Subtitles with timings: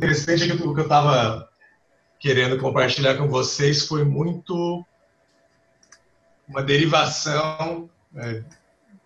[0.00, 1.46] interessante é que o que eu estava
[2.18, 4.82] querendo compartilhar com vocês foi muito
[6.48, 8.42] uma derivação é,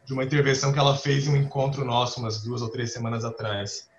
[0.04, 3.24] de uma intervenção que ela fez em um encontro nosso umas duas ou três semanas
[3.24, 3.90] atrás.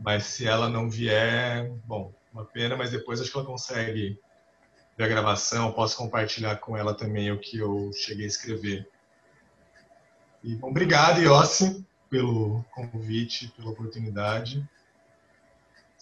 [0.00, 4.18] Mas se ela não vier, bom, uma pena, mas depois acho que ela consegue
[4.96, 8.88] ver a gravação, posso compartilhar com ela também o que eu cheguei a escrever.
[10.42, 14.66] E, bom, obrigado, Iossi, pelo convite, pela oportunidade.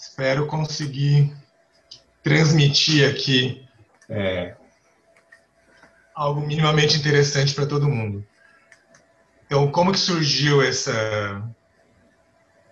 [0.02, 1.32] Espero conseguir
[2.24, 3.64] transmitir aqui
[4.08, 4.56] é,
[6.12, 8.26] algo minimamente interessante para todo mundo.
[9.46, 10.92] Então, como que surgiu essa...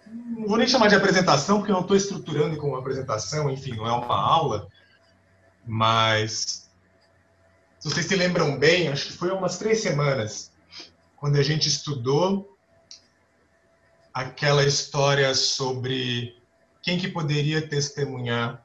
[0.08, 3.76] Não vou nem chamar de apresentação, porque eu não estou estruturando como uma apresentação, enfim,
[3.76, 4.66] não é uma aula,
[5.64, 6.68] mas
[7.78, 10.50] se vocês se lembram bem, acho que foi umas três semanas,
[11.16, 12.58] quando a gente estudou
[14.12, 16.39] aquela história sobre
[16.82, 18.64] quem que poderia testemunhar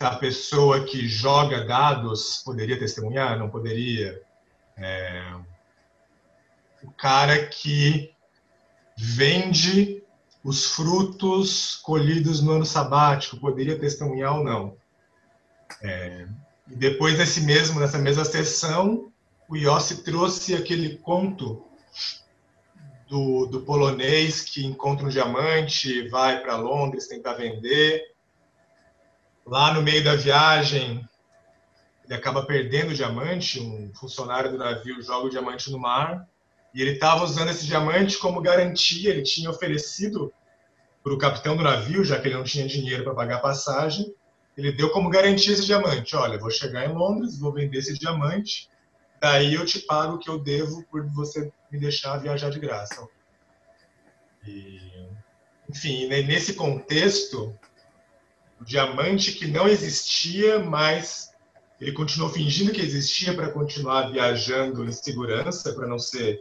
[0.00, 3.38] a pessoa que joga dados poderia testemunhar?
[3.38, 4.20] Não poderia?
[4.76, 5.34] É...
[6.82, 8.12] O cara que
[8.96, 10.02] vende
[10.44, 14.76] os frutos colhidos no ano sabático poderia testemunhar ou não?
[15.82, 16.26] É...
[16.68, 19.12] E depois desse mesmo, nessa mesma sessão,
[19.48, 21.64] o Yossi trouxe aquele conto
[23.08, 28.02] do, do polonês que encontra um diamante, vai para Londres tentar vender.
[29.46, 31.08] Lá no meio da viagem,
[32.04, 36.26] ele acaba perdendo o diamante, um funcionário do navio joga o diamante no mar,
[36.74, 40.32] e ele estava usando esse diamante como garantia, ele tinha oferecido
[41.02, 44.12] para o capitão do navio, já que ele não tinha dinheiro para pagar a passagem,
[44.56, 48.68] ele deu como garantia esse diamante, olha, vou chegar em Londres, vou vender esse diamante,
[49.20, 53.06] daí eu te pago o que eu devo por você me deixar viajar de graça.
[54.46, 55.08] E,
[55.68, 57.58] enfim, nesse contexto,
[58.60, 61.34] o diamante que não existia, mas
[61.80, 66.40] ele continuou fingindo que existia para continuar viajando em segurança, para não ser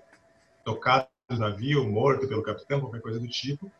[0.64, 3.72] tocado no navio, morto pelo capitão, qualquer coisa do tipo.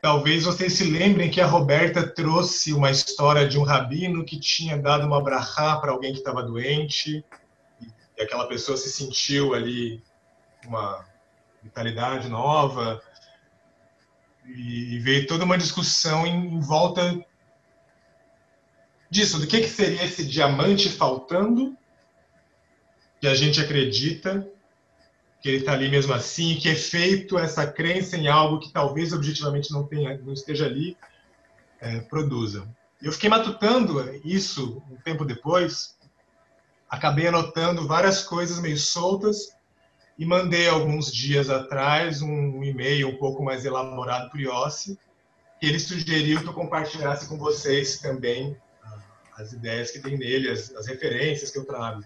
[0.00, 4.78] Talvez vocês se lembrem que a Roberta trouxe uma história de um rabino que tinha
[4.78, 7.24] dado uma brachá para alguém que estava doente,
[8.16, 10.00] e aquela pessoa se sentiu ali
[10.64, 11.04] uma
[11.62, 13.02] vitalidade nova,
[14.46, 17.18] e veio toda uma discussão em, volta
[19.10, 21.76] disso, do que, que seria esse diamante faltando,
[23.20, 24.48] que a gente acredita
[25.40, 29.12] que ele está ali mesmo assim, que é feito essa crença em algo que talvez
[29.12, 30.96] objetivamente não tenha, não esteja ali,
[31.80, 32.68] é, produza.
[33.00, 35.96] Eu fiquei matutando isso um tempo depois,
[36.90, 39.56] acabei anotando várias coisas meio soltas
[40.18, 44.98] e mandei alguns dias atrás um, e-mail um pouco mais elaborado para o Iossi,
[45.60, 48.98] que ele sugeriu que eu compartilhasse com vocês também ah,
[49.36, 52.02] as ideias que tem nele, as, as referências que eu trago.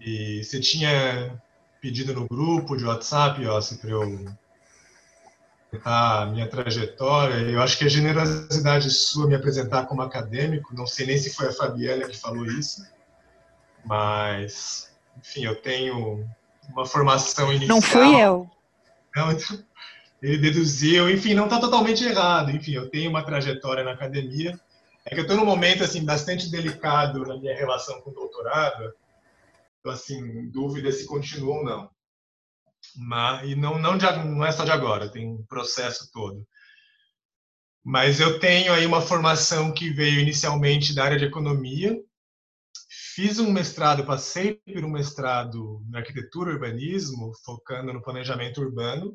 [0.00, 1.42] E você tinha
[1.82, 4.24] pedido no grupo de WhatsApp, Iossi, para eu
[5.84, 7.34] a minha trajetória.
[7.34, 11.48] Eu acho que a generosidade sua me apresentar como acadêmico, não sei nem se foi
[11.48, 12.86] a Fabiana que falou isso,
[13.84, 16.24] mas, enfim, eu tenho
[16.68, 17.76] uma formação inicial.
[17.76, 18.48] Não fui eu.
[19.16, 19.58] Não, então,
[20.22, 22.52] ele deduziu, enfim, não está totalmente errado.
[22.52, 24.58] Enfim, eu tenho uma trajetória na academia.
[25.04, 28.94] É que eu estou num momento assim bastante delicado na minha relação com o doutorado.
[29.82, 31.90] Estou assim, dúvida se continua ou não.
[32.96, 36.46] Mas, e não, não, de, não é só de agora, tem um processo todo.
[37.84, 42.00] Mas eu tenho aí uma formação que veio inicialmente da área de economia,
[43.14, 49.14] Fiz um mestrado, passei por um mestrado em arquitetura e urbanismo, focando no planejamento urbano.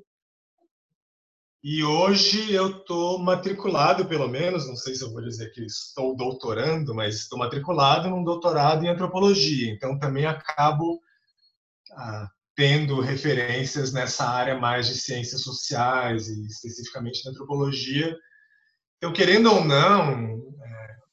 [1.64, 6.16] E hoje eu estou matriculado, pelo menos, não sei se eu vou dizer que estou
[6.16, 9.72] doutorando, mas estou matriculado num doutorado em antropologia.
[9.72, 11.02] Então também acabo
[11.94, 18.16] ah, tendo referências nessa área mais de ciências sociais e especificamente na antropologia.
[18.98, 20.42] Então, querendo ou não,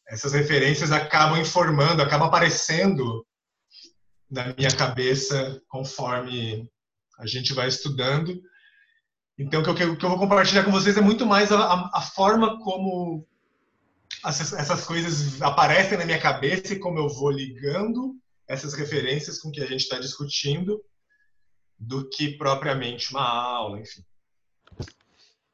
[0.09, 3.27] essas referências acabam informando, acabam aparecendo
[4.31, 6.69] na minha cabeça conforme
[7.19, 8.41] a gente vai estudando.
[9.39, 12.01] Então, o que eu, que eu vou compartilhar com vocês é muito mais a, a
[12.01, 13.27] forma como
[14.25, 18.17] essas, coisas aparecem na minha cabeça e como eu vou ligando
[18.49, 20.83] essas referências com o que a gente está discutindo,
[21.79, 24.05] do que propriamente uma aula, enfim.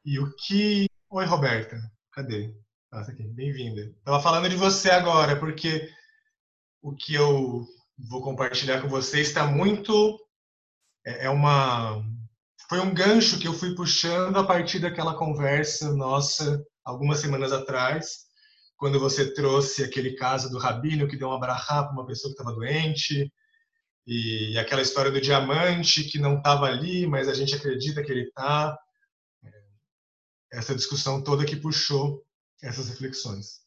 [0.05, 0.87] E o que.
[1.09, 1.77] Oi, Roberta.
[2.11, 2.53] Cadê?
[2.91, 3.81] Nossa, aqui, bem-vinda.
[3.81, 5.89] Estava falando de você agora, porque
[6.81, 7.65] o que eu
[7.97, 10.19] vou compartilhar com vocês está muito.
[11.05, 12.03] É, é uma.
[12.71, 18.19] Foi um gancho que eu fui puxando a partir daquela conversa nossa algumas semanas atrás,
[18.77, 22.39] quando você trouxe aquele caso do rabino que deu uma brahá para uma pessoa que
[22.39, 23.29] estava doente,
[24.07, 28.23] e aquela história do diamante que não estava ali, mas a gente acredita que ele
[28.23, 28.79] está.
[30.49, 32.25] Essa discussão toda que puxou
[32.63, 33.59] essas reflexões.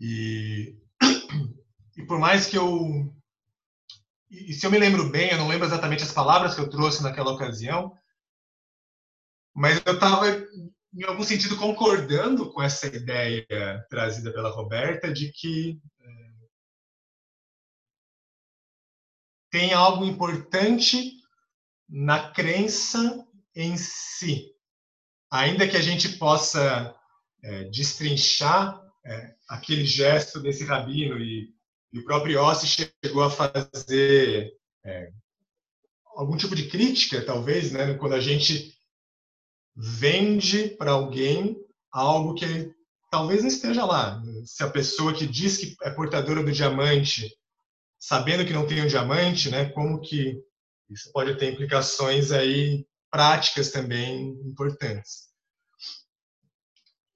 [0.00, 0.74] E,
[1.98, 3.14] e por mais que eu.
[4.30, 7.02] E se eu me lembro bem, eu não lembro exatamente as palavras que eu trouxe
[7.02, 7.96] naquela ocasião,
[9.54, 13.46] mas eu estava, em algum sentido, concordando com essa ideia
[13.88, 16.30] trazida pela Roberta de que é,
[19.50, 21.14] tem algo importante
[21.88, 24.52] na crença em si.
[25.30, 26.94] Ainda que a gente possa
[27.42, 31.55] é, destrinchar é, aquele gesto desse rabino e,
[31.96, 34.54] e o próprio Ossi chegou a fazer
[34.84, 35.10] é,
[36.14, 38.76] algum tipo de crítica, talvez, né, quando a gente
[39.74, 41.56] vende para alguém
[41.90, 42.70] algo que
[43.10, 44.22] talvez não esteja lá.
[44.44, 47.34] Se a pessoa que diz que é portadora do diamante,
[47.98, 50.38] sabendo que não tem um diamante, né, como que
[50.90, 55.28] isso pode ter implicações aí práticas também importantes.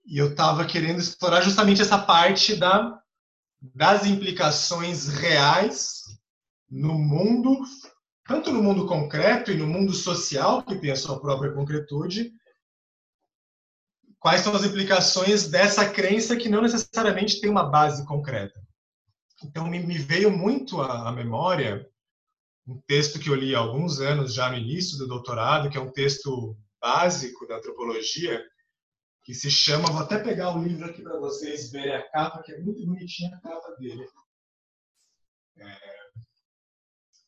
[0.07, 2.99] E eu estava querendo explorar justamente essa parte da,
[3.61, 6.05] das implicações reais
[6.69, 7.61] no mundo,
[8.27, 12.33] tanto no mundo concreto e no mundo social, que tem a sua própria concretude,
[14.19, 18.61] quais são as implicações dessa crença que não necessariamente tem uma base concreta.
[19.43, 21.89] Então, me, veio muito à memória
[22.67, 25.81] um texto que eu li há alguns anos, já no início do doutorado, que é
[25.81, 28.45] um texto básico da antropologia,
[29.23, 32.53] que se chama, vou até pegar o livro aqui para vocês verem a capa, que
[32.53, 34.09] é muito bonitinha a capa dele.
[35.59, 36.01] É,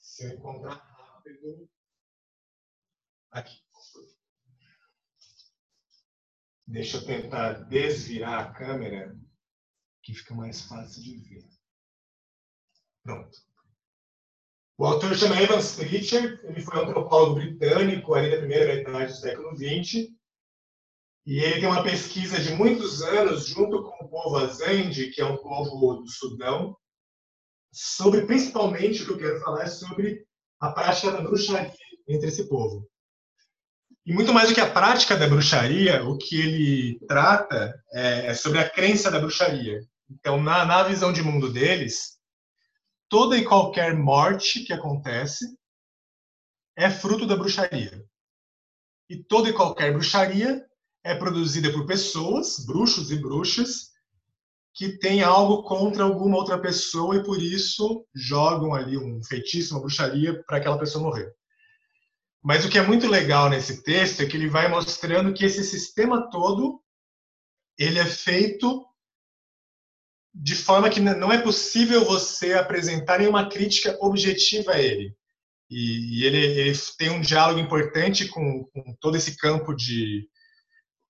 [0.00, 1.68] se eu encontrar rápido.
[3.30, 3.62] Aqui.
[6.66, 9.18] Deixa eu tentar desviar a câmera,
[10.02, 11.48] que fica mais fácil de ver.
[13.02, 13.38] Pronto.
[14.78, 19.18] O autor chama Evans Pritchard, ele foi um antropólogo britânico ali da primeira metade do
[19.18, 20.10] século XX,
[21.24, 25.24] e ele tem uma pesquisa de muitos anos, junto com o povo Azande, que é
[25.24, 26.76] um povo do Sudão,
[27.72, 30.26] sobre, principalmente, o que eu quero falar é sobre
[30.60, 31.72] a prática da bruxaria
[32.08, 32.88] entre esse povo.
[34.04, 38.34] E muito mais do que a prática da bruxaria, o que ele trata é, é
[38.34, 39.80] sobre a crença da bruxaria.
[40.10, 42.18] Então, na, na visão de mundo deles,
[43.08, 45.46] toda e qualquer morte que acontece
[46.76, 48.04] é fruto da bruxaria.
[49.08, 50.66] E toda e qualquer bruxaria
[51.04, 53.90] é produzida por pessoas, bruxos e bruxas,
[54.74, 59.80] que têm algo contra alguma outra pessoa e por isso jogam ali um feitiço, uma
[59.80, 61.32] bruxaria para aquela pessoa morrer.
[62.42, 65.62] Mas o que é muito legal nesse texto é que ele vai mostrando que esse
[65.62, 66.82] sistema todo
[67.78, 68.86] ele é feito
[70.34, 75.14] de forma que não é possível você apresentar nenhuma crítica objetiva a ele.
[75.70, 80.28] E, ele, ele tem um diálogo importante com, com todo esse campo de,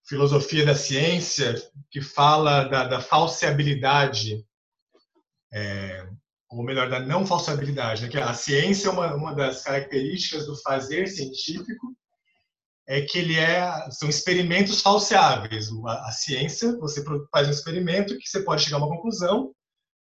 [0.07, 1.55] filosofia da ciência
[1.91, 4.45] que fala da, da falseabilidade,
[5.53, 6.09] é,
[6.51, 8.03] ou melhor, da não falseabilidade.
[8.03, 8.09] Né?
[8.09, 11.97] Que a ciência, uma, uma das características do fazer científico
[12.87, 15.69] é que ele é são experimentos falseáveis.
[15.87, 19.55] A, a ciência, você faz um experimento que você pode chegar a uma conclusão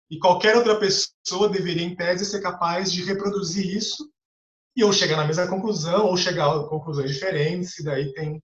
[0.09, 4.11] e qualquer outra pessoa deveria, em tese, ser capaz de reproduzir isso
[4.75, 8.41] e ou chegar na mesma conclusão ou chegar a conclusões diferentes e daí tem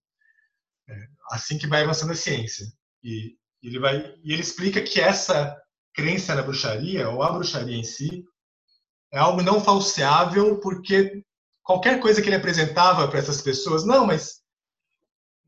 [0.88, 2.66] é, assim que vai avançando a ciência.
[3.02, 5.56] E ele vai e ele explica que essa
[5.94, 8.24] crença na bruxaria ou a bruxaria em si
[9.12, 11.22] é algo não falseável porque
[11.62, 14.42] qualquer coisa que ele apresentava para essas pessoas, não, mas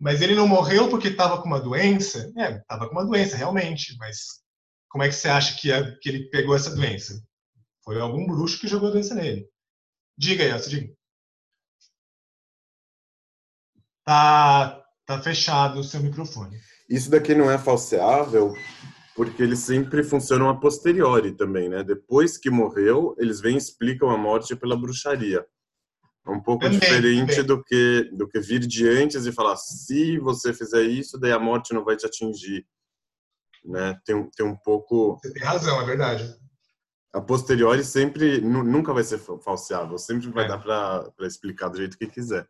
[0.00, 2.32] mas ele não morreu porque estava com uma doença?
[2.38, 4.40] É, estava com uma doença realmente, mas
[4.88, 7.22] como é que você acha que, é, que ele pegou essa doença?
[7.84, 9.46] Foi algum bruxo que jogou a doença nele.
[10.18, 10.92] Diga, Elsa, diga.
[14.04, 14.79] Tá,
[15.10, 16.56] Tá fechado o seu microfone.
[16.88, 18.54] Isso daqui não é falseável
[19.16, 21.82] porque eles sempre funcionam a posteriori também, né?
[21.82, 25.44] Depois que morreu, eles vêm e explicam a morte pela bruxaria.
[26.24, 27.44] É um pouco também, diferente também.
[27.44, 31.40] do que do que vir de antes e falar se você fizer isso, daí a
[31.40, 32.64] morte não vai te atingir,
[33.64, 33.98] né?
[34.04, 35.18] Tem, tem um pouco.
[35.20, 36.36] Você tem razão, é verdade.
[37.12, 40.48] A posteriori sempre nunca vai ser falseável, sempre vai é.
[40.48, 42.48] dar para explicar do jeito que quiser.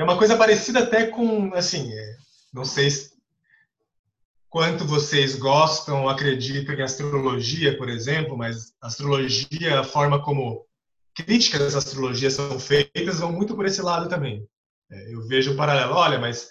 [0.00, 2.16] É uma coisa parecida até com, assim, é,
[2.54, 2.88] não sei
[4.48, 10.66] quanto vocês gostam, acreditam em astrologia, por exemplo, mas astrologia, a forma como
[11.14, 14.42] críticas à astrologia são feitas vão muito por esse lado também.
[14.90, 16.48] É, eu vejo um paralelo, olha, mas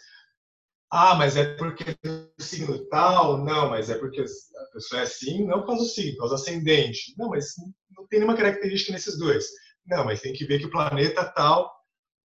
[0.92, 5.48] ah, mas é porque o signo tal, não, mas é porque a pessoa é assim,
[5.48, 7.16] não por causa do signo, por causa do ascendente.
[7.18, 7.56] Não, mas
[7.98, 9.48] não tem nenhuma característica nesses dois.
[9.88, 11.79] Não, mas tem que ver que o planeta tal.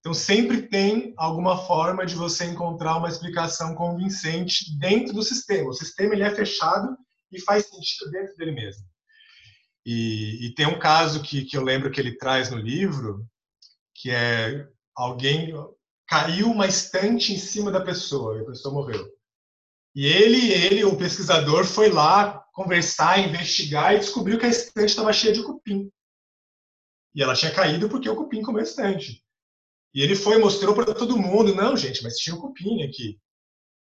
[0.04, 5.70] Então sempre tem alguma forma de você encontrar uma explicação convincente dentro do sistema.
[5.70, 6.94] O sistema ele é fechado
[7.32, 8.84] e faz sentido dentro dele mesmo.
[9.86, 13.26] E, e tem um caso que, que eu lembro que ele traz no livro,
[13.94, 15.54] que é alguém
[16.06, 19.10] caiu uma estante em cima da pessoa e a pessoa morreu.
[19.94, 25.14] E ele, ele, o pesquisador, foi lá conversar, investigar e descobriu que a estante estava
[25.14, 25.90] cheia de cupim.
[27.14, 29.23] E ela tinha caído porque o cupim comeu a estante.
[29.94, 33.18] E ele foi mostrou para todo mundo, não, gente, mas tinha o cupim aqui.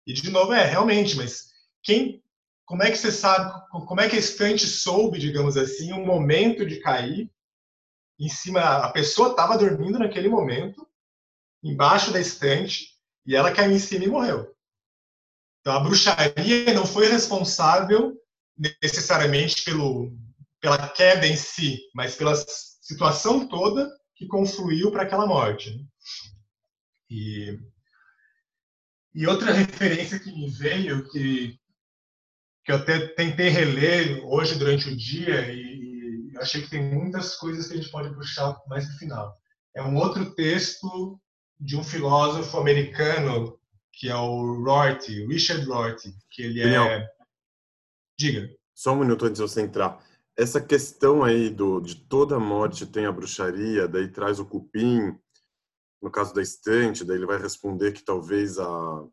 [0.07, 1.49] E de novo, é, realmente, mas
[1.83, 2.23] quem
[2.69, 6.63] como é que você sabe, como é que a estante soube, digamos assim, o momento
[6.63, 7.27] de cair
[8.19, 10.87] em cima, a pessoa estava dormindo naquele momento
[11.63, 12.89] embaixo da estante
[13.25, 14.55] e ela caiu em cima e morreu.
[15.61, 18.15] Então a bruxaria não foi responsável
[18.83, 20.15] necessariamente pelo,
[20.61, 25.83] pela queda em si, mas pela situação toda que confluiu para aquela morte.
[27.09, 27.59] E,
[29.15, 31.57] e outra referência que me veio, que,
[32.63, 37.35] que eu até tentei reler hoje durante o dia, e, e achei que tem muitas
[37.35, 39.35] coisas que a gente pode puxar mais no final.
[39.75, 41.19] É um outro texto
[41.59, 43.59] de um filósofo americano
[43.99, 47.05] que é o Rorty, Richard Rorty, que ele é...
[48.17, 48.49] Diga.
[48.73, 50.01] Só um minuto antes de você entrar.
[50.37, 55.19] Essa questão aí do, de toda morte tem a bruxaria, daí traz o cupim,
[56.01, 59.05] no caso da estante, daí ele vai responder que talvez a,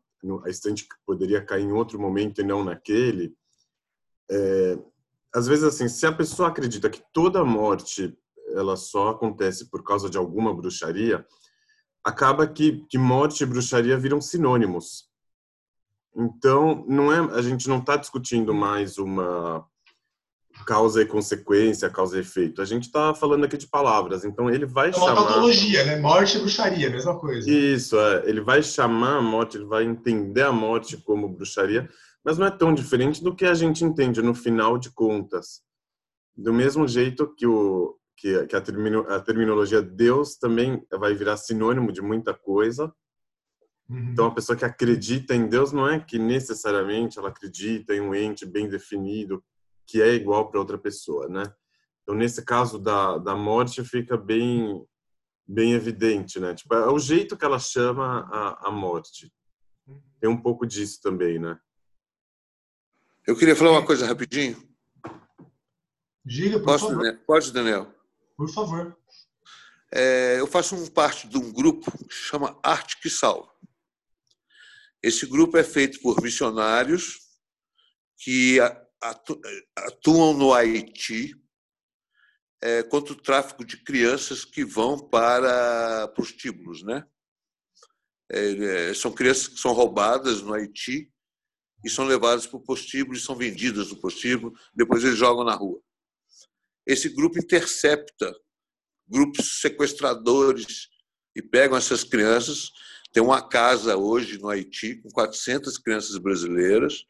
[0.45, 3.35] a estante poderia cair em outro momento e não naquele.
[4.29, 4.79] É,
[5.33, 8.17] às vezes, assim, se a pessoa acredita que toda morte
[8.55, 11.25] ela só acontece por causa de alguma bruxaria,
[12.03, 15.09] acaba que, que morte e bruxaria viram sinônimos.
[16.15, 19.67] Então, não é, a gente não está discutindo mais uma
[20.65, 22.61] causa e consequência, causa e efeito.
[22.61, 24.25] A gente está falando aqui de palavras.
[24.25, 25.23] Então, ele vai é uma chamar...
[25.23, 25.97] tautologia, né?
[25.97, 27.49] Morte e bruxaria, mesma coisa.
[27.49, 28.23] Isso, é.
[28.25, 31.89] Ele vai chamar a morte, ele vai entender a morte como bruxaria,
[32.23, 35.61] mas não é tão diferente do que a gente entende no final de contas.
[36.35, 41.37] Do mesmo jeito que o, que, que a, termino, a, terminologia Deus também vai virar
[41.37, 42.91] sinônimo de muita coisa.
[43.89, 44.09] Uhum.
[44.11, 48.13] Então, a pessoa que acredita em Deus não é que necessariamente ela acredita em um
[48.13, 49.41] ente bem definido
[49.87, 51.43] que é igual para outra pessoa, né?
[52.03, 54.85] Então, nesse caso da, da morte, fica bem
[55.47, 56.53] bem evidente, né?
[56.53, 59.33] Tipo, é o jeito que ela chama a, a morte.
[60.19, 61.57] Tem um pouco disso também, né?
[63.25, 64.61] Eu queria falar uma coisa rapidinho.
[66.25, 66.97] Diga, por Posso, favor.
[66.97, 67.23] Daniel?
[67.25, 67.95] Pode, Daniel?
[68.35, 68.97] Por favor.
[69.91, 73.49] É, eu faço parte de um grupo que chama Arte que Salva.
[75.01, 77.19] Esse grupo é feito por missionários
[78.17, 78.59] que
[79.75, 81.35] atuam no Haiti
[82.61, 87.05] é, contra o tráfico de crianças que vão para prostíbulos, né?
[88.29, 91.11] É, são crianças que são roubadas no Haiti
[91.85, 95.55] e são levadas para o prostíbulo e são vendidas no prostíbulo, depois eles jogam na
[95.55, 95.81] rua
[96.87, 98.33] esse grupo intercepta
[99.05, 100.87] grupos sequestradores
[101.35, 102.71] e pegam essas crianças.
[103.11, 107.03] Tem uma casa hoje no Haiti com 400 crianças brasileiras.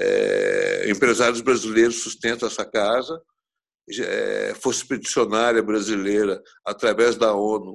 [0.00, 3.20] É, empresários brasileiros sustentam essa casa.
[3.90, 7.74] É, Força Expedicionária Brasileira, através da ONU,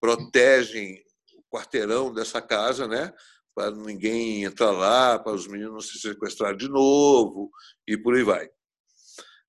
[0.00, 1.00] protegem
[1.36, 3.12] o quarteirão dessa casa, né?
[3.54, 7.50] para ninguém entrar lá, para os meninos não se sequestrar de novo
[7.86, 8.48] e por aí vai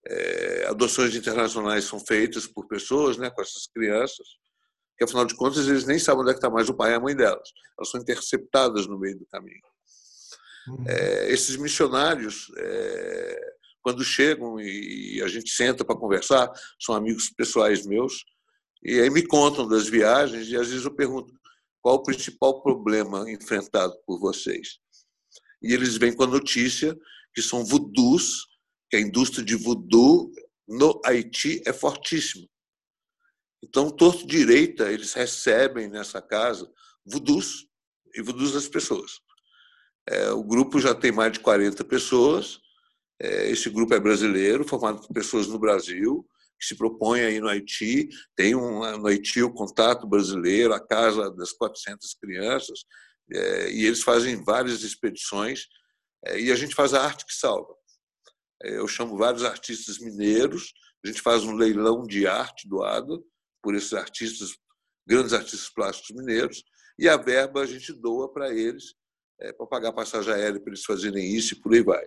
[0.05, 4.27] é, adoções internacionais são feitas por pessoas, né, com essas crianças,
[4.97, 6.95] que afinal de contas eles nem sabem onde é que está mais o pai e
[6.95, 7.49] a mãe delas.
[7.77, 9.61] Elas são interceptadas no meio do caminho.
[10.67, 10.83] Uhum.
[10.87, 17.85] É, esses missionários, é, quando chegam e a gente senta para conversar, são amigos pessoais
[17.85, 18.23] meus,
[18.81, 21.33] e aí me contam das viagens e às vezes eu pergunto
[21.81, 24.79] qual o principal problema enfrentado por vocês.
[25.61, 26.97] E eles vêm com a notícia
[27.33, 28.45] que são voodoos
[28.89, 30.31] que a indústria de voodoo
[30.67, 32.47] no Haiti é fortíssima.
[33.63, 36.69] Então, torto direita, eles recebem nessa casa
[37.05, 37.65] voodoos
[38.13, 39.19] e voodoos das pessoas.
[40.07, 42.59] É, o grupo já tem mais de 40 pessoas.
[43.21, 46.27] É, esse grupo é brasileiro, formado por pessoas no Brasil,
[46.59, 48.09] que se propõem aí no Haiti.
[48.35, 52.79] Tem um, no Haiti o contato brasileiro, a casa das 400 crianças,
[53.31, 55.67] é, e eles fazem várias expedições.
[56.25, 57.73] É, e a gente faz a arte que salva.
[58.61, 63.25] Eu chamo vários artistas mineiros, a gente faz um leilão de arte doado
[63.61, 64.55] por esses artistas,
[65.05, 66.63] grandes artistas plásticos mineiros,
[66.97, 68.95] e a verba a gente doa para eles,
[69.43, 72.03] é, para pagar passagem aérea para eles fazerem isso e por aí vai.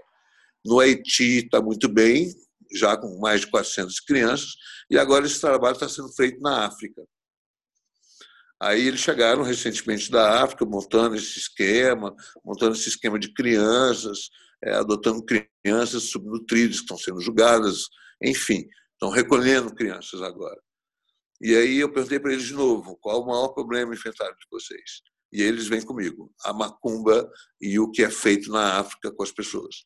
[0.65, 2.35] No Haiti está muito bem,
[2.73, 4.57] já com mais de 400 crianças,
[4.91, 7.07] e agora esse trabalho está sendo feito na África.
[8.61, 14.31] Aí eles chegaram recentemente da África, montando esse esquema, montando esse esquema de crianças,
[14.65, 17.83] é, adotando crianças subnutridas que estão sendo julgadas,
[18.23, 20.59] enfim, estão recolhendo crianças agora.
[21.39, 25.03] E aí eu perguntei para eles de novo, qual o maior problema enfrentado de vocês?
[25.37, 29.31] E eles vêm comigo, a macumba e o que é feito na África com as
[29.31, 29.85] pessoas.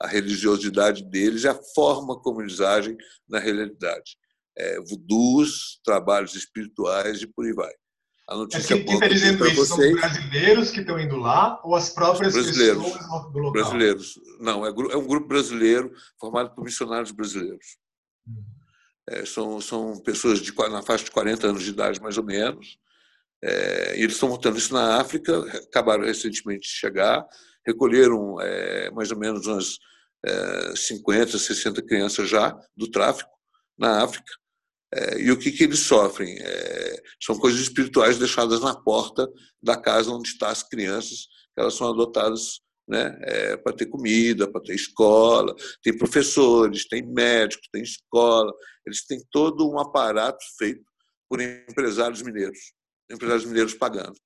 [0.00, 2.96] A religiosidade deles a forma como eles agem
[3.28, 4.16] na realidade.
[4.56, 7.72] É, voodoos, trabalhos espirituais e por aí vai.
[8.28, 9.56] A notícia Mas quem está dizendo isso?
[9.56, 9.90] Vocês...
[9.90, 13.52] São brasileiros que estão indo lá ou as próprias brasileiros, pessoas do local?
[13.52, 14.20] Brasileiros.
[14.38, 17.76] Não, é, é um grupo brasileiro formado por missionários brasileiros.
[18.28, 18.44] Hum.
[19.08, 22.78] É, são, são pessoas de, na faixa de 40 anos de idade, mais ou menos.
[23.44, 27.26] É, e eles estão montando isso na África, acabaram recentemente de chegar,
[27.66, 29.78] recolheram é, mais ou menos umas
[30.76, 33.30] 50, é, 60 crianças já do tráfico
[33.76, 34.32] na África.
[34.94, 36.36] É, e o que, que eles sofrem?
[36.38, 39.26] É, são coisas espirituais deixadas na porta
[39.62, 44.60] da casa onde estão as crianças, elas são adotadas né, é, para ter comida, para
[44.60, 48.52] ter escola, tem professores, tem médicos, tem escola,
[48.86, 50.84] eles têm todo um aparato feito
[51.28, 52.58] por empresários mineiros,
[53.10, 54.16] empresários mineiros pagando.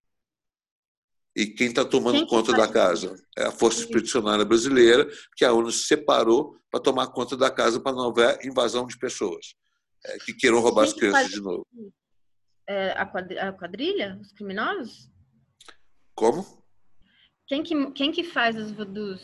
[1.35, 5.06] E quem está tomando quem conta da casa é a Força Expedicionária Brasileira,
[5.37, 8.99] que a ONU se separou para tomar conta da casa para não haver invasão de
[8.99, 9.54] pessoas
[10.06, 11.33] é, que queiram roubar quem as crianças faz...
[11.33, 11.66] de novo.
[12.68, 14.18] É, a quadrilha?
[14.21, 15.11] Os criminosos?
[16.14, 16.64] Como?
[17.47, 19.21] Quem que, quem que faz os voodoos?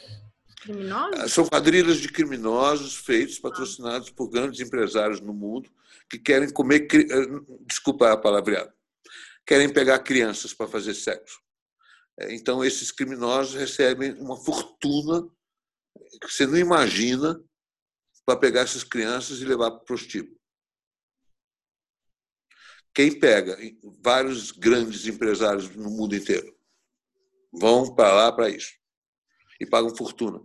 [0.61, 1.19] Criminosos?
[1.19, 5.69] Ah, são quadrilhas de criminosos feitos, patrocinados por grandes empresários no mundo
[6.09, 6.87] que querem comer.
[6.93, 8.73] Eh, desculpa a palavreada.
[9.47, 11.41] Querem pegar crianças para fazer sexo.
[12.19, 15.29] É, então, esses criminosos recebem uma fortuna
[16.21, 17.43] que você não imagina
[18.25, 20.41] para pegar essas crianças e levar para o prostíbulo.
[22.95, 23.57] Quem pega?
[24.01, 26.55] Vários grandes empresários no mundo inteiro
[27.53, 28.73] vão para lá para isso
[29.61, 30.43] e pagam fortuna.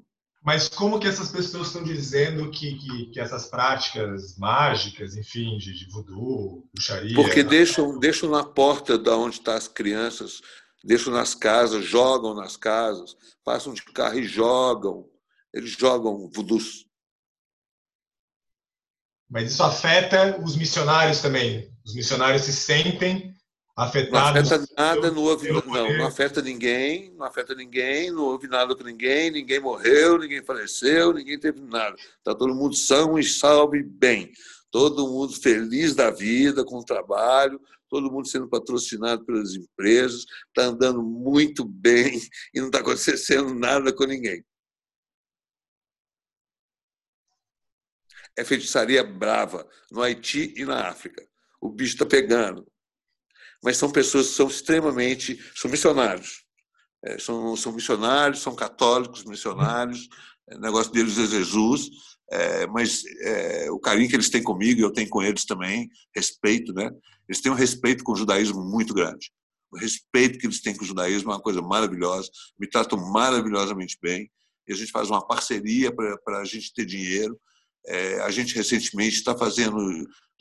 [0.47, 5.73] Mas como que essas pessoas estão dizendo que, que, que essas práticas mágicas, enfim, de,
[5.73, 7.13] de voodoo, bruxaria...
[7.15, 10.39] Porque deixam, deixam na porta da onde estão tá as crianças,
[10.81, 15.09] deixam nas casas, jogam nas casas, passam de carro e jogam.
[15.53, 16.85] Eles jogam voodoos.
[19.29, 21.69] Mas isso afeta os missionários também.
[21.85, 23.36] Os missionários se sentem
[23.77, 24.11] afetados.
[24.11, 25.61] Não afeta nada, não houve, não,
[25.97, 31.13] não afeta ninguém, não afeta ninguém, não houve nada com ninguém, ninguém morreu, ninguém faleceu,
[31.13, 31.95] ninguém teve nada.
[31.95, 34.31] Está todo mundo são e salvo e bem.
[34.71, 40.63] Todo mundo feliz da vida, com o trabalho, todo mundo sendo patrocinado pelas empresas, está
[40.63, 42.19] andando muito bem
[42.53, 44.43] e não está acontecendo nada com ninguém.
[48.35, 51.25] É feitiçaria brava no Haiti e na África.
[51.61, 52.67] O bicho está pegando
[53.63, 55.39] mas são pessoas que são extremamente.
[55.55, 56.45] são missionários.
[57.03, 60.09] É, são, são missionários, são católicos missionários,
[60.51, 61.89] o negócio deles é Jesus,
[62.31, 66.73] é, mas é, o carinho que eles têm comigo, eu tenho com eles também, respeito,
[66.73, 66.89] né?
[67.27, 69.31] Eles têm um respeito com o judaísmo muito grande.
[69.71, 73.97] O respeito que eles têm com o judaísmo é uma coisa maravilhosa, me tratam maravilhosamente
[74.01, 74.31] bem,
[74.67, 77.39] e a gente faz uma parceria para a gente ter dinheiro.
[77.85, 79.77] É, a gente recentemente está fazendo,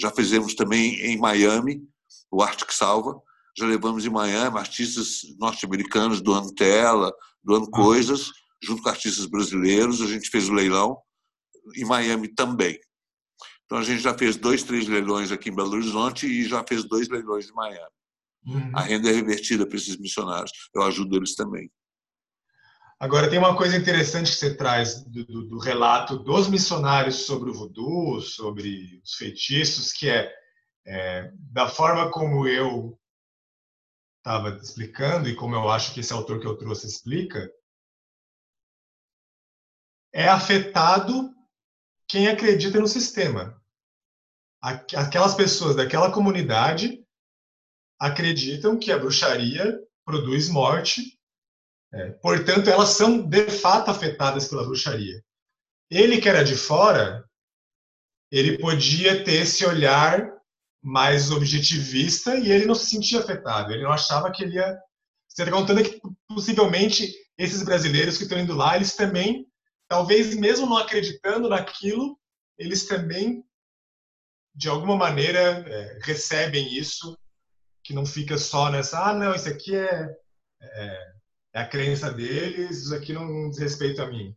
[0.00, 1.82] já fizemos também em Miami,
[2.30, 3.20] o Arte que Salva.
[3.58, 7.12] Já levamos em Miami artistas norte-americanos doando tela,
[7.42, 7.76] doando ah.
[7.76, 8.30] coisas,
[8.62, 10.02] junto com artistas brasileiros.
[10.02, 10.98] A gente fez o leilão
[11.74, 12.78] em Miami também.
[13.64, 16.84] Então a gente já fez dois, três leilões aqui em Belo Horizonte e já fez
[16.84, 17.96] dois leilões em Miami.
[18.46, 18.70] Uhum.
[18.74, 20.52] A renda é revertida para esses missionários.
[20.74, 21.70] Eu ajudo eles também.
[22.98, 27.50] Agora, tem uma coisa interessante que você traz do, do, do relato dos missionários sobre
[27.50, 30.32] o voodoo, sobre os feitiços, que é
[30.86, 32.98] é, da forma como eu
[34.18, 37.52] estava explicando e como eu acho que esse autor que eu trouxe explica,
[40.12, 41.34] é afetado
[42.08, 43.60] quem acredita no sistema.
[44.60, 47.04] Aquelas pessoas daquela comunidade
[48.00, 51.20] acreditam que a bruxaria produz morte,
[51.92, 55.22] é, portanto, elas são de fato afetadas pela bruxaria.
[55.90, 57.28] Ele que era de fora,
[58.30, 60.35] ele podia ter esse olhar
[60.86, 63.72] mais objetivista e ele não se sentia afetado.
[63.72, 64.78] Ele não achava que ele ia.
[65.28, 69.44] Você está contando que possivelmente esses brasileiros que estão indo lá, eles também,
[69.88, 72.16] talvez mesmo não acreditando naquilo,
[72.56, 73.44] eles também
[74.54, 77.18] de alguma maneira, é, recebem isso,
[77.84, 80.16] que não fica só nessa, ah, não, isso aqui é,
[80.62, 81.12] é,
[81.52, 84.34] é a crença deles, isso aqui não diz respeito a mim.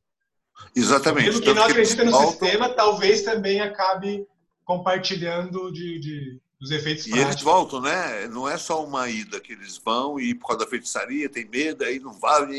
[0.76, 1.28] Exatamente.
[1.28, 4.28] Mesmo que não acredita no sistema, talvez também acabe
[4.70, 7.34] compartilhando de, de dos efeitos E práticos.
[7.34, 8.28] eles voltam, né?
[8.28, 11.84] Não é só uma ida que eles vão e por causa da feitiçaria tem medo,
[11.84, 12.54] aí não vai,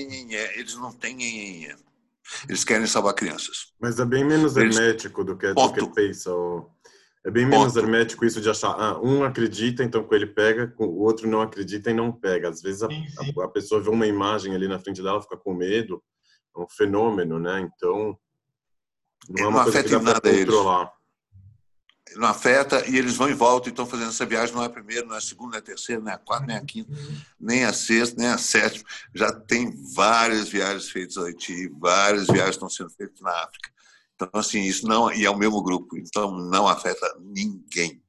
[0.57, 1.69] eles não têm
[2.49, 3.73] eles querem salvar crianças.
[3.81, 4.77] Mas é bem menos eles...
[4.77, 6.31] hermético do que, do que pensa.
[7.25, 7.79] É bem menos Ponto.
[7.79, 11.91] hermético isso de achar, ah, um acredita, então com ele pega, o outro não acredita
[11.91, 12.49] e não pega.
[12.49, 15.55] Às vezes a, a, a pessoa vê uma imagem ali na frente dela, fica com
[15.55, 16.03] medo,
[16.57, 17.61] é um fenômeno, né?
[17.61, 18.19] Então,
[19.29, 20.81] não é uma não coisa que dá para controlar.
[20.81, 21.00] Eles
[22.17, 24.71] não afeta e eles vão e voltam e estão fazendo essa viagem, não é a
[24.71, 26.93] primeira, não é a segunda, não é a terceira, nem a quarta, nem a quinta,
[27.39, 28.85] nem a sexta, nem a sétima.
[29.15, 33.71] Já tem várias viagens feitas ao Haiti, várias viagens estão sendo feitas na África.
[34.15, 35.13] Então, assim, isso não.
[35.13, 38.03] E é o mesmo grupo, então não afeta ninguém.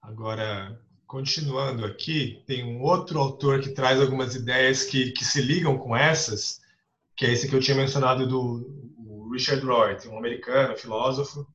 [0.00, 5.76] Agora, continuando aqui, tem um outro autor que traz algumas ideias que, que se ligam
[5.76, 6.60] com essas,
[7.16, 11.46] que é esse que eu tinha mencionado do Richard Rorty, um americano, filósofo,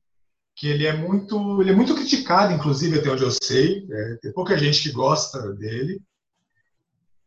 [0.54, 4.32] que ele é muito, ele é muito criticado, inclusive até onde eu sei, é, tem
[4.32, 6.00] pouca gente que gosta dele,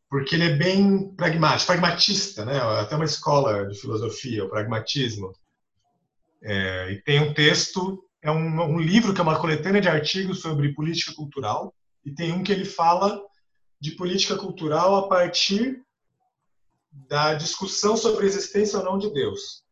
[0.09, 2.57] porque ele é bem pragmático, pragmatista, né?
[2.79, 5.33] Até uma escola de filosofia, o pragmatismo.
[6.41, 10.39] É, e tem um texto, é um, um livro que é uma coletânea de artigos
[10.39, 11.73] sobre política cultural,
[12.05, 13.21] e tem um que ele fala
[13.81, 15.81] de política cultural a partir
[16.91, 19.66] da discussão sobre a existência ou não de Deus.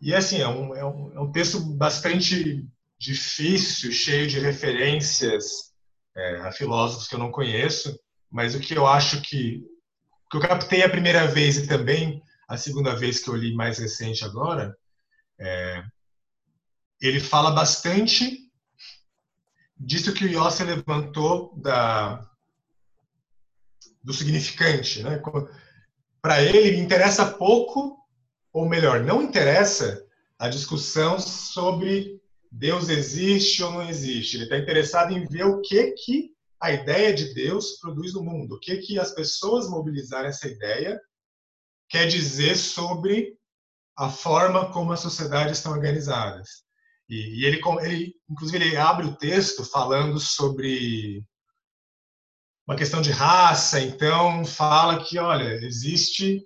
[0.00, 2.64] E assim, é um, é um, é um texto bastante
[2.98, 5.72] difícil, cheio de referências
[6.16, 7.98] é, a filósofos que eu não conheço,
[8.30, 9.64] mas o que eu acho que,
[10.30, 13.78] que eu captei a primeira vez e também a segunda vez que eu li mais
[13.78, 14.76] recente agora,
[15.38, 15.84] é,
[17.00, 18.50] ele fala bastante
[19.78, 22.28] disso que o Yossi levantou da,
[24.02, 25.02] do significante.
[25.02, 25.20] Né?
[26.20, 27.97] Para ele, interessa pouco
[28.58, 30.04] ou melhor, não interessa
[30.36, 34.36] a discussão sobre Deus existe ou não existe.
[34.36, 38.56] Ele está interessado em ver o que que a ideia de Deus produz no mundo,
[38.56, 41.00] o que que as pessoas mobilizarem essa ideia
[41.88, 43.38] quer dizer sobre
[43.96, 46.64] a forma como as sociedades estão organizadas.
[47.08, 51.24] E, e ele, ele, inclusive, ele abre o texto falando sobre
[52.66, 53.80] uma questão de raça.
[53.80, 56.44] Então, fala que, olha, existe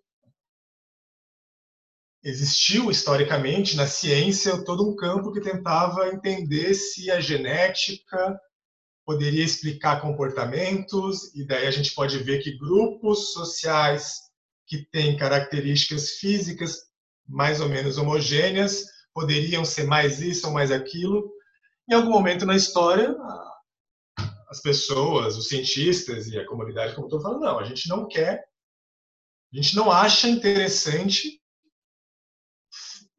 [2.23, 8.39] existiu historicamente na ciência todo um campo que tentava entender se a genética
[9.05, 14.21] poderia explicar comportamentos, e daí a gente pode ver que grupos sociais
[14.67, 16.85] que têm características físicas
[17.29, 21.31] mais ou menos homogêneas poderiam ser mais isso ou mais aquilo.
[21.91, 23.17] Em algum momento na história,
[24.49, 28.45] as pessoas, os cientistas e a comunidade, como estou falando, não, a gente não quer,
[29.53, 31.42] a gente não acha interessante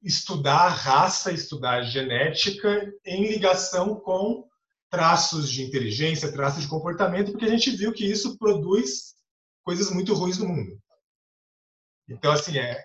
[0.04, 4.48] estudar raça, estudar genética em ligação com
[4.89, 9.16] traços de inteligência, traços de comportamento, porque a gente viu que isso produz
[9.63, 10.78] coisas muito ruins no mundo.
[12.08, 12.84] Então, assim, é,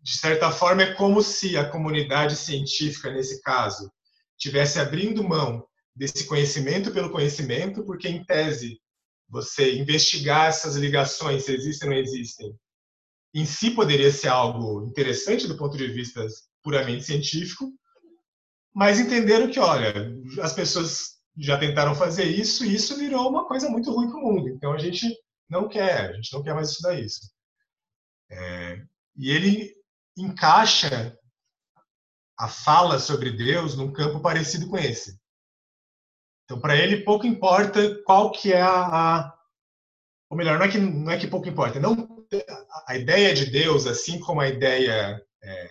[0.00, 3.92] de certa forma, é como se a comunidade científica, nesse caso,
[4.38, 8.80] tivesse abrindo mão desse conhecimento pelo conhecimento, porque, em tese,
[9.28, 12.56] você investigar essas ligações, se existem ou não existem,
[13.34, 16.26] em si poderia ser algo interessante do ponto de vista
[16.62, 17.72] puramente científico,
[18.74, 19.92] mas entenderam que, olha,
[20.40, 24.22] as pessoas já tentaram fazer isso e isso virou uma coisa muito ruim para o
[24.22, 24.48] mundo.
[24.48, 25.14] Então a gente
[25.48, 27.30] não quer, a gente não quer mais estudar isso.
[28.30, 28.82] É,
[29.16, 29.74] e ele
[30.16, 31.18] encaixa
[32.38, 35.20] a fala sobre Deus num campo parecido com esse.
[36.44, 38.86] Então, para ele, pouco importa qual que é a,
[39.20, 39.38] a,
[40.28, 42.26] ou melhor, não é que não é que pouco importa, não
[42.88, 45.70] a, ideia de Deus, assim como a ideia é,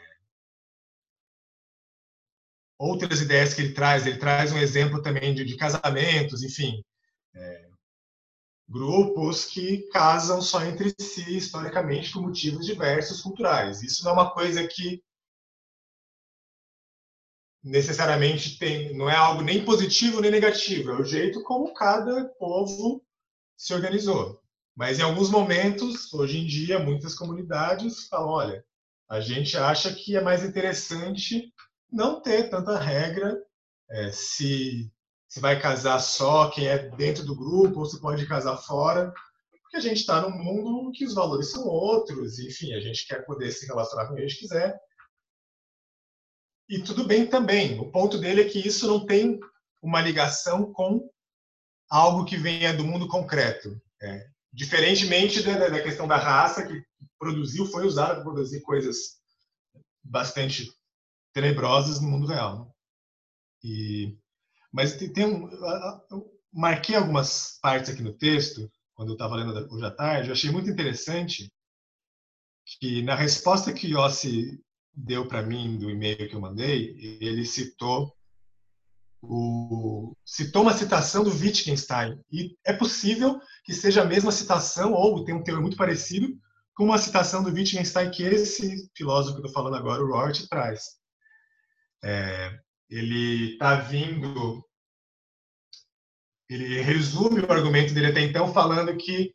[2.81, 4.05] outras ideias que ele traz.
[4.05, 6.83] Ele traz um exemplo também de, de casamentos, enfim,
[7.35, 7.69] é,
[8.67, 13.83] grupos que casam só entre si historicamente por motivos diversos culturais.
[13.83, 15.03] Isso não é uma coisa que
[17.63, 23.05] necessariamente tem, não é algo nem positivo nem negativo, é o jeito como cada povo
[23.55, 24.41] se organizou.
[24.75, 28.65] Mas em alguns momentos, hoje em dia, muitas comunidades falam, olha,
[29.07, 31.53] a gente acha que é mais interessante
[31.91, 33.37] não ter tanta regra
[33.89, 34.91] é, se
[35.31, 39.13] se vai casar só quem é dentro do grupo ou se pode casar fora,
[39.61, 43.25] porque a gente está num mundo que os valores são outros, enfim, a gente quer
[43.25, 44.77] poder se relacionar com quem a gente quiser.
[46.67, 47.79] e tudo bem também.
[47.79, 49.39] O ponto dele é que isso não tem
[49.81, 51.09] uma ligação com
[51.89, 53.81] algo que venha do mundo concreto.
[54.01, 56.83] É, diferentemente da, da, questão da raça, que
[57.17, 59.21] produziu, foi usada para produzir coisas
[60.03, 60.69] bastante
[61.33, 62.65] tenebrosas no mundo real.
[62.65, 62.71] Né?
[63.63, 64.17] E,
[64.71, 65.49] mas tem, tem um,
[66.09, 70.33] eu marquei algumas partes aqui no texto, quando eu estava lendo hoje à tarde, eu
[70.33, 71.51] achei muito interessante
[72.79, 74.61] que na resposta que Yossi
[74.93, 78.15] deu para mim do e-mail que eu mandei, ele citou
[79.21, 85.23] o, citou uma citação do Wittgenstein e é possível que seja a mesma citação ou
[85.23, 86.27] tem um teor muito parecido
[86.75, 90.47] com uma citação do Wittgenstein que esse filósofo que eu estou falando agora, o Rort,
[90.49, 91.00] traz.
[92.03, 92.59] É,
[92.89, 94.63] ele está vindo,
[96.49, 99.33] ele resume o argumento dele até então falando que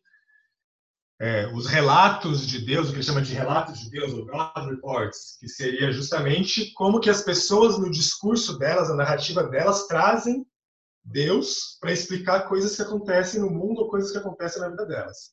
[1.18, 4.70] é, os relatos de Deus, o que ele chama de relatos de Deus, ou God
[4.70, 10.46] Reports, que seria justamente como que as pessoas no discurso delas, na narrativa delas, trazem
[11.02, 15.33] Deus para explicar coisas que acontecem no mundo ou coisas que acontecem na vida delas.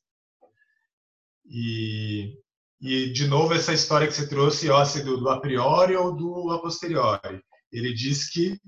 [1.44, 2.38] E,
[2.84, 6.50] e de novo, essa história que você trouxe, ó, do, do a priori ou do
[6.50, 7.42] a posteriori.
[7.72, 8.60] Ele diz que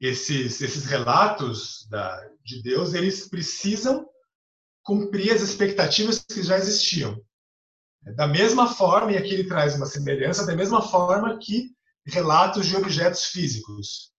[0.00, 4.06] esses, esses relatos da, de Deus, eles precisam
[4.84, 7.20] cumprir as expectativas que já existiam.
[8.14, 11.74] Da mesma forma, e aqui ele traz uma semelhança, da mesma forma que
[12.06, 14.12] relatos de objetos físicos.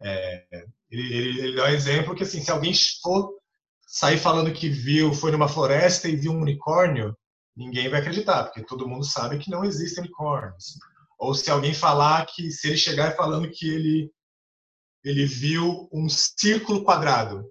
[0.00, 0.46] É,
[0.90, 3.34] ele, ele, ele, dá um exemplo que, assim, se alguém for
[3.86, 7.14] sair falando que viu, foi numa floresta e viu um unicórnio,
[7.56, 10.78] ninguém vai acreditar, porque todo mundo sabe que não existem unicórnios.
[11.18, 14.12] Ou se alguém falar que, se ele chegar falando que ele,
[15.02, 17.50] ele viu um círculo quadrado,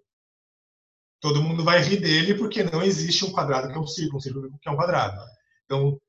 [1.20, 4.22] todo mundo vai rir dele porque não existe um quadrado que é um círculo, um
[4.22, 5.20] círculo que é um quadrado.
[5.66, 6.00] Então,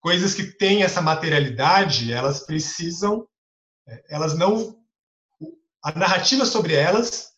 [0.00, 3.28] coisas que têm essa materialidade, elas precisam,
[4.08, 4.82] elas não,
[5.82, 7.34] a narrativa sobre elas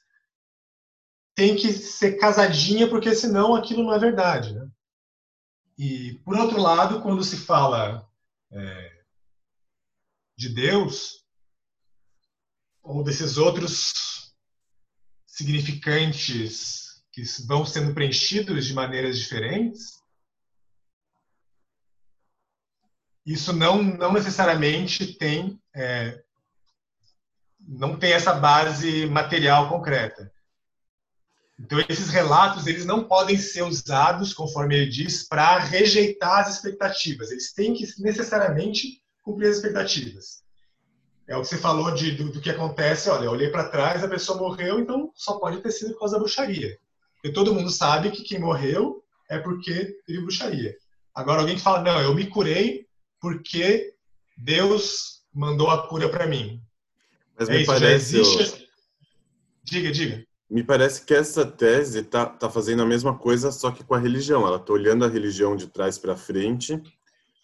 [1.34, 4.65] tem que ser casadinha porque senão aquilo não é verdade, né?
[5.78, 8.08] E por outro lado, quando se fala
[8.50, 9.04] é,
[10.36, 11.24] de Deus
[12.82, 14.34] ou desses outros
[15.26, 20.00] significantes que vão sendo preenchidos de maneiras diferentes,
[23.24, 26.24] isso não, não necessariamente tem é,
[27.58, 30.32] não tem essa base material concreta.
[31.58, 37.30] Então esses relatos eles não podem ser usados, conforme ele diz, para rejeitar as expectativas.
[37.30, 40.44] Eles têm que necessariamente cumprir as expectativas.
[41.26, 43.08] É o que você falou de, do, do que acontece.
[43.08, 46.14] Olha, eu olhei para trás, a pessoa morreu, então só pode ter sido por causa
[46.14, 46.78] da bruxaria.
[47.14, 50.76] Porque todo mundo sabe que quem morreu é porque teve bruxaria.
[51.14, 52.86] Agora, alguém que fala, não, eu me curei
[53.20, 53.94] porque
[54.36, 56.62] Deus mandou a cura para mim.
[57.36, 58.18] Mas é me isso, parece.
[58.20, 58.68] Existe...
[59.64, 60.24] Diga, diga.
[60.48, 63.98] Me parece que essa tese tá, tá fazendo a mesma coisa, só que com a
[63.98, 64.46] religião.
[64.46, 66.80] Ela tá olhando a religião de trás para frente,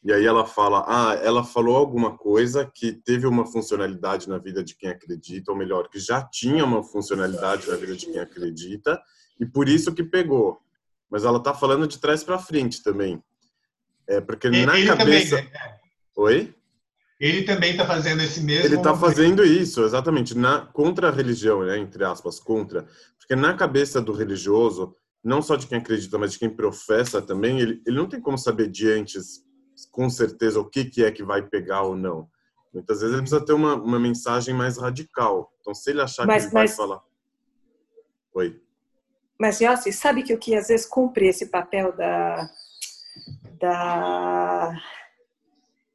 [0.04, 4.62] e aí ela fala: ah, ela falou alguma coisa que teve uma funcionalidade na vida
[4.62, 9.00] de quem acredita, ou melhor, que já tinha uma funcionalidade na vida de quem acredita,
[9.40, 10.60] e por isso que pegou.
[11.10, 13.22] Mas ela tá falando de trás para frente também.
[14.06, 15.36] É porque ele, na cabeça.
[15.36, 15.78] Também, né?
[16.16, 16.54] Oi?
[17.22, 18.64] Ele também está fazendo esse mesmo.
[18.64, 21.78] Ele está fazendo isso, exatamente, na contra a religião, né?
[21.78, 22.84] Entre aspas, contra,
[23.16, 27.60] porque na cabeça do religioso, não só de quem acredita, mas de quem professa também,
[27.60, 29.44] ele, ele não tem como saber de antes,
[29.92, 32.28] com certeza, o que que é que vai pegar ou não.
[32.74, 35.52] Muitas vezes ele precisa ter uma, uma mensagem mais radical.
[35.60, 36.70] Então, se ele achar mas, que ele mas...
[36.70, 37.00] vai falar,
[38.34, 38.60] oi.
[39.38, 42.50] Mas, Yossi, sabe que o que às vezes cumpre esse papel da,
[43.60, 44.72] da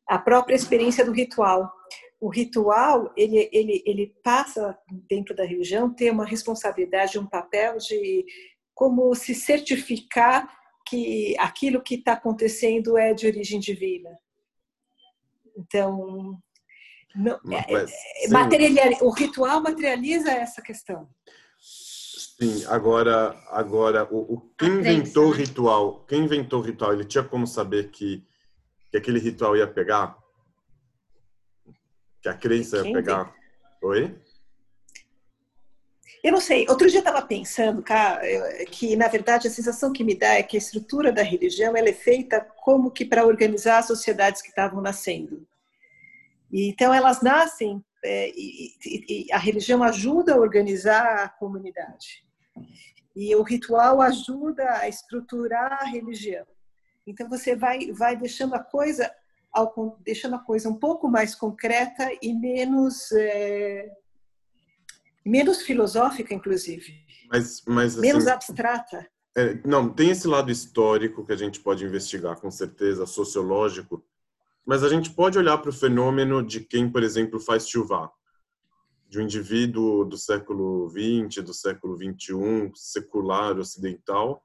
[0.07, 1.71] a própria experiência do ritual.
[2.19, 4.77] O ritual, ele, ele, ele passa
[5.09, 8.25] dentro da religião ter uma responsabilidade, um papel de
[8.73, 10.51] como se certificar
[10.87, 14.17] que aquilo que está acontecendo é de origem divina.
[15.57, 16.39] Então,
[17.15, 17.91] não, Mas,
[18.51, 21.09] é, é o ritual materializa essa questão.
[21.59, 25.37] Sim, agora, agora o, o quem inventou o né?
[25.37, 28.23] ritual, quem inventou o ritual, ele tinha como saber que,
[28.91, 30.17] que aquele ritual ia pegar?
[32.21, 33.35] Que a crença ia pegar?
[33.81, 34.15] Oi?
[36.23, 36.65] Eu não sei.
[36.67, 38.21] Outro dia eu estava pensando, cara,
[38.65, 41.89] que na verdade a sensação que me dá é que a estrutura da religião ela
[41.89, 45.47] é feita como que para organizar as sociedades que estavam nascendo.
[46.51, 52.25] E, então elas nascem é, e, e, e, a religião ajuda a organizar a comunidade.
[53.15, 56.45] E o ritual ajuda a estruturar a religião.
[57.07, 59.09] Então você vai vai deixando a coisa
[59.51, 63.89] ao, deixando a coisa um pouco mais concreta e menos é,
[65.25, 66.93] menos filosófica, inclusive.
[67.29, 69.07] Mas, mas assim, menos abstrata.
[69.35, 74.03] É, não, tem esse lado histórico que a gente pode investigar, com certeza, sociológico,
[74.65, 78.11] mas a gente pode olhar para o fenômeno de quem, por exemplo, faz chuva,
[79.07, 84.43] de um indivíduo do século XX, do século XXI, secular, ocidental,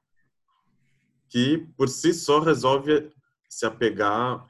[1.33, 3.11] que por si só resolve
[3.49, 4.47] se apegar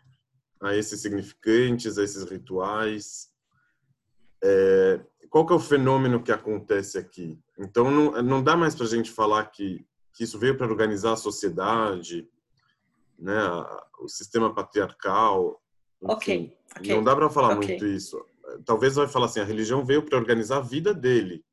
[0.62, 3.30] a esses significantes, a esses rituais.
[4.44, 7.40] É, qual que é o fenômeno que acontece aqui?
[7.58, 11.14] Então, não, não dá mais para a gente falar que, que isso veio para organizar
[11.14, 12.30] a sociedade,
[13.18, 13.40] né,
[14.02, 15.62] o sistema patriarcal.
[16.02, 16.58] Enfim, ok.
[16.78, 16.96] okay.
[16.96, 17.70] Não dá para falar okay.
[17.70, 18.22] muito isso.
[18.66, 21.46] Talvez vai falar assim, a religião veio para organizar a vida dele,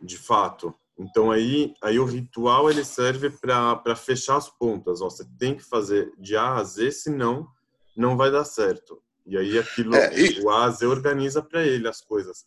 [0.00, 0.74] de fato.
[0.98, 5.00] Então aí, aí o ritual ele serve para fechar as pontas.
[5.00, 7.46] Ó, você tem que fazer de A a Z, senão
[7.96, 9.00] não vai dar certo.
[9.24, 10.40] E aí aquilo é, e...
[10.40, 12.46] o A a Z organiza para ele as coisas.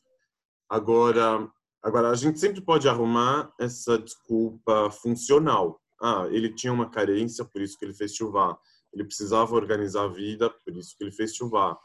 [0.70, 1.50] Agora,
[1.82, 5.80] agora a gente sempre pode arrumar essa desculpa funcional.
[6.02, 8.58] Ah, ele tinha uma carência, por isso que ele fez chuvar.
[8.92, 11.78] Ele precisava organizar a vida, por isso que ele fez chuvar.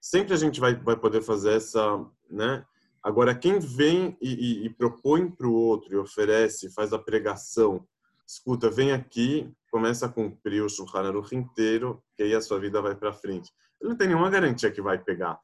[0.00, 2.64] Sempre a gente vai, vai poder fazer essa, né?
[3.02, 7.84] Agora, quem vem e, e, e propõe para o outro e oferece, faz a pregação,
[8.26, 12.80] escuta, vem aqui, começa a cumprir o Shulchan Aruch inteiro, que aí a sua vida
[12.80, 13.50] vai para frente.
[13.80, 15.40] Ele não tem nenhuma garantia que vai pegar.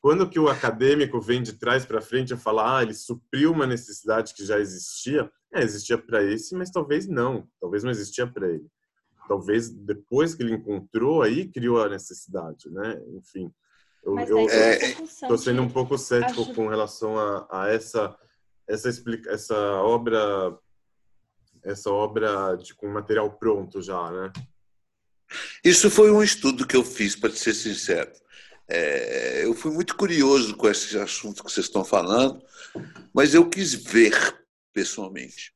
[0.00, 3.66] Quando que o acadêmico vem de trás para frente e fala, ah, ele supriu uma
[3.66, 8.48] necessidade que já existia, é, existia para esse, mas talvez não, talvez não existia para
[8.48, 8.66] ele.
[9.26, 13.00] Talvez depois que ele encontrou, aí criou a necessidade, né?
[13.08, 13.52] Enfim,
[14.16, 16.54] eu estou é, sendo um pouco cético ajuda.
[16.54, 18.16] com relação a, a essa
[18.66, 20.56] essa explica, essa obra
[21.64, 24.32] essa obra de, com material pronto já, né?
[25.62, 28.10] Isso foi um estudo que eu fiz, para ser sincero.
[28.66, 32.42] É, eu fui muito curioso com esse assunto que vocês estão falando,
[33.12, 34.14] mas eu quis ver
[34.72, 35.52] pessoalmente.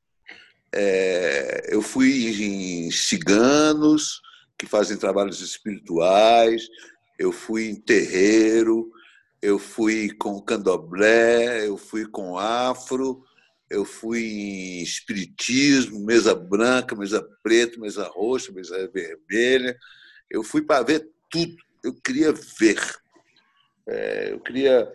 [0.74, 4.20] É, eu fui em ciganos
[4.58, 6.66] que fazem trabalhos espirituais,
[7.22, 8.90] eu fui em terreiro,
[9.40, 13.24] eu fui com candomblé, eu fui com afro,
[13.70, 19.78] eu fui em espiritismo, mesa branca, mesa preta, mesa roxa, mesa vermelha.
[20.28, 21.54] Eu fui para ver tudo.
[21.84, 22.80] Eu queria ver.
[23.86, 24.92] É, eu queria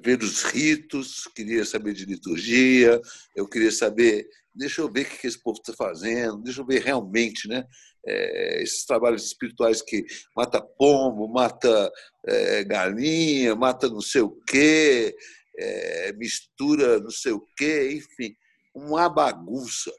[0.00, 3.00] ver os ritos, queria saber de liturgia,
[3.34, 6.82] eu queria saber, deixa eu ver o que esse povo está fazendo, deixa eu ver
[6.82, 7.64] realmente, né?
[8.06, 10.04] É, esses trabalhos espirituais que
[10.36, 11.90] mata pombo, mata
[12.26, 15.16] é, galinha, mata não sei o quê,
[15.56, 18.34] é, mistura não sei o quê, enfim,
[18.74, 19.90] uma bagunça.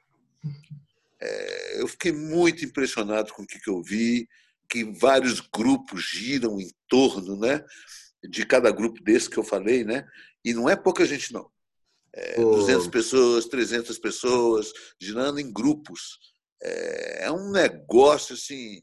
[1.20, 4.28] É, eu fiquei muito impressionado com o que, que eu vi,
[4.70, 7.64] que vários grupos giram em torno né,
[8.30, 10.06] de cada grupo desse que eu falei, né?
[10.46, 11.50] e não é pouca gente, não.
[12.14, 12.58] É, oh.
[12.58, 16.20] 200 pessoas, 300 pessoas, girando em grupos.
[16.62, 18.82] É, é um negócio assim,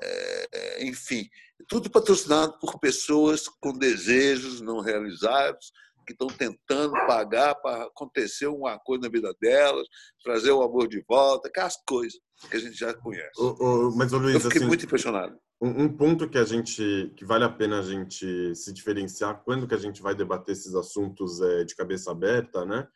[0.00, 1.28] é, enfim,
[1.68, 5.72] tudo patrocinado por pessoas com desejos não realizados,
[6.06, 9.86] que estão tentando pagar para acontecer uma coisa na vida delas,
[10.22, 12.18] trazer o amor de volta, aquelas coisas
[12.50, 13.30] que a gente já conhece.
[13.38, 15.38] O, o, mas, Luiz, Eu fiquei assim, muito impressionado.
[15.60, 19.68] Um, um, ponto que a gente que vale a pena a gente se diferenciar quando
[19.68, 22.86] que a gente vai debater esses assuntos é, de cabeça aberta, né?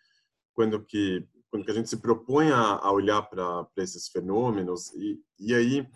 [0.52, 5.20] Quando que quando que a gente se propõe a, a olhar para esses fenômenos e,
[5.38, 5.86] e aí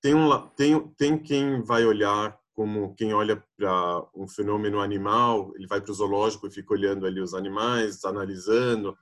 [0.00, 5.66] tem um tem tem quem vai olhar como quem olha para um fenômeno animal, ele
[5.66, 8.96] vai para o zoológico e fica olhando ali os animais, analisando.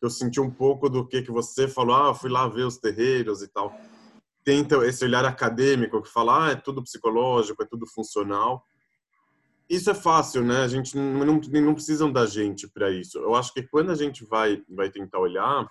[0.00, 3.40] Eu senti um pouco do que que você falou, ah, fui lá ver os terreiros
[3.42, 3.74] e tal.
[4.44, 8.62] Tenta esse olhar acadêmico que fala, ah, é tudo psicológico, é tudo funcional.
[9.68, 10.62] Isso é fácil, né?
[10.62, 13.18] A gente não, não, precisam da gente para isso.
[13.18, 15.68] Eu acho que quando a gente vai vai tentar olhar,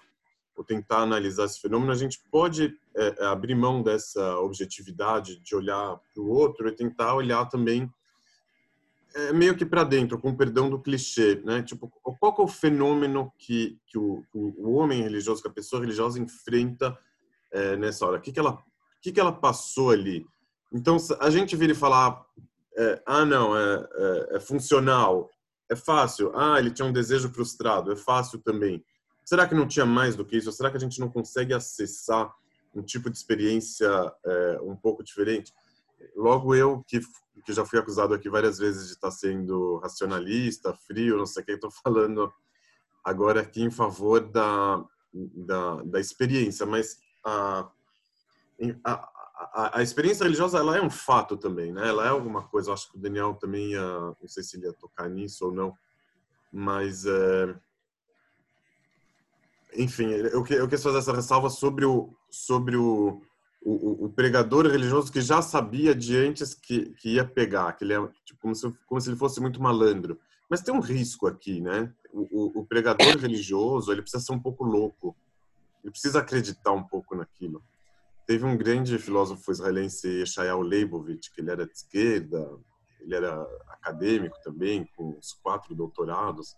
[0.56, 5.56] ou tentar analisar esse fenômeno, a gente pode é, é, abrir mão dessa objetividade de
[5.56, 7.90] olhar para o outro e tentar olhar também
[9.16, 11.64] é, meio que para dentro, com perdão do clichê, né?
[11.64, 16.20] Tipo, qual é o fenômeno que, que o, o, homem religioso, que a pessoa religiosa
[16.20, 16.98] enfrenta
[17.52, 18.18] é, nessa hora?
[18.18, 18.62] O que, que, ela, o
[19.02, 20.26] que, que ela passou ali?
[20.72, 22.57] Então, a gente vira e falar, é,
[23.06, 25.30] ah, não, é, é, é funcional,
[25.70, 26.32] é fácil.
[26.36, 28.84] Ah, ele tinha um desejo frustrado, é fácil também.
[29.26, 30.52] Será que não tinha mais do que isso?
[30.52, 32.34] Será que a gente não consegue acessar
[32.74, 33.90] um tipo de experiência
[34.26, 35.54] é, um pouco diferente?
[36.16, 37.02] Logo eu, que,
[37.44, 41.46] que já fui acusado aqui várias vezes de estar sendo racionalista, frio, não sei o
[41.46, 42.32] que, estou falando
[43.04, 47.70] agora aqui em favor da, da, da experiência, mas a,
[48.84, 51.88] a, a, a, experiência religiosa ela é um fato também, né?
[51.88, 52.74] Ela é alguma coisa.
[52.74, 55.74] Acho que o Daniel também ia, não sei se ele ia tocar nisso ou não,
[56.52, 57.56] mas é,
[59.76, 63.22] enfim, eu, eu quis fazer essa ressalva sobre o sobre o,
[63.62, 67.94] o, o, pregador religioso que já sabia de antes que, que ia pegar, que ele
[67.94, 70.20] é tipo, como, se, como se ele fosse muito malandro.
[70.50, 71.94] Mas tem um risco aqui, né?
[72.12, 75.16] O, o, o pregador religioso ele precisa ser um pouco louco,
[75.84, 77.64] ele precisa acreditar um pouco naquilo.
[78.28, 82.46] Teve um grande filósofo israelense, Yeshayahu Leibovitch, que ele era de esquerda,
[83.00, 86.58] ele era acadêmico também, com os quatro doutorados.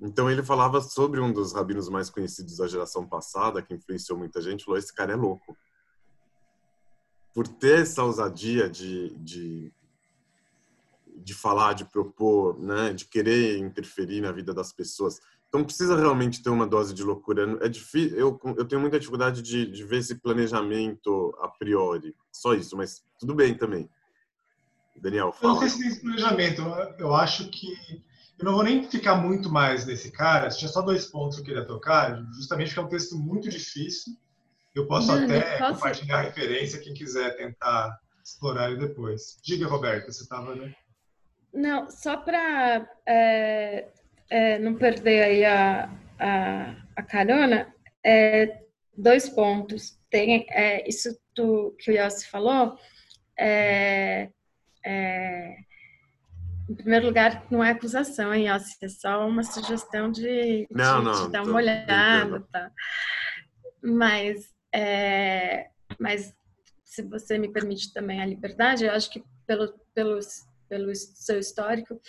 [0.00, 4.42] Então ele falava sobre um dos rabinos mais conhecidos da geração passada, que influenciou muita
[4.42, 5.56] gente, falou: esse cara é louco.
[7.32, 9.72] Por ter essa ousadia de, de,
[11.06, 15.20] de falar, de propor, né, de querer interferir na vida das pessoas,
[15.50, 17.58] então precisa realmente ter uma dose de loucura.
[17.60, 22.14] É difícil, eu, eu tenho muita dificuldade de, de ver esse planejamento a priori.
[22.30, 23.90] Só isso, mas tudo bem também.
[24.94, 25.54] Daniel, fala.
[25.54, 26.62] Eu não sei se tem esse planejamento.
[26.98, 27.66] Eu acho que
[28.38, 30.48] eu não vou nem ficar muito mais nesse cara.
[30.50, 34.14] Tinha só dois pontos que eu queria tocar, justamente porque é um texto muito difícil.
[34.72, 35.74] Eu posso não, até posso...
[35.74, 39.36] compartilhar a referência quem quiser tentar explorar ele depois.
[39.42, 40.72] Diga, Roberta, você estava, né?
[41.52, 43.88] Não, só para é,
[44.30, 47.74] é, não perder aí a, a, a carona,
[48.04, 48.62] é,
[48.96, 49.98] dois pontos.
[50.08, 51.42] Tem é, isso que
[51.90, 52.78] o Yossi falou,
[53.38, 54.30] é,
[54.84, 55.56] é,
[56.68, 58.76] em primeiro lugar, não é acusação, hein, Yossi?
[58.82, 62.40] É só uma sugestão de, não, de, não, de dar uma olhada.
[62.52, 62.70] Tá?
[63.82, 65.68] Mas, é,
[65.98, 66.34] mas,
[66.84, 70.20] se você me permite também a liberdade, eu acho que pelo, pelo,
[70.68, 72.00] pelo seu histórico,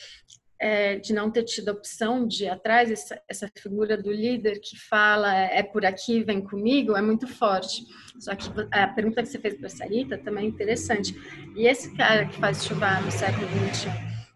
[0.61, 4.59] é, de não ter tido a opção de ir atrás, essa, essa, figura do líder
[4.59, 7.83] que fala é por aqui, vem comigo, é muito forte.
[8.19, 11.15] Só que a pergunta que você fez para a Sarita também é interessante.
[11.57, 13.89] E esse cara que faz chuvar no século XXI,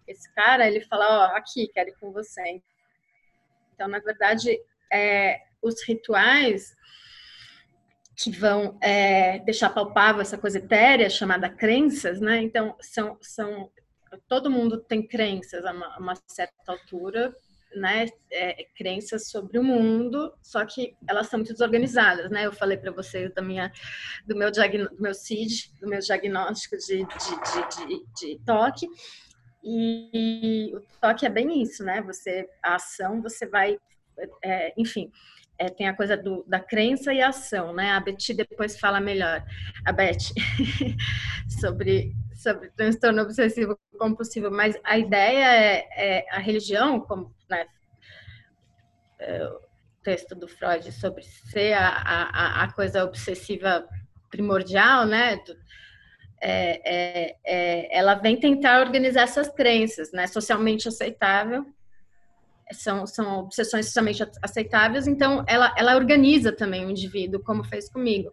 [0.07, 2.59] esse cara, ele fala, ó, aqui, quero ir com você.
[3.76, 4.59] Então, na verdade,
[4.91, 6.76] é, os rituais
[8.17, 12.41] que vão é, deixar palpável essa coisa etérea chamada crenças, né?
[12.41, 13.69] Então, são, são
[14.28, 17.36] todo mundo tem crenças a uma, a uma certa altura,
[17.76, 22.45] né, é, crenças sobre o mundo, só que elas são muito desorganizadas, né?
[22.45, 23.72] Eu falei para vocês da minha,
[24.26, 28.05] do meu do meu CID, do meu diagnóstico de, de, de, de,
[28.38, 28.88] de toque,
[29.68, 32.01] e, o toque é bem isso, né?
[32.03, 33.78] Você a ação, você vai,
[34.43, 35.11] é, enfim,
[35.58, 37.91] é, tem a coisa do, da crença e ação, né?
[37.91, 39.43] A Betty depois fala melhor,
[39.86, 40.34] a Betty,
[41.60, 47.66] sobre sobre transtorno obsessivo compulsivo, mas a ideia é, é a religião, como né,
[49.20, 49.60] é, o
[50.03, 53.88] texto do Freud sobre ser a, a, a coisa obsessiva
[54.30, 55.38] primordial, né?
[55.38, 55.58] Do,
[56.41, 60.28] é, é, é, ela vem tentar organizar essas crenças, né?
[60.28, 61.66] Socialmente aceitável,
[62.72, 68.32] são, são obsessões socialmente aceitáveis, então ela, ela organiza também o indivíduo, como fez comigo.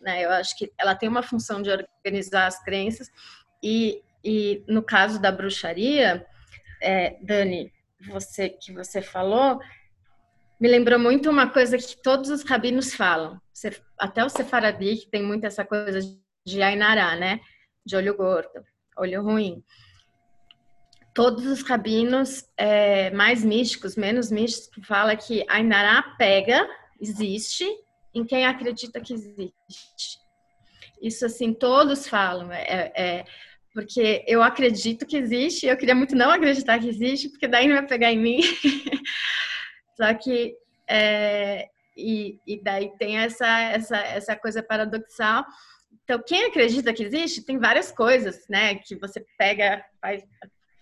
[0.00, 0.24] Né?
[0.24, 3.10] Eu acho que ela tem uma função de organizar as crenças
[3.62, 6.26] e, e no caso da bruxaria,
[6.82, 7.72] é, Dani,
[8.08, 9.60] você que você falou,
[10.60, 13.40] me lembrou muito uma coisa que todos os rabinos falam.
[13.98, 16.00] Até o Sefaradi, que tem muito essa coisa
[16.44, 17.40] de Ainará, né?
[17.84, 18.64] De olho gordo,
[18.96, 19.62] olho ruim.
[21.14, 26.66] Todos os rabinos é, mais místicos, menos místicos, falam que Ainará pega,
[27.00, 27.66] existe,
[28.14, 30.18] em quem acredita que existe.
[31.00, 32.50] Isso, assim, todos falam.
[32.52, 33.24] É, é,
[33.74, 37.76] porque eu acredito que existe, eu queria muito não acreditar que existe, porque daí não
[37.76, 38.40] vai pegar em mim.
[39.96, 40.54] Só que
[40.88, 45.44] é, e, e, daí tem essa, essa, essa coisa paradoxal.
[46.04, 48.76] Então, quem acredita que existe, tem várias coisas, né?
[48.76, 50.22] Que você pega, faz,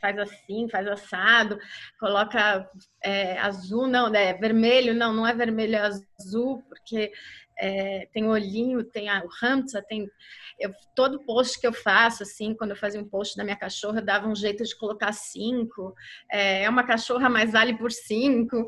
[0.01, 1.59] faz assim, faz assado,
[1.98, 2.68] coloca
[3.03, 7.12] é, azul, não, é vermelho, não, não é vermelho, é azul, porque
[7.59, 10.11] é, tem o olhinho, tem a, o Hamza, tem
[10.59, 14.01] eu, todo post que eu faço, assim, quando eu fazia um post da minha cachorra,
[14.01, 15.94] eu dava um jeito de colocar cinco,
[16.30, 18.66] é, é uma cachorra, mais vale por cinco,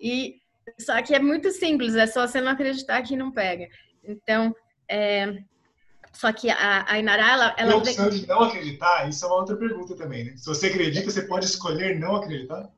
[0.00, 0.36] e
[0.78, 3.68] só que é muito simples, é só você não acreditar que não pega.
[4.04, 4.54] Então,
[4.88, 5.42] é,
[6.12, 7.54] só que a, a Inara, ela...
[7.58, 10.36] ela a opção de não acreditar, isso é uma outra pergunta também, né?
[10.36, 12.68] Se você acredita, você pode escolher não acreditar?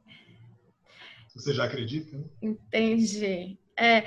[1.28, 2.24] Se você já acredita, né?
[2.43, 3.59] Entendi.
[3.76, 4.05] É,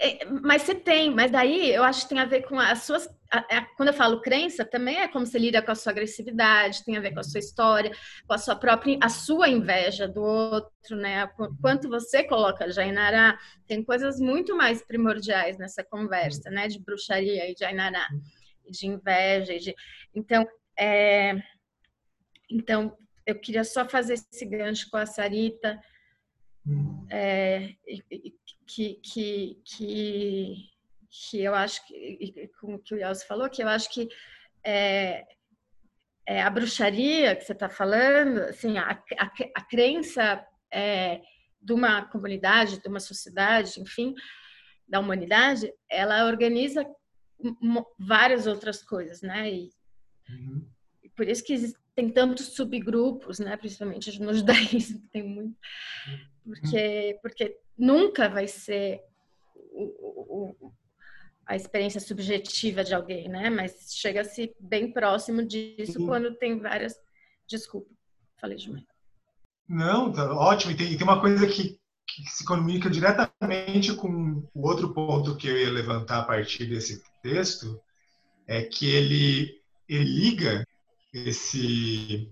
[0.00, 3.08] é, mas você tem, mas daí eu acho que tem a ver com as suas.
[3.30, 6.84] A, a, quando eu falo crença, também é como você lida com a sua agressividade,
[6.84, 7.92] tem a ver com a sua história,
[8.26, 11.28] com a sua própria, a sua inveja do outro, né?
[11.60, 16.66] Quanto você coloca Jainará, tem coisas muito mais primordiais nessa conversa, né?
[16.66, 18.08] De bruxaria e Jainará.
[18.68, 19.58] De inveja.
[19.58, 19.74] De...
[20.14, 20.46] Então,
[20.78, 21.34] é...
[22.50, 22.96] então,
[23.26, 25.80] eu queria só fazer esse gancho com a Sarita,
[27.10, 27.74] é,
[28.66, 30.56] que, que, que,
[31.10, 34.08] que eu acho que, como que o Yelso falou, que eu acho que
[34.64, 35.24] é,
[36.26, 41.20] é, a bruxaria que você está falando, assim, a, a, a crença é,
[41.60, 44.14] de uma comunidade, de uma sociedade, enfim,
[44.88, 46.84] da humanidade, ela organiza
[47.98, 49.52] várias outras coisas, né?
[49.52, 49.70] E,
[50.28, 50.66] uhum.
[51.16, 53.56] por isso que existem tantos subgrupos, né?
[53.56, 55.56] Principalmente no judaísmo tem muito,
[56.44, 59.00] porque porque nunca vai ser
[59.72, 60.72] o, o,
[61.46, 63.50] a experiência subjetiva de alguém, né?
[63.50, 66.06] Mas chega-se bem próximo disso uhum.
[66.06, 66.94] quando tem várias.
[67.46, 67.90] Desculpa,
[68.40, 68.84] falei demais.
[69.68, 70.72] Não, tá ótimo.
[70.72, 71.78] E tem, e tem uma coisa que,
[72.22, 77.02] que se comunica diretamente com o outro ponto que eu ia levantar a partir desse
[77.22, 77.80] texto,
[78.46, 80.66] é que ele, ele liga
[81.12, 82.30] esse,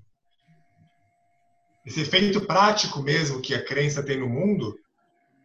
[1.85, 4.79] esse efeito prático mesmo que a crença tem no mundo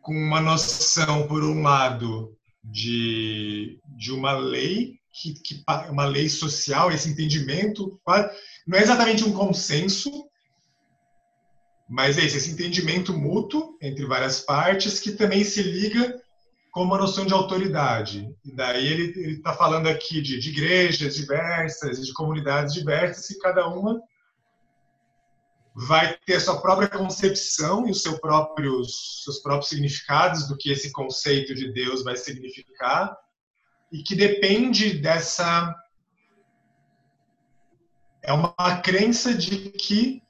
[0.01, 6.91] com uma noção, por um lado, de, de uma lei, que, que, uma lei social,
[6.91, 7.99] esse entendimento,
[8.65, 10.26] não é exatamente um consenso,
[11.87, 16.21] mas é esse, entendimento mútuo entre várias partes que também se liga
[16.71, 18.29] com uma noção de autoridade.
[18.43, 23.67] E daí ele está falando aqui de, de, igrejas diversas, de comunidades diversas, e cada
[23.67, 24.01] uma
[25.73, 30.71] vai ter a sua própria concepção e os seu próprios, seus próprios significados do que
[30.71, 33.15] esse conceito de Deus vai significar,
[33.91, 35.73] e que depende dessa.
[38.21, 40.21] É uma crença de que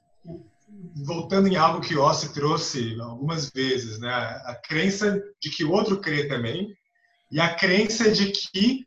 [1.06, 4.10] voltando em algo que Ossi trouxe algumas vezes, né?
[4.10, 6.76] A crença de que o outro crê também
[7.32, 8.86] e a crença de que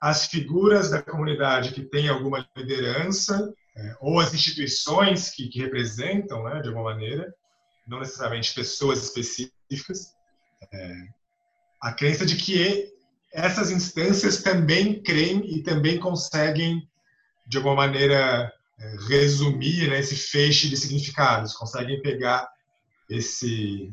[0.00, 6.42] as figuras da comunidade que têm alguma liderança é, ou as instituições que, que, representam,
[6.44, 7.32] né, de alguma maneira,
[7.86, 10.14] não necessariamente pessoas específicas,
[10.72, 10.94] é,
[11.80, 12.92] a crença de que
[13.32, 16.86] essas instâncias também creem e também conseguem,
[17.46, 18.52] de alguma maneira,
[19.08, 22.48] resumir né, esse feixe de significados, conseguem pegar
[23.08, 23.92] esse,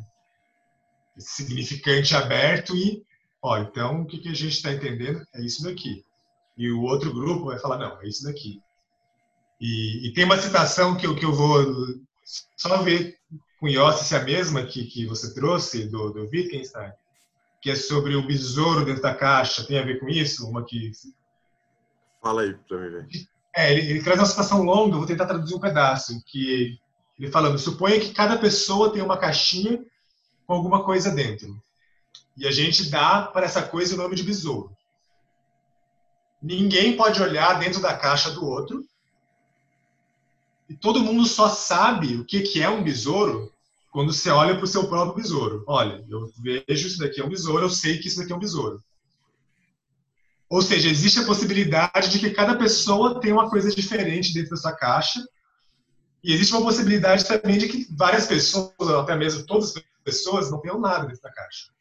[1.18, 3.04] esse significante aberto e,
[3.42, 6.04] ó, então o que, que a gente está entendendo é isso daqui.
[6.58, 8.62] E o outro grupo vai falar, não, é isso daqui.
[9.62, 11.66] E, e tem uma citação que eu, que eu vou
[12.56, 13.18] só ver
[13.60, 16.92] com Yossi se é a mesma que, que você trouxe, do, do Wittgenstein,
[17.62, 19.66] que é sobre o besouro dentro da caixa.
[19.66, 20.48] Tem a ver com isso?
[20.48, 20.92] Uma que...
[22.22, 23.08] Fala aí para mim ver.
[23.56, 26.78] É, ele, ele, traz uma citação longa, vou tentar traduzir um pedaço, que
[27.18, 29.84] ele falando, suponha que cada pessoa tem uma caixinha
[30.46, 31.62] com alguma coisa dentro.
[32.38, 34.72] E a gente dá para essa coisa o nome de besouro.
[36.42, 38.86] Ninguém pode olhar dentro da caixa do outro.
[40.70, 43.52] E todo mundo só sabe o que, que é um besouro
[43.92, 45.64] quando você olha para o seu próprio besouro.
[45.68, 48.40] Olha, eu vejo isso daqui é um besouro, eu sei que isso daqui é um
[48.40, 48.82] besouro.
[50.50, 54.58] Ou seja, existe a possibilidade de que cada pessoa tem uma coisa diferente dentro da
[54.58, 55.24] sua caixa.
[56.24, 60.50] E existe uma possibilidade também de que várias pessoas, ou até mesmo todas as pessoas,
[60.50, 61.72] não tenham nada dentro da caixa.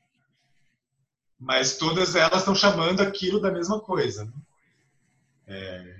[1.40, 4.26] Mas todas elas estão chamando aquilo da mesma coisa.
[4.26, 4.32] Né?
[5.46, 5.96] É,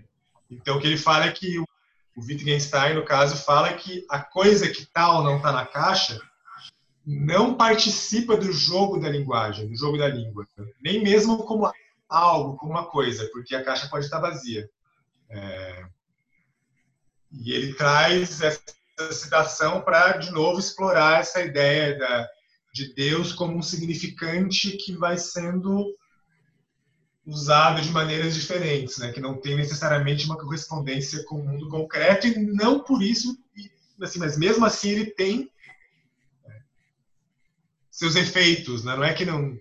[0.51, 1.67] então, o que ele fala é que o,
[2.19, 6.21] Wittgenstein, no caso, fala que a coisa que tal não está na caixa
[7.07, 10.47] não participa do jogo da linguagem, do jogo da língua.
[10.83, 11.71] Nem mesmo como
[12.09, 14.69] algo, com uma coisa, porque a caixa pode estar vazia.
[15.29, 15.87] É...
[17.31, 18.63] E ele traz essa
[19.13, 22.29] citação para, de novo, explorar essa ideia da,
[22.73, 25.95] de Deus como um significante que vai sendo
[27.27, 29.13] usado de maneiras diferentes, né?
[29.13, 33.39] que não tem necessariamente uma correspondência com o mundo concreto e não por isso,
[34.01, 35.51] assim, mas mesmo assim ele tem
[36.47, 36.61] é,
[37.91, 38.97] seus efeitos, né?
[38.97, 39.61] não é que não,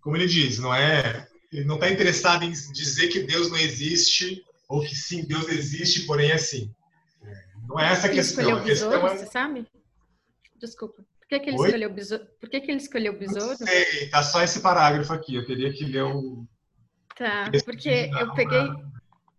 [0.00, 4.42] como ele diz, não é ele não está interessado em dizer que Deus não existe
[4.68, 6.74] ou que sim, Deus existe, porém é assim.
[7.68, 8.42] Não é essa a questão.
[8.42, 9.16] Escolheu o besouro, é...
[9.16, 9.66] você sabe?
[10.56, 11.02] Desculpa.
[11.02, 11.66] Por que, que ele Oi?
[11.66, 12.26] escolheu o besouro?
[12.40, 13.56] Por que, que ele escolheu o besouro?
[13.60, 15.34] Não sei, tá só esse parágrafo aqui.
[15.34, 16.46] Eu teria que ler o.
[17.16, 18.70] Tá, porque eu peguei,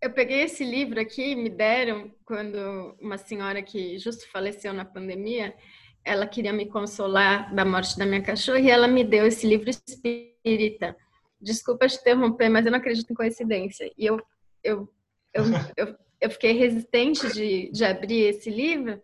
[0.01, 5.55] eu peguei esse livro aqui, me deram quando uma senhora que justo faleceu na pandemia,
[6.05, 9.69] ela queria me consolar da morte da minha cachorra e ela me deu esse livro
[9.69, 10.95] espírita
[11.43, 13.91] desculpa te interromper, mas eu não acredito em coincidência.
[13.97, 14.21] E eu,
[14.63, 14.89] eu,
[15.33, 15.43] eu,
[15.77, 19.01] eu, eu fiquei resistente de, de abrir esse livro,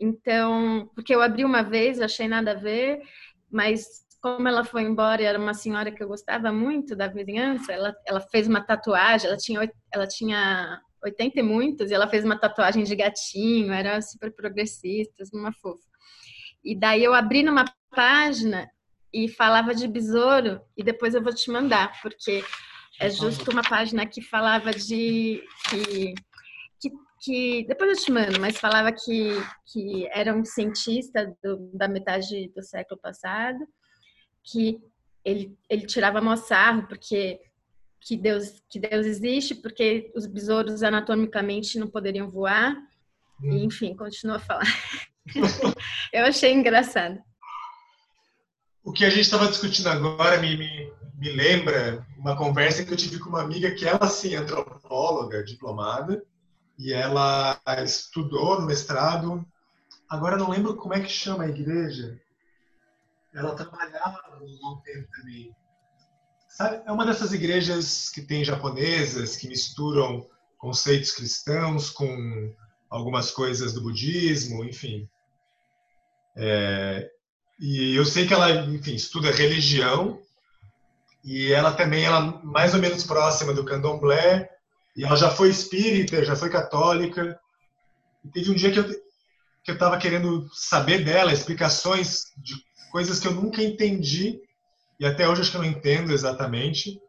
[0.00, 3.00] então, porque eu abri uma vez, achei nada a ver,
[3.50, 7.72] mas como ela foi embora e era uma senhora que eu gostava muito da vizinhança,
[7.72, 12.24] ela, ela fez uma tatuagem, ela tinha, ela tinha 80 e muitos, e ela fez
[12.24, 15.84] uma tatuagem de gatinho, era super progressista, uma fofa.
[16.64, 18.66] E daí eu abri numa página
[19.14, 22.44] e falava de besouro, e depois eu vou te mandar, porque
[23.00, 25.40] é justo uma página que falava de
[25.70, 26.14] que,
[26.80, 26.90] que,
[27.20, 29.30] que depois eu te mando, mas falava que,
[29.72, 33.58] que era um cientista do, da metade do século passado,
[34.42, 34.80] que
[35.24, 37.40] ele, ele tirava moçarro porque
[38.00, 42.76] que Deus que Deus existe, porque os besouros anatomicamente não poderiam voar.
[43.42, 43.64] E, hum.
[43.64, 44.66] enfim, continua a falar.
[46.12, 47.18] eu achei engraçado.
[48.84, 52.96] O que a gente estava discutindo agora me, me, me, lembra uma conversa que eu
[52.96, 56.22] tive com uma amiga que ela, sim, é antropóloga, diplomada,
[56.78, 59.42] e ela estudou no mestrado.
[60.06, 62.20] Agora não lembro como é que chama a igreja.
[63.34, 65.56] Ela trabalhava no tempo também.
[66.46, 70.28] Sabe, é uma dessas igrejas que tem japonesas, que misturam
[70.58, 72.54] conceitos cristãos com
[72.90, 75.08] algumas coisas do budismo, enfim.
[76.36, 77.10] É,
[77.58, 80.20] e eu sei que ela, enfim, estuda religião
[81.24, 84.50] e ela também ela mais ou menos próxima do candomblé
[84.96, 87.38] e ela já foi espírita, já foi católica.
[88.24, 89.04] E teve um dia que eu
[89.64, 92.54] que eu estava querendo saber dela explicações de
[92.92, 94.38] coisas que eu nunca entendi
[95.00, 97.00] e até hoje acho que eu não entendo exatamente.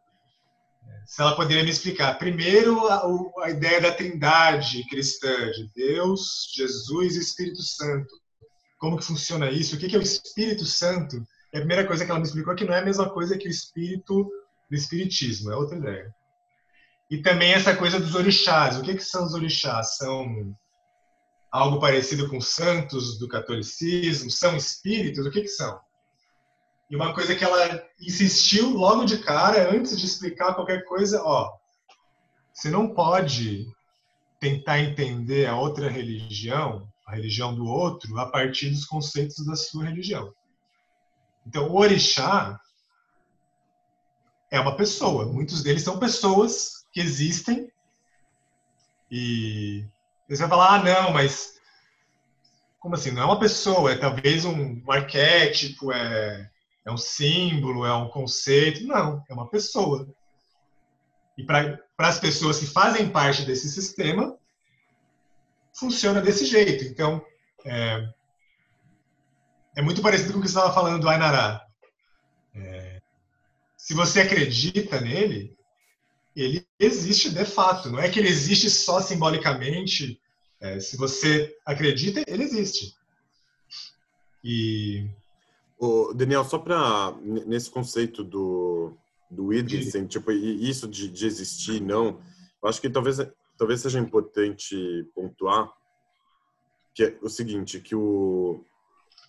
[1.06, 3.04] Se ela poderia me explicar, primeiro a,
[3.44, 8.08] a ideia da Trindade cristã de Deus, Jesus e Espírito Santo
[8.78, 11.16] como que funciona isso, o que é o Espírito Santo.
[11.52, 13.38] E a primeira coisa que ela me explicou é que não é a mesma coisa
[13.38, 14.30] que o Espírito
[14.68, 16.14] do Espiritismo, é outra ideia.
[17.10, 18.76] E também essa coisa dos orixás.
[18.76, 19.96] O que, que são os orixás?
[19.96, 20.56] São
[21.50, 24.30] algo parecido com santos do catolicismo?
[24.30, 25.24] São espíritos?
[25.24, 25.80] O que, que são?
[26.90, 31.52] E uma coisa que ela insistiu logo de cara, antes de explicar qualquer coisa, ó,
[32.52, 33.66] você não pode
[34.40, 39.84] tentar entender a outra religião a religião do outro a partir dos conceitos da sua
[39.84, 40.34] religião.
[41.46, 42.60] Então, o orixá
[44.50, 45.26] é uma pessoa.
[45.26, 47.70] Muitos deles são pessoas que existem
[49.10, 49.84] e
[50.28, 51.56] você vai falar, ah, não, mas
[52.80, 53.10] como assim?
[53.10, 56.50] Não é uma pessoa, é talvez um, arquétipo, é,
[56.84, 58.86] é um símbolo, é um conceito.
[58.86, 60.08] Não, é uma pessoa.
[61.36, 64.36] E para as pessoas que fazem parte desse sistema,
[65.78, 66.84] funciona desse jeito.
[66.84, 67.24] Então,
[67.64, 68.08] é,
[69.76, 71.64] é muito parecido com o que você estava falando do Ainará.
[72.54, 73.00] É,
[73.76, 75.56] se você acredita nele,
[76.34, 77.90] ele existe de fato.
[77.90, 80.20] Não é que ele existe só simbolicamente.
[80.60, 82.94] É, se você acredita, ele existe.
[84.42, 85.08] E
[85.78, 88.96] o Daniel, só para nesse conceito do
[89.30, 92.20] do Idrisen, tipo isso de, de existir, não.
[92.62, 93.18] Eu acho que talvez
[93.56, 95.72] talvez seja importante pontuar
[96.96, 98.64] que é o seguinte, que o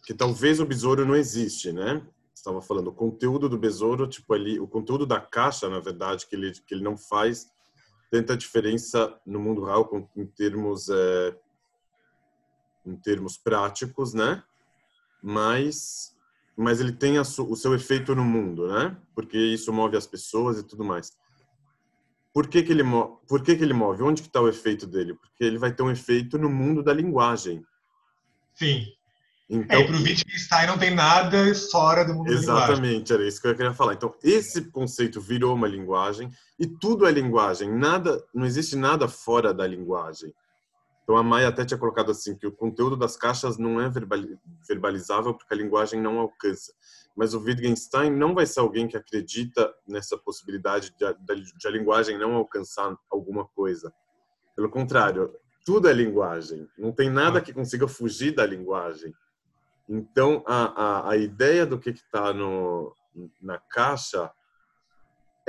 [0.06, 2.02] que talvez o besouro não existe, né?
[2.34, 6.34] Estava falando o conteúdo do besouro, tipo ali, o conteúdo da caixa, na verdade, que
[6.34, 7.52] ele que ele não faz
[8.10, 11.38] tanta diferença no mundo real em termos é,
[12.86, 14.42] em termos práticos, né?
[15.22, 16.16] Mas
[16.56, 18.98] mas ele tem o seu efeito no mundo, né?
[19.14, 21.12] Porque isso move as pessoas e tudo mais.
[22.38, 22.84] Por que, que, ele,
[23.28, 24.04] por que, que ele move?
[24.04, 25.16] Onde que está o efeito dele?
[25.16, 27.64] Porque ele vai ter um efeito no mundo da linguagem.
[28.54, 28.86] Sim.
[29.50, 32.74] Então, é, para o Wittgenstein não tem nada fora do mundo Exatamente, da linguagem.
[32.76, 33.96] Exatamente, era isso que eu queria falar.
[33.96, 36.30] Então, esse conceito virou uma linguagem
[36.60, 37.76] e tudo é linguagem.
[37.76, 40.32] Nada, não existe nada fora da linguagem.
[41.08, 43.90] Então, a Maia até tinha colocado assim que o conteúdo das caixas não é
[44.68, 46.74] verbalizável porque a linguagem não alcança
[47.18, 51.72] mas o Wittgenstein não vai ser alguém que acredita nessa possibilidade de a, de a
[51.72, 53.92] linguagem não alcançar alguma coisa.
[54.56, 55.34] Pelo contrário,
[55.66, 56.70] tudo é linguagem.
[56.78, 59.12] Não tem nada que consiga fugir da linguagem.
[59.90, 62.32] Então, a, a, a ideia do que está
[63.42, 64.32] na caixa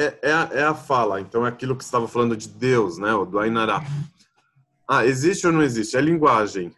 [0.00, 1.20] é, é, a, é a fala.
[1.20, 3.10] Então, é aquilo que estava falando de Deus, né?
[3.30, 3.82] do Ainará.
[4.88, 5.98] Ah, existe ou não existe?
[5.98, 6.74] É linguagem.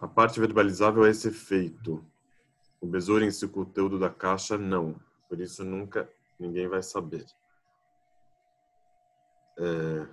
[0.00, 2.04] A parte verbalizável é esse efeito.
[2.80, 4.96] O besouro em si, o conteúdo da caixa, não.
[5.28, 6.10] Por isso, nunca
[6.40, 7.24] ninguém vai saber.
[9.56, 10.06] É...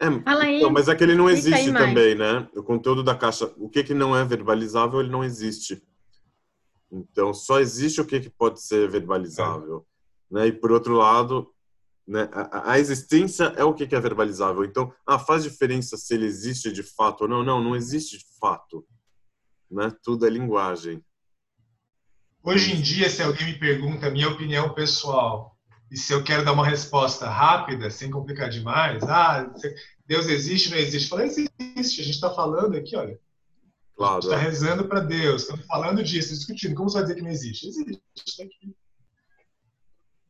[0.00, 2.48] É, então, mas é que ele não existe também, né?
[2.54, 5.82] O conteúdo da caixa, o que, que não é verbalizável, ele não existe.
[6.92, 9.84] Então, só existe o que, que pode ser verbalizável.
[10.30, 10.34] É.
[10.34, 10.46] Né?
[10.48, 11.52] E, por outro lado,
[12.08, 12.26] né?
[12.32, 14.64] A, a, existência é o que é verbalizável.
[14.64, 17.44] Então, ah, faz diferença se ele existe de fato ou não.
[17.44, 18.86] Não, não existe de fato.
[19.70, 19.92] né?
[20.02, 21.04] Tudo é linguagem.
[22.42, 25.54] Hoje em dia, se alguém me pergunta a minha opinião pessoal,
[25.90, 29.52] e se eu quero dar uma resposta rápida, sem complicar demais, ah,
[30.06, 31.10] Deus existe, não existe?
[31.10, 32.00] Fala, existe.
[32.00, 33.20] A gente está falando aqui, olha.
[33.94, 34.20] Claro.
[34.20, 36.74] Está rezando para Deus, estamos falando disso, discutindo.
[36.74, 37.68] Como você vai dizer que não existe?
[37.68, 38.02] Existe.
[38.38, 38.44] Tá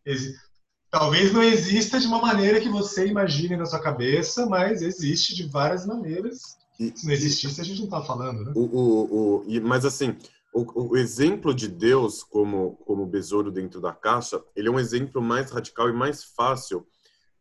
[0.07, 0.48] existe.
[0.91, 5.47] Talvez não exista de uma maneira que você imagine na sua cabeça, mas existe de
[5.47, 6.57] várias maneiras.
[6.79, 8.53] Se não existisse, a gente não está falando, né?
[8.55, 10.17] O, o, o, mas assim,
[10.55, 15.21] o, o, exemplo de Deus como como besouro dentro da caixa, ele é um exemplo
[15.21, 16.87] mais radical e mais fácil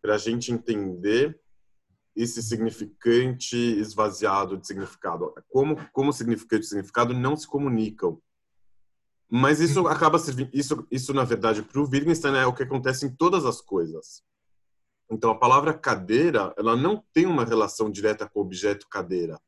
[0.02, 1.40] para a gente entender
[2.16, 5.32] esse significante esvaziado de significado.
[5.50, 8.20] Como como significante e significado não se comunicam.
[9.30, 13.06] Mas isso acaba servindo, isso, isso na verdade, para o Wittgenstein é o que acontece
[13.06, 14.24] em todas as coisas.
[15.10, 19.40] Então, a palavra cadeira, ela não tem uma relação direta com o objeto cadeira.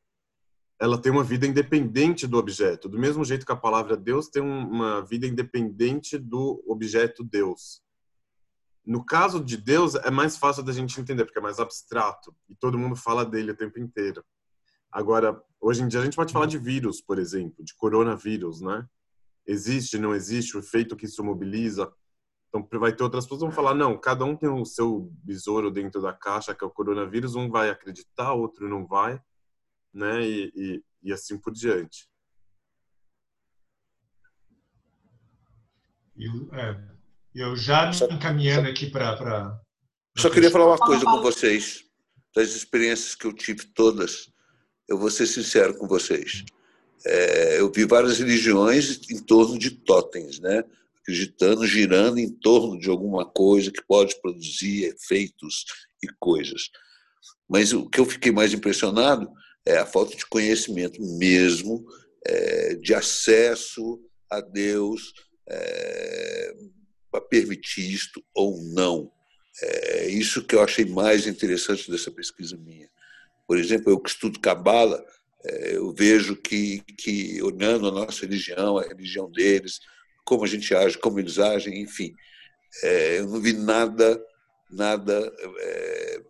[0.78, 4.42] Ela tem uma vida independente do objeto, do mesmo jeito que a palavra Deus tem
[4.42, 7.82] uma vida independente do objeto Deus.
[8.84, 12.54] No caso de Deus, é mais fácil da gente entender, porque é mais abstrato e
[12.54, 14.24] todo mundo fala dele o tempo inteiro.
[14.90, 18.86] Agora, hoje em dia a gente pode falar de vírus, por exemplo, de coronavírus, né?
[19.50, 21.92] Existe, não existe, o efeito que isso mobiliza.
[22.48, 25.70] Então, vai ter outras pessoas que vão falar, não, cada um tem o seu besouro
[25.70, 29.20] dentro da caixa, que é o coronavírus, um vai acreditar, outro não vai,
[29.92, 30.22] né?
[30.22, 32.08] E, e, e assim por diante.
[36.16, 36.88] Eu, é,
[37.34, 39.60] eu já me encaminhando aqui para...
[40.16, 41.84] Só queria falar uma coisa com vocês,
[42.34, 44.30] das experiências que eu tive todas.
[44.88, 46.44] Eu vou ser sincero com vocês
[47.06, 50.64] é, eu vi várias religiões em torno de totens, né?
[51.02, 55.64] acreditando, girando em torno de alguma coisa que pode produzir efeitos
[56.02, 56.70] e coisas.
[57.48, 59.30] Mas o que eu fiquei mais impressionado
[59.66, 61.84] é a falta de conhecimento mesmo,
[62.26, 65.12] é, de acesso a Deus
[65.48, 66.54] é,
[67.10, 69.10] para permitir isto ou não.
[69.62, 72.88] É isso que eu achei mais interessante dessa pesquisa minha.
[73.46, 75.04] Por exemplo, eu que estudo Cabala,
[75.44, 79.80] eu vejo que, que, olhando a nossa religião, a religião deles,
[80.24, 82.14] como a gente age, como eles agem, enfim,
[82.82, 84.22] é, eu não vi nada,
[84.70, 86.22] nada é,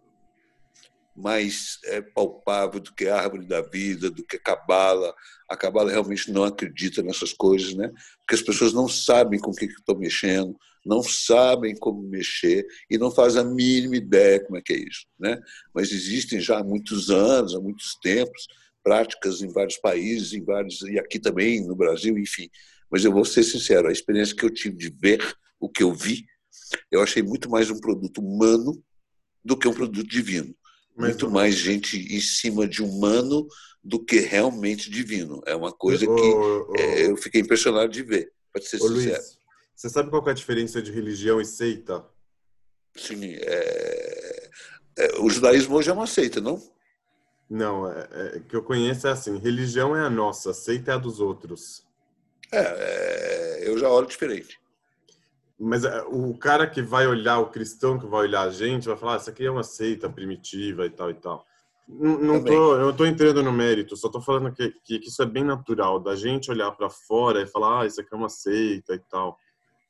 [1.15, 5.15] mais é, palpável do que a árvore da vida, do que a cabala.
[5.49, 7.91] A cabala realmente não acredita nessas coisas, né?
[8.19, 12.97] Porque as pessoas não sabem com o que estão mexendo, não sabem como mexer e
[12.97, 15.39] não fazem a mínima ideia como é que é isso, né?
[15.75, 18.47] Mas existem já há muitos anos, há muitos tempos,
[18.83, 22.49] práticas em vários países, em vários e aqui também no Brasil, enfim.
[22.91, 25.93] Mas eu vou ser sincero, a experiência que eu tive de ver o que eu
[25.93, 26.25] vi,
[26.91, 28.83] eu achei muito mais um produto humano
[29.45, 30.55] do que um produto divino.
[30.97, 33.47] Mas muito mais gente em cima de humano
[33.83, 35.41] do que realmente divino.
[35.47, 38.93] É uma coisa que é, eu fiquei impressionado de ver, para ser sincero.
[38.93, 39.39] Luiz,
[39.75, 42.05] você sabe qual é a diferença de religião e seita?
[42.97, 44.51] Sim, é,
[44.99, 46.61] é, o judaísmo hoje é uma seita, não?
[47.51, 50.99] Não, é, é, que eu conheço é assim: religião é a nossa, seita é a
[50.99, 51.85] dos outros.
[52.53, 54.61] É, é, eu já olho diferente.
[55.59, 58.97] Mas é, o cara que vai olhar, o cristão que vai olhar a gente, vai
[58.97, 61.45] falar: ah, isso aqui é uma seita primitiva e tal e tal.
[61.89, 65.09] Não, não tô, eu não tô entrando no mérito, só tô falando que, que, que
[65.09, 68.17] isso é bem natural, da gente olhar para fora e falar: ah, isso aqui é
[68.17, 69.37] uma seita e tal.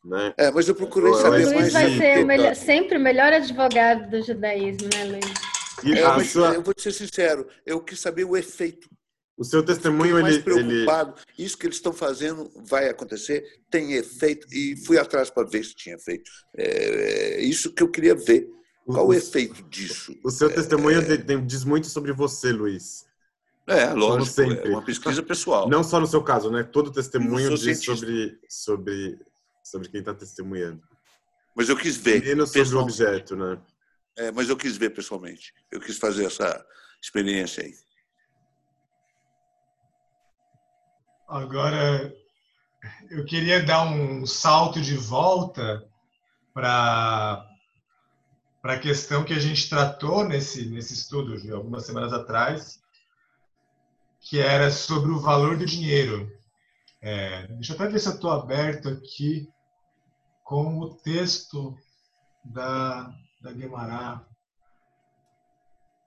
[0.02, 0.32] Né?
[0.38, 1.52] É, mas eu procurei saber mais.
[1.52, 5.49] Luiz vai ser o melhor, sempre o melhor advogado do judaísmo, né, Luiz?
[5.84, 6.54] É, sua...
[6.54, 8.88] Eu vou te ser sincero, eu quis saber o efeito.
[9.36, 11.14] O seu testemunho, ele, preocupado.
[11.36, 11.46] Ele...
[11.46, 15.74] Isso que eles estão fazendo vai acontecer, tem efeito, e fui atrás para ver se
[15.74, 16.30] tinha efeito.
[16.54, 18.48] É, é isso que eu queria ver.
[18.84, 20.14] Qual o, o efeito disso?
[20.22, 21.36] O seu testemunho é...
[21.38, 23.06] diz muito sobre você, Luiz.
[23.66, 25.68] É, lógico, é uma pesquisa pessoal.
[25.68, 26.62] Não só no seu caso, né?
[26.64, 29.18] Todo testemunho diz sobre, sobre,
[29.62, 30.82] sobre quem está testemunhando.
[31.54, 32.22] Mas eu quis ver.
[32.24, 33.58] Menos sobre o objeto, né?
[34.16, 35.54] É, mas eu quis ver pessoalmente.
[35.70, 36.64] Eu quis fazer essa
[37.00, 37.74] experiência aí.
[41.28, 42.12] Agora,
[43.10, 45.88] eu queria dar um salto de volta
[46.52, 47.46] para
[48.60, 52.82] para a questão que a gente tratou nesse nesse estudo de algumas semanas atrás,
[54.20, 56.30] que era sobre o valor do dinheiro.
[57.00, 59.48] É, deixa eu até ver se eu estou aberto aqui
[60.44, 61.78] com o texto
[62.44, 63.10] da
[63.40, 64.24] da Guemará.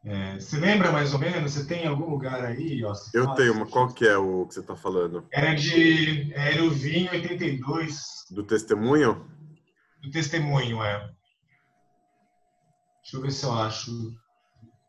[0.06, 1.54] É, você lembra mais ou menos?
[1.54, 2.84] Você tem algum lugar aí?
[2.84, 5.26] Ó, eu fala, tenho, assim, mas qual que é o que você está falando?
[5.32, 8.26] Era de era o vinho 82.
[8.30, 9.26] Do testemunho?
[10.02, 11.10] Do testemunho, é.
[13.02, 13.92] Deixa eu ver se eu acho.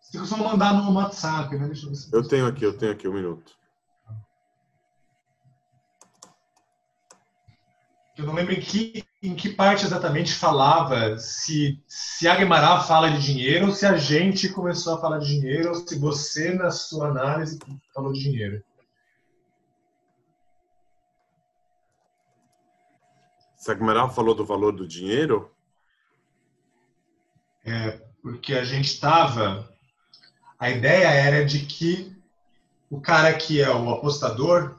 [0.01, 1.67] Você costuma mandar no WhatsApp, né?
[1.67, 3.53] Deixa eu ver se eu, eu tenho aqui, eu tenho aqui um minuto.
[8.17, 13.11] Eu não lembro em que em que parte exatamente falava se, se a Guimará fala
[13.11, 16.71] de dinheiro ou se a gente começou a falar de dinheiro ou se você, na
[16.71, 17.59] sua análise,
[17.95, 18.63] falou de dinheiro.
[23.57, 25.51] Se a Guimará falou do valor do dinheiro?
[27.65, 29.73] É, porque a gente estava.
[30.59, 32.15] A ideia era de que
[32.91, 34.79] o cara que é o apostador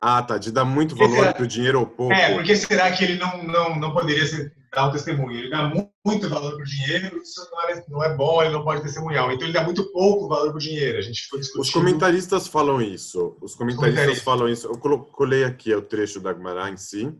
[0.00, 0.38] ah, tá.
[0.38, 2.12] De dar muito valor para o dinheiro ou pouco.
[2.14, 5.38] É, porque será que ele não, não, não poderia ser, dar um testemunho?
[5.38, 5.70] Ele dá
[6.04, 9.30] muito valor para o dinheiro, isso não é, não é bom, ele não pode testemunhar.
[9.30, 10.96] Então ele dá muito pouco valor para o dinheiro.
[10.96, 11.62] A gente ficou discutindo.
[11.62, 13.36] Os comentaristas falam isso.
[13.42, 14.24] Os comentaristas, comentaristas.
[14.24, 14.66] falam isso.
[14.68, 17.18] Eu colei aqui o trecho da Guimarães em si.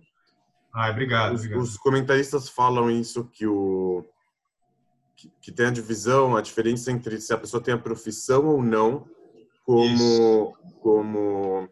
[0.72, 1.62] Ah, obrigado os, obrigado.
[1.62, 4.04] os comentaristas falam isso que o
[5.16, 8.62] que, que tem a divisão, a diferença entre se a pessoa tem a profissão ou
[8.62, 9.04] não
[9.66, 10.54] como isso.
[10.80, 11.68] como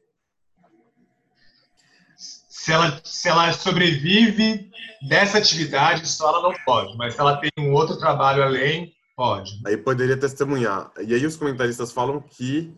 [2.58, 4.68] se ela, se ela sobrevive
[5.08, 6.96] dessa atividade, só ela não pode.
[6.96, 9.60] Mas se ela tem um outro trabalho além, pode.
[9.64, 10.90] Aí poderia testemunhar.
[11.00, 12.74] E aí os comentaristas falam que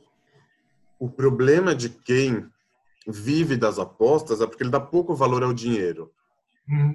[0.99, 2.47] o problema de quem
[3.09, 6.13] vive das apostas é porque ele dá pouco valor ao dinheiro.
[6.69, 6.95] Uhum.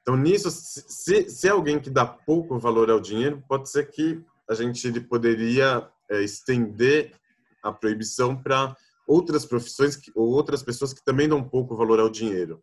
[0.00, 4.54] Então, nisso, se, se alguém que dá pouco valor ao dinheiro, pode ser que a
[4.54, 7.12] gente ele poderia é, estender
[7.60, 8.74] a proibição para
[9.10, 12.62] outras profissões que, ou outras pessoas que também dão pouco valor ao dinheiro.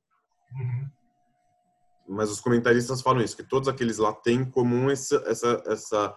[0.56, 0.90] Uhum.
[2.08, 6.16] Mas os comentaristas falam isso, que todos aqueles lá têm em comum essa, essa, essa,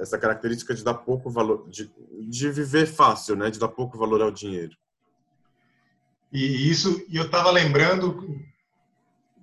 [0.00, 1.88] essa característica de dar pouco valor, de,
[2.28, 3.48] de viver fácil, né?
[3.48, 4.76] De dar pouco valor ao dinheiro.
[6.32, 8.42] E isso, e eu estava lembrando,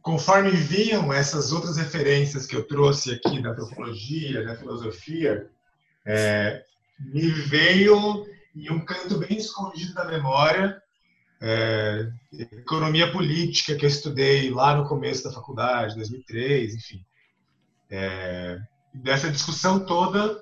[0.01, 5.49] conforme vinham essas outras referências que eu trouxe aqui da antropologia, da filosofia,
[6.05, 6.65] é,
[6.99, 10.81] me veio e um canto bem escondido da memória,
[11.41, 17.05] é, economia política que eu estudei lá no começo da faculdade, 2003, enfim.
[17.91, 18.57] É,
[18.93, 20.41] dessa discussão toda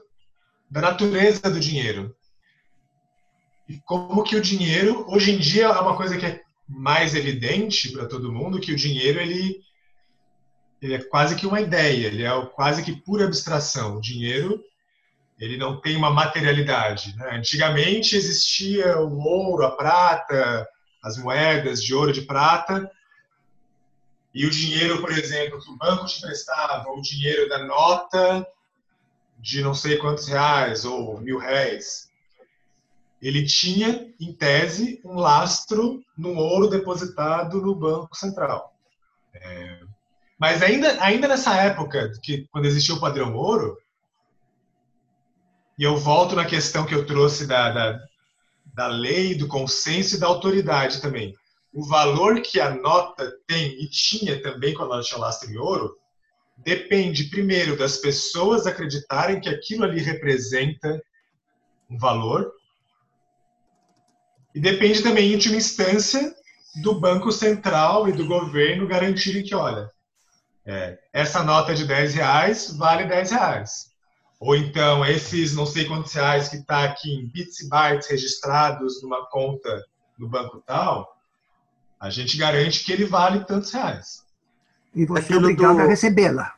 [0.69, 2.15] da natureza do dinheiro.
[3.67, 7.91] E como que o dinheiro, hoje em dia, é uma coisa que é mais evidente
[7.91, 9.59] para todo mundo, que o dinheiro ele,
[10.81, 13.97] ele é quase que uma ideia, ele é quase que pura abstração.
[13.97, 14.63] O dinheiro
[15.39, 17.15] ele não tem uma materialidade.
[17.17, 17.37] Né?
[17.37, 20.67] Antigamente existia o ouro, a prata,
[21.01, 22.89] as moedas de ouro, de prata,
[24.33, 28.45] e o dinheiro, por exemplo, que o banco te prestava, o dinheiro da nota
[29.37, 32.09] de não sei quantos reais ou mil réis,
[33.21, 38.73] ele tinha, em tese, um lastro no ouro depositado no Banco Central.
[39.33, 39.79] É...
[40.37, 43.77] Mas ainda, ainda nessa época, que quando existia o padrão ouro,
[45.77, 47.99] e eu volto na questão que eu trouxe da, da,
[48.73, 51.33] da lei, do consenso e da autoridade também.
[51.73, 55.97] O valor que a nota tem e tinha também quando ela tinha lastro em ouro
[56.57, 61.01] depende, primeiro, das pessoas acreditarem que aquilo ali representa
[61.89, 62.51] um valor
[64.53, 66.33] e depende também, em última instância,
[66.75, 69.89] do Banco Central e do governo garantirem que, olha,
[70.65, 73.92] é, essa nota de 10 reais vale 10 reais.
[74.45, 79.01] Ou então, esses não sei quantos reais que está aqui em bits e bytes registrados
[79.01, 79.81] numa conta
[80.19, 81.15] no banco tal,
[81.97, 84.25] a gente garante que ele vale tantos reais.
[84.93, 85.83] E você é obrigado do...
[85.83, 86.53] a recebê-la.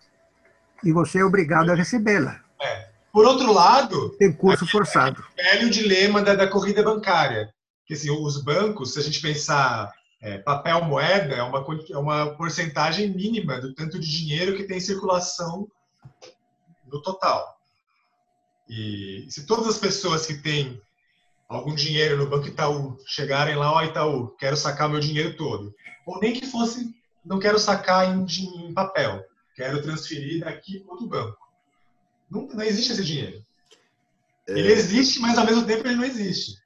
[0.84, 2.42] E você é obrigado a recebê-la.
[2.60, 2.90] É.
[3.14, 5.24] Por outro lado, tem curso forçado.
[5.38, 7.54] É o velho dilema da, da corrida bancária.
[7.86, 12.36] Que assim, os bancos, se a gente pensar é, papel moeda, é uma, é uma
[12.36, 15.68] porcentagem mínima do tanto de dinheiro que tem em circulação
[16.92, 17.55] no total.
[18.68, 20.82] E se todas as pessoas que têm
[21.48, 25.74] algum dinheiro no Banco Itaú chegarem lá, ó Itaú, quero sacar meu dinheiro todo.
[26.06, 26.94] Ou nem que fosse,
[27.24, 29.24] não quero sacar em, em papel,
[29.56, 31.38] quero transferir daqui para outro banco.
[32.30, 33.44] Não, não existe esse dinheiro.
[34.48, 34.54] É...
[34.54, 36.58] Ele existe, mas ao mesmo tempo ele não existe.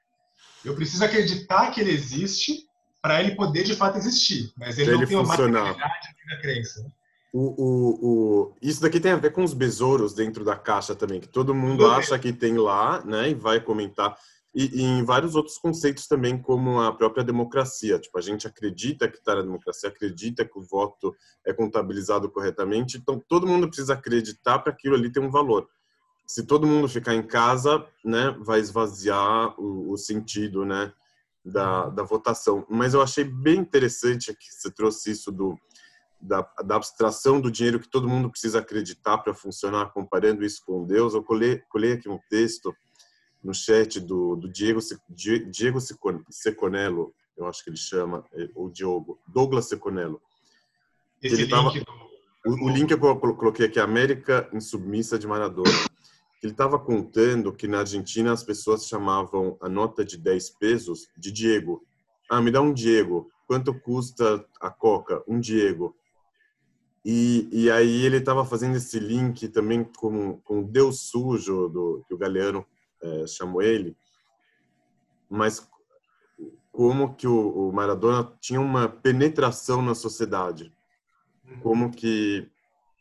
[0.63, 2.67] Eu preciso acreditar que ele existe
[3.01, 6.41] para ele poder de fato existir, mas ele pra não ele tem uma materialidade da
[6.41, 6.85] crença.
[7.31, 11.19] O, o, o, isso daqui tem a ver com os besouros dentro da caixa também,
[11.19, 14.17] que todo mundo acha que tem lá, né, e vai comentar.
[14.53, 17.99] E, e, em vários outros conceitos também, como a própria democracia.
[17.99, 21.15] Tipo, a gente acredita que está na democracia, acredita que o voto
[21.45, 25.67] é contabilizado corretamente, então todo mundo precisa acreditar para aquilo ali ter um valor.
[26.25, 30.91] Se todo mundo ficar em casa, né, vai esvaziar o, o sentido, né,
[31.45, 32.65] da, da votação.
[32.69, 35.57] Mas eu achei bem interessante que você trouxe isso do
[36.21, 40.85] da, da, abstração do dinheiro que todo mundo precisa acreditar para funcionar, comparando isso com
[40.85, 41.13] Deus.
[41.13, 42.75] Eu colei, colei aqui um texto
[43.43, 45.79] no chat do, do Diego, Diego
[46.29, 50.21] Seconello, eu acho que ele chama, o Diogo, Douglas Seconello.
[51.21, 51.69] Esse ele link tava,
[52.45, 55.69] o, o, link que eu coloquei aqui, América Insubmissa de Maradona.
[56.41, 61.31] Ele estava contando que na Argentina as pessoas chamavam a nota de 10 pesos de
[61.31, 61.85] Diego.
[62.29, 63.29] Ah, me dá um Diego.
[63.47, 65.23] Quanto custa a Coca?
[65.27, 65.95] Um Diego.
[67.11, 72.13] E, e aí ele estava fazendo esse link também com, com Deus Sujo, do, que
[72.13, 72.63] o Galeano
[73.01, 73.97] é, chamou ele.
[75.27, 75.67] Mas
[76.71, 80.71] como que o, o Maradona tinha uma penetração na sociedade.
[81.63, 82.47] Como que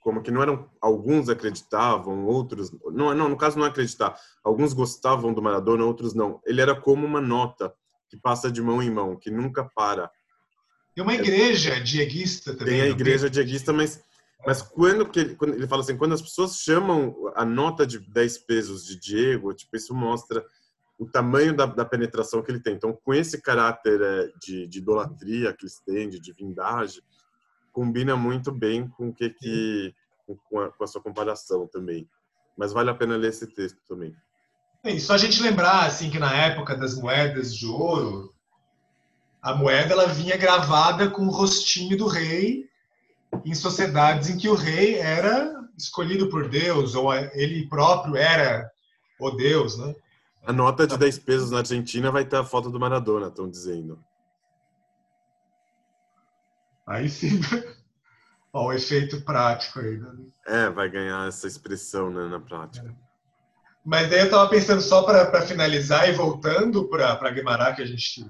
[0.01, 4.19] como que não eram alguns acreditavam, outros não, não, no caso não acreditar.
[4.43, 6.41] Alguns gostavam do Maradona, outros não.
[6.47, 7.75] Ele era como uma nota
[8.09, 10.11] que passa de mão em mão, que nunca para.
[10.99, 12.75] Tem uma igreja dieguista também.
[12.75, 14.03] Tem a igreja dieguista, mas
[14.45, 18.01] mas quando que ele, quando ele fala assim, quando as pessoas chamam a nota de
[18.01, 20.45] 10 pesos de Diego, tipo isso mostra
[20.99, 22.75] o tamanho da, da penetração que ele tem.
[22.75, 27.01] Então, com esse caráter é, de, de idolatria que eles têm, de divindade,
[27.73, 29.95] combina muito bem com que, que
[30.51, 32.09] com, a, com a sua comparação também.
[32.57, 34.13] Mas vale a pena ler esse texto também.
[34.83, 38.35] É, só a gente lembrar assim que na época das moedas de ouro,
[39.43, 42.68] a moeda ela vinha gravada com o rostinho do rei
[43.45, 48.70] em sociedades em que o rei era escolhido por Deus ou ele próprio era
[49.18, 49.95] o Deus, né?
[50.47, 53.99] A nota de 10 pesos na Argentina vai ter a foto do Maradona, estão dizendo.
[56.86, 57.41] Aí sim.
[58.53, 59.99] Ó, o efeito prático aí.
[59.99, 60.11] Né?
[60.47, 62.89] É, vai ganhar essa expressão né, na prática.
[62.89, 63.09] É.
[63.84, 68.26] Mas daí eu estava pensando só para finalizar e voltando para Guimarães, que a gente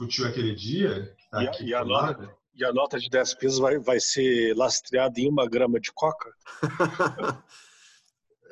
[0.00, 1.14] discutiu aquele dia.
[1.30, 5.20] Tá e, e, a nota, e, a nota, de 10 pesos vai, vai ser lastreada
[5.20, 6.32] em uma grama de coca?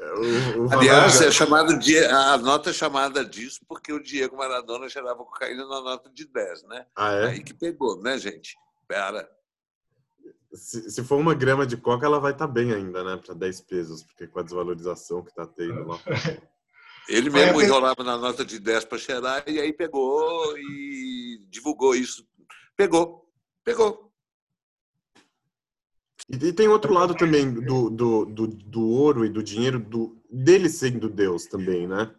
[0.01, 4.89] O, o Aliás, é chamado de, a nota é chamada disso porque o Diego Maradona
[4.89, 6.87] cheirava cocaína na nota de 10, né?
[6.95, 7.27] Ah, é?
[7.31, 8.57] Aí que pegou, né, gente?
[8.87, 9.29] Pera.
[10.53, 13.17] Se, se for uma grama de coca, ela vai estar tá bem ainda, né?
[13.17, 15.99] Para 10 pesos, porque com a desvalorização que está tendo lá.
[17.09, 22.27] Ele mesmo enrolava na nota de 10 para cheirar e aí pegou e divulgou isso.
[22.77, 23.27] Pegou,
[23.65, 24.13] pegou.
[26.29, 30.69] E tem outro lado também do, do, do, do ouro e do dinheiro, do, dele
[30.69, 32.15] sendo Deus também, né?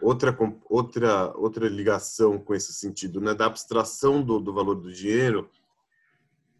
[0.00, 0.36] Outra,
[0.68, 3.34] outra, outra ligação com esse sentido, né?
[3.34, 5.50] Da abstração do, do valor do dinheiro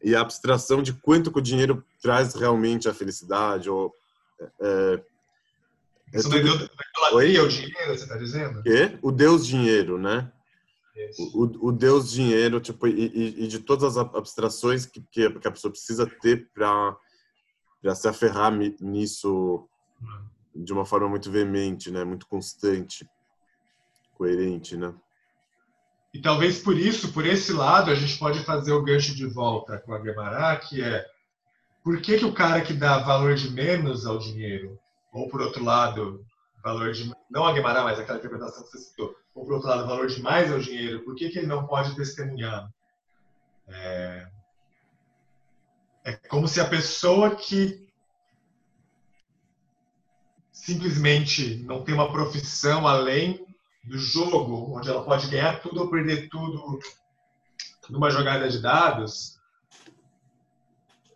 [0.02, 3.94] e a abstração de quanto que o dinheiro traz realmente a felicidade ou
[4.60, 5.04] é,
[6.12, 6.44] é Isso tudo...
[6.44, 6.68] não é
[7.08, 8.62] idolatria, o dinheiro, você está dizendo?
[8.62, 8.98] Quê?
[9.02, 10.30] O Deus dinheiro, né?
[11.34, 15.70] O, o, Deus dinheiro, tipo, e, e, de todas as abstrações que, que a pessoa
[15.70, 16.94] precisa ter para
[17.94, 19.66] se aferrar nisso
[20.54, 22.04] de uma forma muito veemente, né?
[22.04, 23.08] Muito constante,
[24.12, 24.92] coerente, né?
[26.12, 29.78] E talvez por isso, por esse lado, a gente pode fazer o gancho de volta
[29.78, 31.06] com a Guemará, que é
[31.82, 34.78] por que, que o cara que dá valor de menos ao dinheiro,
[35.12, 36.24] ou por outro lado,
[36.62, 39.86] valor de não a Guemará, mas aquela interpretação que você citou, ou por outro lado,
[39.86, 42.68] valor de mais ao dinheiro, por que, que ele não pode testemunhar?
[43.68, 44.28] É,
[46.04, 47.88] é como se a pessoa que
[50.52, 53.46] simplesmente não tem uma profissão além
[53.84, 56.78] do jogo, onde ela pode ganhar tudo ou perder tudo
[57.88, 59.38] numa jogada de dados,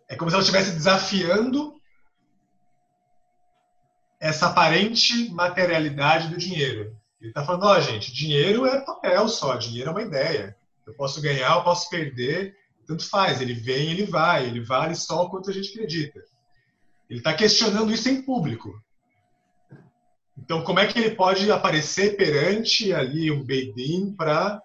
[0.07, 1.74] é como se ela estivesse desafiando
[4.25, 6.97] essa aparente materialidade do dinheiro.
[7.21, 10.57] Ele está falando, ó, oh, gente, dinheiro é papel só, dinheiro é uma ideia.
[10.85, 12.57] Eu posso ganhar, eu posso perder,
[12.87, 13.39] tanto faz.
[13.39, 16.23] Ele vem, ele vai, ele vale só o quanto a gente acredita.
[17.07, 18.81] Ele está questionando isso em público.
[20.35, 24.59] Então, como é que ele pode aparecer perante ali um Beidin para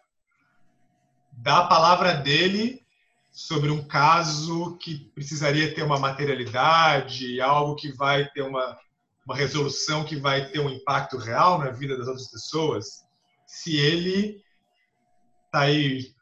[1.32, 2.82] dar a palavra dele
[3.30, 8.76] sobre um caso que precisaria ter uma materialidade, algo que vai ter uma,
[9.30, 13.04] uma resolução que vai ter um impacto real na vida das outras pessoas,
[13.46, 14.42] se ele
[15.46, 16.12] está aí,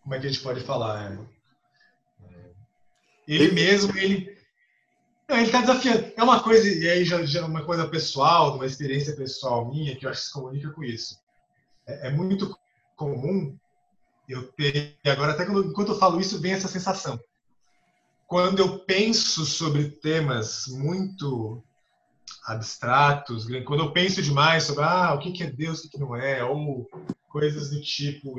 [0.00, 1.18] como é que a gente pode falar?
[2.22, 2.50] É,
[3.26, 4.32] ele mesmo, ele
[5.28, 6.12] ele está desafiando.
[6.16, 9.96] É uma coisa, e aí já, já é uma coisa pessoal, uma experiência pessoal minha,
[9.96, 11.18] que eu acho que se comunica com isso.
[11.84, 12.56] É, é muito
[12.94, 13.58] comum
[14.28, 17.18] eu ter, e agora até quando, enquanto eu falo isso, vem essa sensação.
[18.28, 21.60] Quando eu penso sobre temas muito
[22.44, 26.44] abstratos, quando eu penso demais sobre ah, o que é Deus, o que não é,
[26.44, 26.88] ou
[27.28, 28.38] coisas do tipo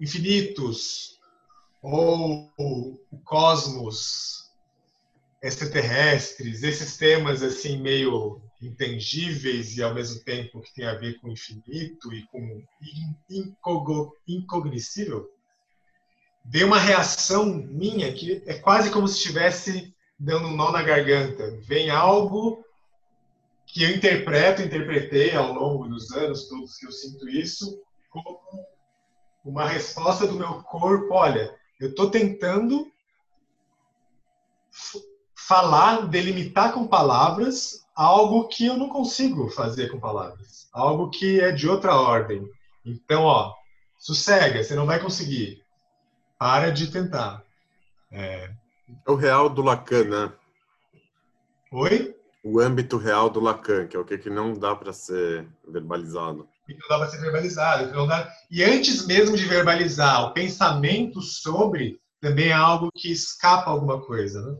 [0.00, 1.20] infinitos,
[1.82, 4.50] ou o cosmos,
[5.42, 11.28] extraterrestres, esses temas assim meio intangíveis e ao mesmo tempo que tem a ver com
[11.28, 12.64] infinito e com
[14.26, 15.30] incognoscível,
[16.44, 21.58] veio uma reação minha que é quase como se estivesse dando um nó na garganta.
[21.62, 22.64] Vem algo
[23.66, 28.40] que eu interpreto, interpretei ao longo dos anos todos que eu sinto isso, como
[29.44, 31.12] uma resposta do meu corpo.
[31.12, 32.90] Olha, eu estou tentando
[35.34, 41.50] falar, delimitar com palavras algo que eu não consigo fazer com palavras, algo que é
[41.50, 42.46] de outra ordem.
[42.84, 43.54] Então, ó,
[43.98, 45.64] sossega, você não vai conseguir.
[46.38, 47.42] Para de tentar.
[48.12, 48.50] É,
[49.06, 50.32] é o real do Lacan, né?
[51.72, 52.15] Oi?
[52.48, 56.48] O âmbito real do Lacan, que é o que, que não dá para ser verbalizado.
[56.68, 57.92] E não dá para ser verbalizado.
[57.92, 58.32] Não dá...
[58.48, 64.40] E antes mesmo de verbalizar, o pensamento sobre também é algo que escapa alguma coisa,
[64.42, 64.58] né?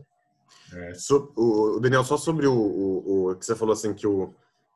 [0.73, 0.93] É.
[0.95, 4.33] So, o, Daniel, só sobre o, o, o, que você falou assim, que, o,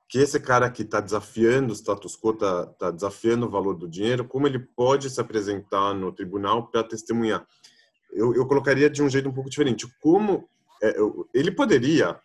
[0.08, 3.90] que esse cara que está desafiando o status quo, está tá desafiando o valor do
[3.90, 7.46] dinheiro, como ele pode se apresentar no tribunal para testemunhar?
[8.10, 9.86] Eu, eu colocaria de um jeito um pouco diferente.
[10.02, 10.48] Como
[10.82, 10.96] é,
[11.34, 12.18] ele poderia,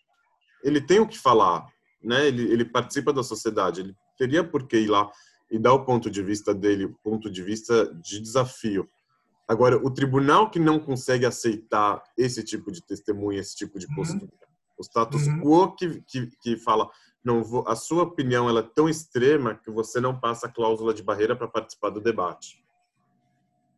[0.63, 1.67] ele tem o que falar,
[2.03, 2.27] né?
[2.27, 5.11] Ele, ele participa da sociedade, ele teria por que ir lá
[5.51, 8.89] e dar o ponto de vista dele, o ponto de vista de desafio.
[9.49, 14.25] Agora, o tribunal que não consegue aceitar esse tipo de testemunha, esse tipo de postura,
[14.25, 14.77] uhum.
[14.79, 15.41] o status uhum.
[15.41, 16.91] quo que, que, que fala,
[17.25, 20.93] não vou, a sua opinião ela é tão extrema que você não passa a cláusula
[20.93, 22.65] de barreira para participar do debate.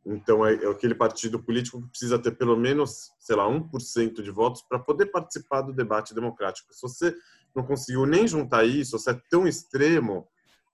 [0.04, 4.30] Então, é, é, aquele partido político que precisa ter pelo menos, sei lá, 1% de
[4.30, 6.72] votos para poder participar do debate democrático.
[6.72, 7.14] Se você
[7.54, 10.26] não conseguiu nem juntar isso, você é tão extremo,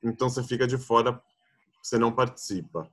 [0.03, 1.21] então você fica de fora,
[1.83, 2.89] você não participa.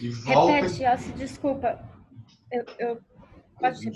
[0.00, 0.52] E volta...
[0.52, 1.78] Repete, Yossi, desculpa.
[2.50, 3.00] Eu, eu...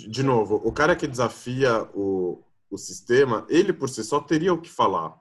[0.08, 4.60] De novo, o cara que desafia o, o sistema, ele por si só teria o
[4.60, 5.20] que falar,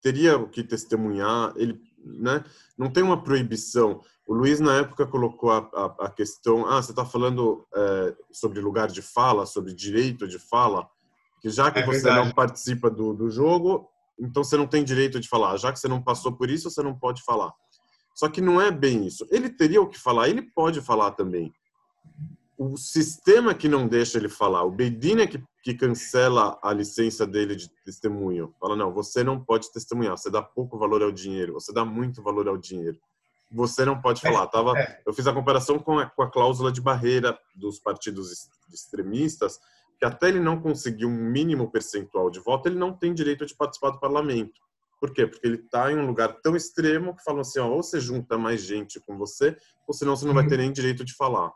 [0.00, 2.44] teria o que testemunhar, ele né,
[2.78, 4.00] não tem uma proibição.
[4.26, 8.60] O Luiz, na época, colocou a, a, a questão: ah, você está falando é, sobre
[8.60, 10.88] lugar de fala, sobre direito de fala,
[11.40, 12.26] que já que é você verdade.
[12.26, 13.88] não participa do, do jogo,
[14.18, 15.56] então você não tem direito de falar.
[15.56, 17.52] Já que você não passou por isso, você não pode falar.
[18.14, 19.26] Só que não é bem isso.
[19.30, 21.52] Ele teria o que falar, ele pode falar também.
[22.58, 27.26] O sistema que não deixa ele falar, o Beidin é que, que cancela a licença
[27.26, 28.54] dele de testemunho.
[28.58, 32.22] Fala, não, você não pode testemunhar, você dá pouco valor ao dinheiro, você dá muito
[32.22, 32.98] valor ao dinheiro.
[33.50, 34.44] Você não pode falar.
[34.44, 35.02] É, Tava, é.
[35.06, 39.60] Eu fiz a comparação com a, com a cláusula de barreira dos partidos extremistas,
[39.98, 43.54] que até ele não conseguir um mínimo percentual de voto, ele não tem direito de
[43.54, 44.60] participar do parlamento.
[45.00, 45.26] Por quê?
[45.26, 48.38] Porque ele está em um lugar tão extremo que falam assim, ó, ou você junta
[48.38, 51.52] mais gente com você, ou senão você não vai ter nem direito de falar.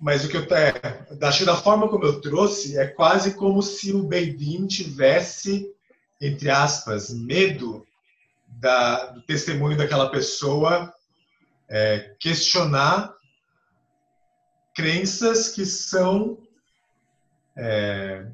[0.00, 3.92] Mas o que eu é, acho da forma como eu trouxe é quase como se
[3.92, 5.70] o Beidin tivesse,
[6.20, 7.86] entre aspas, medo
[8.46, 10.92] da, do testemunho daquela pessoa
[11.68, 13.14] é, questionar
[14.74, 16.38] crenças que são
[17.56, 18.26] é,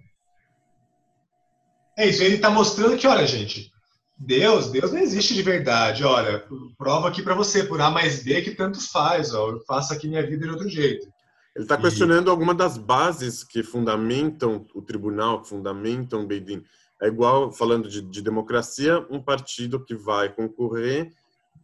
[1.96, 3.72] é isso, ele está mostrando que, olha, gente,
[4.18, 6.04] Deus, Deus não existe de verdade.
[6.04, 6.44] Olha,
[6.76, 9.32] prova aqui para você, por A mais B, que tanto faz.
[9.32, 11.08] Ó, eu faço aqui minha vida de outro jeito.
[11.56, 12.30] Ele está questionando e...
[12.30, 16.62] alguma das bases que fundamentam o tribunal, que fundamentam o Beidin.
[17.00, 21.10] É igual, falando de, de, democracia, um partido que vai concorrer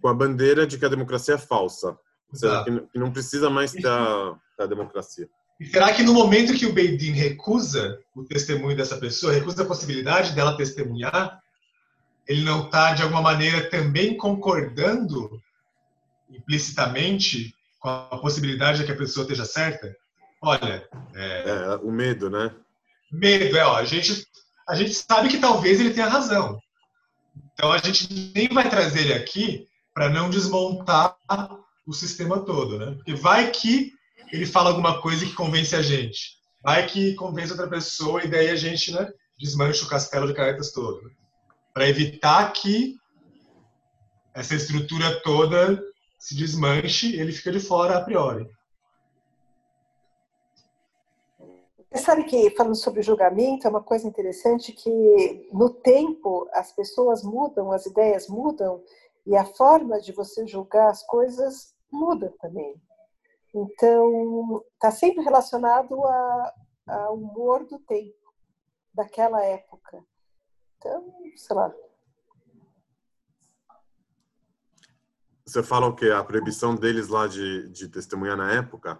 [0.00, 1.96] com a bandeira de que a democracia é falsa.
[2.30, 5.28] Que, que não precisa mais ter a, a democracia.
[5.60, 9.66] E será que no momento que o Beidin recusa o testemunho dessa pessoa, recusa a
[9.66, 11.38] possibilidade dela testemunhar,
[12.26, 15.38] ele não está, de alguma maneira, também concordando
[16.30, 19.92] implicitamente com a possibilidade de que a pessoa esteja certa?
[20.40, 20.88] Olha.
[21.14, 22.54] É, é, o medo, né?
[23.10, 24.24] Medo, é, ó, a gente,
[24.68, 26.60] a gente sabe que talvez ele tenha razão.
[27.52, 31.16] Então a gente nem vai trazer ele aqui para não desmontar
[31.86, 32.94] o sistema todo, né?
[32.94, 33.92] Porque vai que
[34.32, 36.38] ele fala alguma coisa que convence a gente.
[36.62, 40.70] Vai que convence outra pessoa e daí a gente né, desmancha o castelo de cartas
[40.70, 41.02] todo.
[41.02, 41.10] Né?
[41.74, 42.96] Para evitar que
[44.34, 45.82] essa estrutura toda
[46.22, 48.48] se desmanche, ele fica de fora a priori.
[51.90, 57.24] Você sabe que, falando sobre julgamento, é uma coisa interessante que, no tempo, as pessoas
[57.24, 58.84] mudam, as ideias mudam,
[59.26, 62.80] e a forma de você julgar as coisas muda também.
[63.52, 66.00] Então, está sempre relacionado
[66.86, 68.32] ao humor do tempo,
[68.94, 70.00] daquela época.
[70.78, 71.74] Então, sei lá.
[75.52, 76.08] Você fala o quê?
[76.08, 78.98] A proibição deles lá de, de testemunhar na época?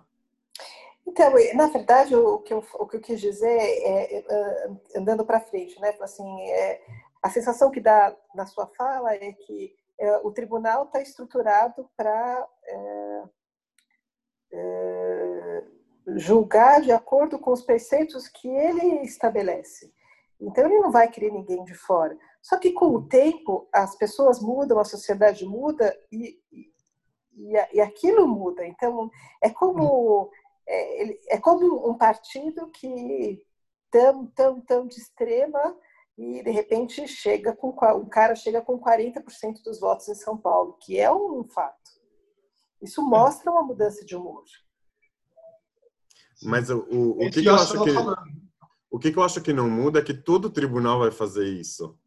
[1.07, 5.41] Então, na verdade, o que eu, o que eu quis dizer, é, é andando para
[5.41, 5.97] frente, né?
[6.03, 6.83] Assim, é,
[7.23, 12.47] a sensação que dá na sua fala é que é, o tribunal está estruturado para
[12.67, 13.23] é,
[14.53, 15.65] é,
[16.17, 19.91] julgar de acordo com os preceitos que ele estabelece.
[20.39, 22.15] Então, ele não vai querer ninguém de fora.
[22.43, 26.73] Só que, com o tempo, as pessoas mudam, a sociedade muda e, e,
[27.73, 28.67] e aquilo muda.
[28.67, 29.09] Então,
[29.41, 30.29] é como,
[30.67, 33.41] é, é como um partido que
[33.91, 35.77] tão, tão, tão de extrema
[36.19, 40.77] e de repente chega com o cara chega com 40% dos votos em São Paulo,
[40.81, 41.93] que é um fato.
[42.81, 44.45] Isso mostra uma mudança de humor.
[46.43, 47.91] Mas o, o, o que, que eu acho que
[48.91, 51.99] o que, que eu acho que não muda é que todo tribunal vai fazer isso.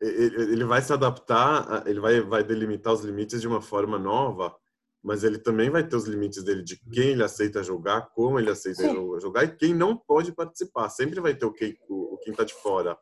[0.00, 4.54] Ele vai se adaptar, ele vai, vai delimitar os limites de uma forma nova,
[5.02, 8.50] mas ele também vai ter os limites dele de quem ele aceita jogar, como ele
[8.50, 9.20] aceita Sim.
[9.20, 10.88] jogar e quem não pode participar.
[10.88, 12.98] Sempre vai ter o quem o, quem está de fora.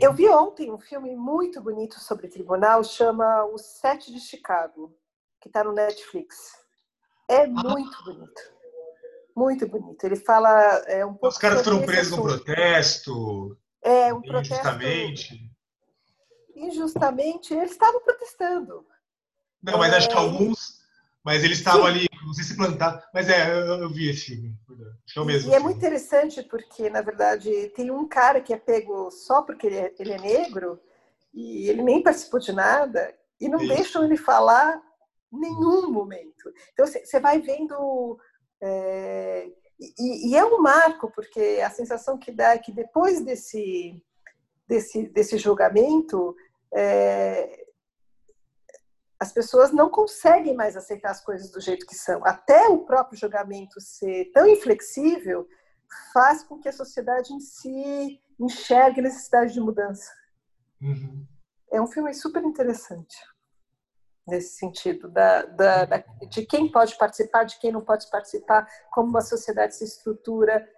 [0.00, 4.92] Eu vi ontem um filme muito bonito sobre tribunal, chama O Sete de Chicago,
[5.40, 6.52] que está no Netflix.
[7.30, 7.48] É ah.
[7.48, 8.58] muito bonito
[9.38, 10.04] muito bonito.
[10.04, 10.50] Ele fala
[10.86, 11.28] é, um pouco.
[11.28, 13.56] Os caras foram presos no protesto.
[13.82, 14.54] É, um protesto.
[14.54, 15.57] Injustamente.
[16.58, 18.86] Injustamente, eles estavam protestando.
[19.62, 19.96] Não, mas é...
[19.96, 20.18] acho que é.
[20.18, 20.78] alguns.
[21.24, 21.88] Mas eles estavam Sim.
[21.88, 23.08] ali, não sei se plantar.
[23.12, 24.54] Mas é, eu, eu vi esse filme.
[25.06, 25.50] Show mesmo.
[25.50, 29.66] E é muito interessante porque, na verdade, tem um cara que é pego só porque
[29.66, 30.80] ele é, ele é negro
[31.34, 33.74] e ele nem participou de nada e não Isso.
[33.74, 34.80] deixam ele falar
[35.30, 36.52] nenhum momento.
[36.72, 38.18] Então você vai vendo
[38.60, 39.48] é,
[39.78, 44.02] e, e, é um marco, porque a sensação que dá é que depois desse,
[44.66, 46.34] desse, desse julgamento,
[46.74, 47.66] é,
[49.20, 52.24] as pessoas não conseguem mais aceitar as coisas do jeito que são.
[52.24, 55.46] Até o próprio julgamento ser tão inflexível
[56.12, 60.10] faz com que a sociedade em si enxergue a necessidade de mudança.
[60.80, 61.26] Uhum.
[61.72, 63.16] É um filme super interessante
[64.28, 69.08] nesse sentido, da, da, da, de quem pode participar, de quem não pode participar, como
[69.08, 70.68] uma sociedade se estrutura,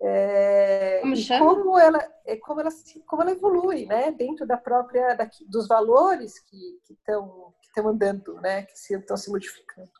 [0.00, 2.70] é, como, e como ela, é, como, ela,
[3.06, 8.34] como ela evolui, né, dentro da própria, da, dos valores que estão que estão andando,
[8.40, 9.90] né, que se, estão se modificando.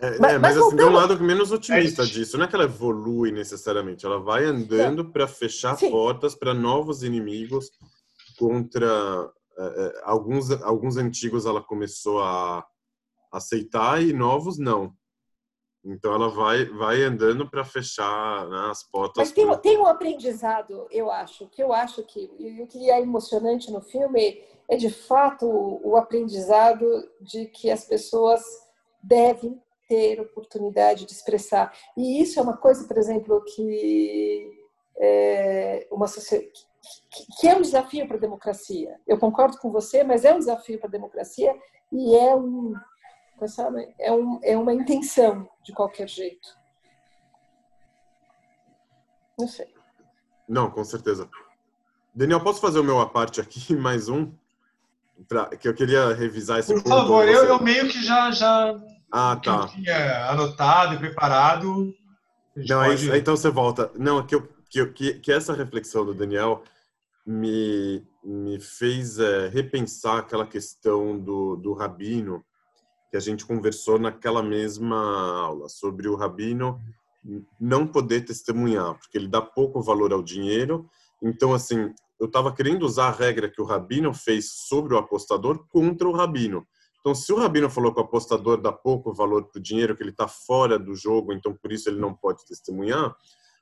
[0.00, 2.36] É, mas, é, mas assim, tem um lado menos otimista disso.
[2.36, 5.90] Não é que ela evolui necessariamente, ela vai andando para fechar Sim.
[5.90, 7.70] portas para novos inimigos
[8.36, 12.66] contra é, é, alguns, alguns antigos ela começou a
[13.30, 14.92] aceitar e novos não.
[15.84, 19.16] Então ela vai, vai andando para fechar né, as portas.
[19.16, 22.30] Mas tem, tem um aprendizado, eu acho, que eu acho que
[22.60, 26.86] o que é emocionante no filme é de fato o aprendizado
[27.20, 28.42] de que as pessoas
[29.02, 31.76] devem ter oportunidade de expressar.
[31.96, 34.50] E isso é uma coisa, por exemplo, que
[34.98, 36.06] é uma
[37.40, 38.98] que é um desafio para a democracia.
[39.06, 41.54] Eu concordo com você, mas é um desafio para a democracia
[41.92, 42.74] e é, um,
[43.98, 46.48] é, um, é uma intenção de qualquer jeito.
[49.38, 49.72] Não sei.
[50.48, 51.28] Não, com certeza.
[52.14, 54.32] Daniel, posso fazer o meu aparte aqui, mais um?
[55.28, 58.74] Pra, que eu queria revisar esse Por favor, eu, eu, meio que já, já
[59.10, 59.68] ah, tá.
[59.68, 61.94] tinha anotado e preparado.
[62.56, 63.10] Não, pode...
[63.10, 63.90] aí, então você volta.
[63.94, 64.48] Não, é que, eu,
[64.92, 66.64] que, que essa reflexão do Daniel
[67.24, 72.44] me, me fez é, repensar aquela questão do, do rabino
[73.12, 74.96] que a gente conversou naquela mesma
[75.38, 76.80] aula sobre o rabino
[77.60, 80.88] não poder testemunhar, porque ele dá pouco valor ao dinheiro.
[81.22, 85.66] Então, assim, eu estava querendo usar a regra que o rabino fez sobre o apostador
[85.68, 86.66] contra o rabino.
[87.00, 90.02] Então, se o rabino falou que o apostador dá pouco valor para o dinheiro, que
[90.02, 93.14] ele está fora do jogo, então por isso ele não pode testemunhar,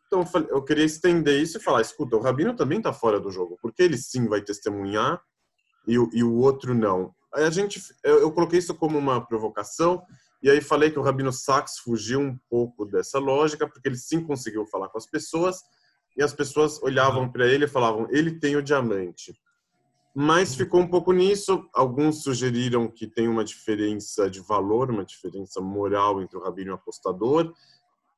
[0.07, 3.59] então eu queria estender isso e falar, escuta, o Rabino também está fora do jogo,
[3.61, 5.21] porque ele sim vai testemunhar
[5.89, 7.13] e, e o outro não.
[7.35, 10.03] Aí a gente, eu, eu, coloquei isso como uma provocação
[10.43, 14.25] e aí falei que o Rabino Sachs fugiu um pouco dessa lógica, porque ele sim
[14.25, 15.63] conseguiu falar com as pessoas
[16.17, 19.35] e as pessoas olhavam para ele e falavam, ele tem o diamante.
[20.15, 21.69] Mas ficou um pouco nisso.
[21.73, 26.73] Alguns sugeriram que tem uma diferença de valor, uma diferença moral entre o rabino e
[26.73, 27.55] o apostador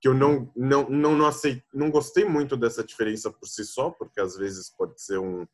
[0.03, 1.31] que eu não não não não,
[1.73, 5.47] não gostei muito dessa diferença por si só, porque às vezes pode ser um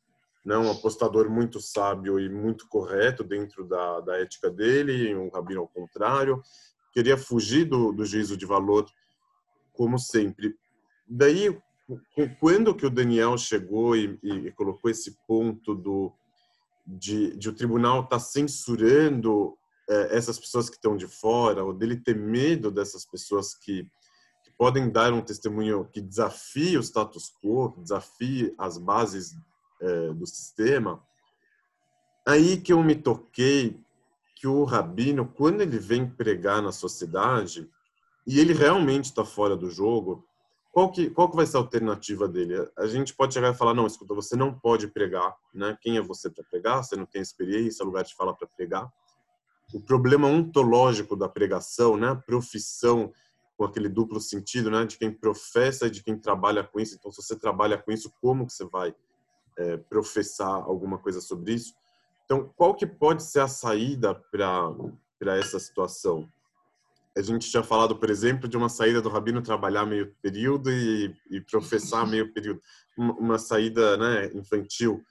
[0.48, 5.60] né, um apostador muito sábio e muito correto dentro da, da ética dele, um rabino
[5.60, 6.42] ao contrário.
[6.90, 8.86] Queria fugir do, do juízo de valor,
[9.74, 10.56] como sempre.
[11.06, 11.54] Daí,
[12.40, 16.14] quando que o Daniel chegou e, e colocou esse ponto do
[16.86, 19.54] de, de o tribunal estar tá censurando
[19.86, 23.82] é, essas pessoas que estão de fora, ou dele ter medo dessas pessoas que,
[24.42, 29.36] que podem dar um testemunho que desafie o status quo, desafie as bases
[29.80, 31.02] é, do sistema,
[32.26, 33.80] aí que eu me toquei
[34.34, 37.68] que o rabino, quando ele vem pregar na sociedade,
[38.26, 40.24] e ele realmente está fora do jogo,
[40.70, 42.54] qual que, qual que vai ser a alternativa dele?
[42.76, 45.76] A gente pode chegar e falar, não, escuta, você não pode pregar, né?
[45.80, 46.84] Quem é você para pregar?
[46.84, 48.88] Você não tem experiência, lugar de fala para pregar.
[49.74, 52.10] O problema ontológico da pregação, né?
[52.10, 53.12] A profissão
[53.56, 54.84] com aquele duplo sentido, né?
[54.84, 56.94] De quem professa e de quem trabalha com isso.
[56.94, 58.94] Então, se você trabalha com isso, como que você vai
[59.58, 61.74] é, professar alguma coisa sobre isso?
[62.24, 66.30] Então, qual que pode ser a saída para essa situação?
[67.16, 71.12] A gente tinha falado, por exemplo, de uma saída do rabino trabalhar meio período e,
[71.30, 72.60] e professar meio período,
[72.96, 75.02] uma, uma saída né, infantil.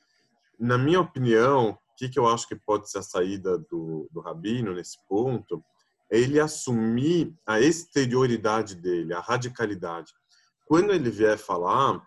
[0.57, 4.21] Na minha opinião, o que, que eu acho que pode ser a saída do, do
[4.21, 5.61] rabino nesse ponto
[6.09, 10.13] é ele assumir a exterioridade dele, a radicalidade.
[10.65, 12.01] Quando ele vier falar,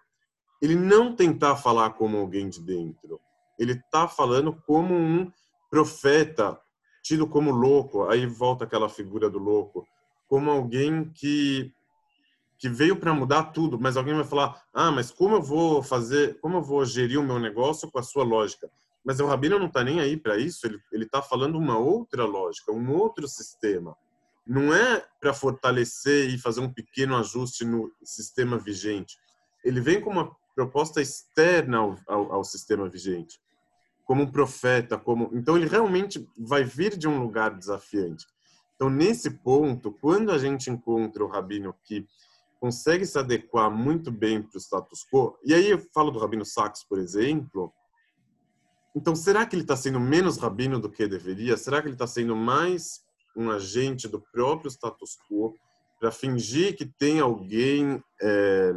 [0.61, 3.21] ele não tentar falar como alguém de dentro.
[3.59, 5.31] Ele está falando como um
[5.71, 6.61] profeta
[7.03, 9.87] tido como louco, aí volta aquela figura do louco,
[10.29, 11.73] como alguém que
[12.59, 16.39] que veio para mudar tudo, mas alguém vai falar: "Ah, mas como eu vou fazer,
[16.41, 18.71] como eu vou gerir o meu negócio com a sua lógica?"
[19.03, 22.71] Mas o rabino não está nem aí para isso, ele está falando uma outra lógica,
[22.71, 23.97] um outro sistema.
[24.47, 29.17] Não é para fortalecer e fazer um pequeno ajuste no sistema vigente.
[29.65, 33.41] Ele vem com uma proposta externa ao, ao, ao sistema vigente
[34.11, 38.27] como um profeta, como então ele realmente vai vir de um lugar desafiante.
[38.75, 42.05] Então nesse ponto, quando a gente encontra o rabino que
[42.59, 46.45] consegue se adequar muito bem para o status quo, e aí eu falo do rabino
[46.45, 47.73] Sachs, por exemplo,
[48.97, 51.57] então será que ele está sendo menos rabino do que deveria?
[51.57, 53.03] Será que ele está sendo mais
[53.37, 55.55] um agente do próprio status quo
[56.01, 58.73] para fingir que tem alguém é,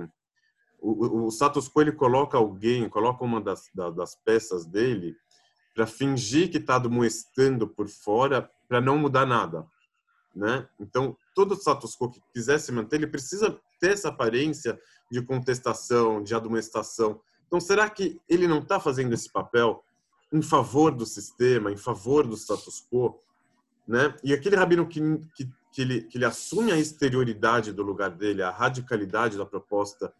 [0.83, 5.15] o, o, status quo ele coloca alguém, coloca uma das, das peças dele
[5.73, 9.65] para fingir que está admoestando por fora para não mudar nada,
[10.35, 10.67] né?
[10.77, 14.77] Então, todo status quo que quiser se manter, ele precisa ter essa aparência
[15.09, 17.21] de contestação, de admoestação.
[17.47, 19.83] Então, será que ele não está fazendo esse papel
[20.33, 23.17] em favor do sistema, em favor do status quo,
[23.87, 24.13] né?
[24.21, 24.99] E aquele rabino que,
[25.33, 30.13] que, que, ele, que ele assume a exterioridade do lugar dele, a radicalidade da proposta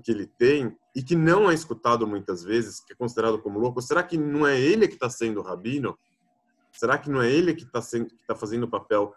[0.00, 3.80] que ele tem e que não é escutado muitas vezes, que é considerado como louco,
[3.80, 5.98] será que não é ele que está sendo rabino?
[6.72, 7.80] Será que não é ele que está
[8.26, 9.14] tá fazendo o papel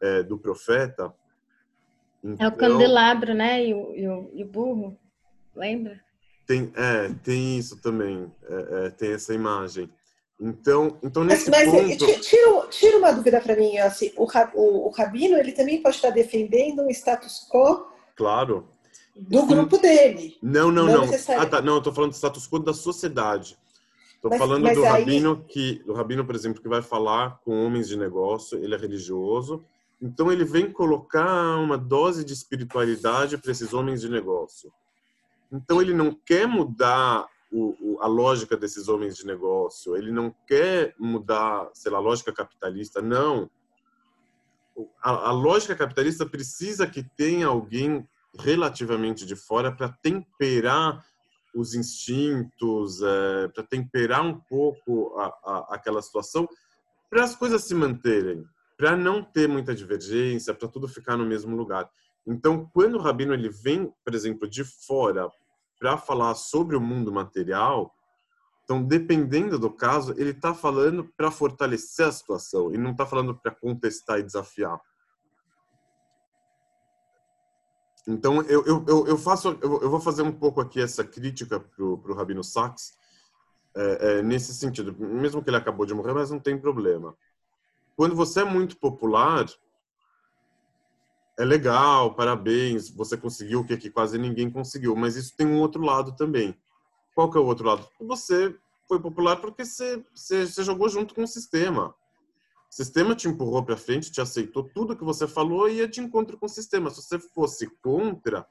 [0.00, 1.14] é, do profeta?
[2.22, 3.66] Então, é o então candelabro, né?
[3.66, 4.98] E o, e o, e o burro,
[5.54, 6.00] lembra?
[6.46, 9.90] Tem, é, tem isso também, é, é, tem essa imagem.
[10.40, 12.20] Então, então nesse mas, mas ponto...
[12.20, 16.10] tira, tira uma dúvida para mim, assim, o, o, o rabino ele também pode estar
[16.10, 17.86] defendendo um status quo
[18.16, 18.68] Claro
[19.14, 20.36] do grupo dele.
[20.42, 21.06] Não, não, não.
[21.06, 21.14] não.
[21.38, 21.60] Ah, tá.
[21.60, 23.58] Não, eu tô falando do status quo da sociedade.
[24.14, 24.90] Estou falando mas do aí...
[24.90, 28.62] rabino que, do rabino, por exemplo, que vai falar com homens de negócio.
[28.62, 29.64] Ele é religioso,
[30.00, 34.72] então ele vem colocar uma dose de espiritualidade para esses homens de negócio.
[35.50, 39.96] Então ele não quer mudar o, o, a lógica desses homens de negócio.
[39.96, 43.02] Ele não quer mudar, sei lá, a lógica capitalista.
[43.02, 43.50] Não.
[45.02, 51.04] A, a lógica capitalista precisa que tenha alguém relativamente de fora para temperar
[51.54, 56.48] os instintos, é, para temperar um pouco a, a, aquela situação,
[57.10, 58.44] para as coisas se manterem,
[58.76, 61.90] para não ter muita divergência, para tudo ficar no mesmo lugar.
[62.26, 65.30] Então, quando o rabino ele vem, por exemplo, de fora
[65.78, 67.92] para falar sobre o mundo material,
[68.64, 73.34] então, dependendo do caso, ele está falando para fortalecer a situação e não está falando
[73.34, 74.80] para contestar e desafiar.
[78.06, 82.14] Então, eu, eu, eu faço, eu, vou fazer um pouco aqui essa crítica para o
[82.14, 82.94] Rabino Sachs,
[83.74, 84.94] é, é, nesse sentido.
[84.98, 87.16] Mesmo que ele acabou de morrer, mas não tem problema.
[87.96, 89.46] Quando você é muito popular,
[91.38, 95.60] é legal, parabéns, você conseguiu o que, que quase ninguém conseguiu, mas isso tem um
[95.60, 96.56] outro lado também.
[97.14, 97.88] Qual que é o outro lado?
[98.00, 98.54] Você
[98.88, 101.94] foi popular porque você, você, você jogou junto com o sistema.
[102.72, 106.00] O sistema te empurrou para frente, te aceitou tudo que você falou e ia de
[106.00, 106.88] encontro com o sistema.
[106.88, 108.46] Se você fosse contra,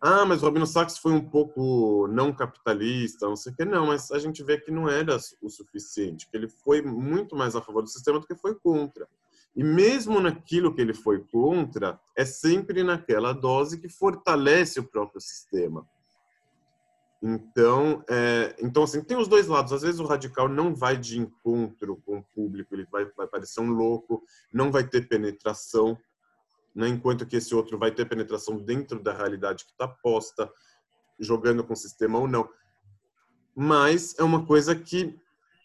[0.00, 3.86] ah, mas o Robino Sachs foi um pouco não capitalista, não sei o que, não,
[3.86, 7.62] mas a gente vê que não era o suficiente, que ele foi muito mais a
[7.62, 9.08] favor do sistema do que foi contra.
[9.54, 15.20] E mesmo naquilo que ele foi contra, é sempre naquela dose que fortalece o próprio
[15.20, 15.88] sistema.
[17.20, 19.72] Então, é, então assim, tem os dois lados.
[19.72, 23.60] Às vezes o radical não vai de encontro com o público, ele vai, vai parecer
[23.60, 24.22] um louco,
[24.52, 25.98] não vai ter penetração,
[26.74, 26.88] né?
[26.88, 30.50] enquanto que esse outro vai ter penetração dentro da realidade que está posta,
[31.18, 32.48] jogando com o sistema ou não.
[33.54, 35.18] Mas é uma coisa que,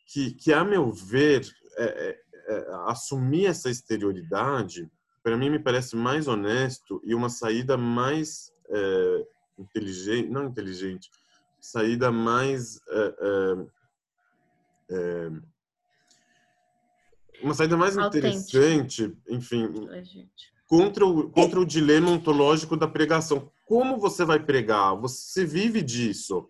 [0.08, 1.48] que, que a meu ver,
[1.78, 2.20] é, é,
[2.56, 4.90] é assumir essa exterioridade,
[5.22, 9.28] para mim me parece mais honesto e uma saída mais é,
[9.60, 11.12] inteligente, não inteligente,
[11.64, 15.32] saída mais é, é, é
[17.42, 19.70] uma saída mais interessante, enfim,
[20.68, 23.50] contra o, contra o dilema ontológico da pregação.
[23.66, 24.96] Como você vai pregar?
[24.98, 26.46] Você vive disso.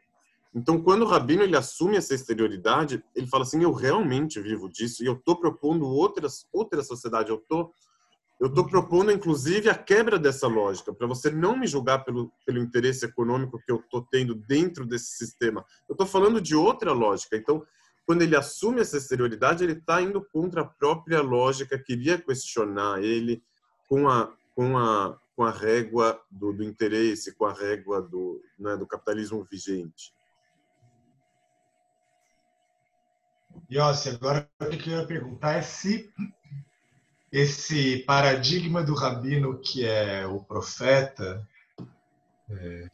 [0.53, 5.03] Então, quando o rabino ele assume essa exterioridade, ele fala assim: eu realmente vivo disso
[5.03, 7.29] e eu estou propondo outras outra sociedade.
[7.29, 7.71] Eu tô
[8.43, 12.59] eu estou propondo, inclusive, a quebra dessa lógica, para você não me julgar pelo, pelo
[12.59, 15.63] interesse econômico que eu estou tendo dentro desse sistema.
[15.87, 17.37] Eu estou falando de outra lógica.
[17.37, 17.65] Então,
[18.05, 23.41] quando ele assume essa exterioridade, ele está indo contra a própria lógica, queria questionar ele
[23.87, 28.75] com a, com a, com a régua do, do interesse, com a régua do, né,
[28.75, 30.13] do capitalismo vigente.
[33.69, 36.11] E, ó, agora o que eu ia perguntar é se
[37.33, 41.43] esse paradigma do rabino que é o profeta,
[42.47, 42.87] é,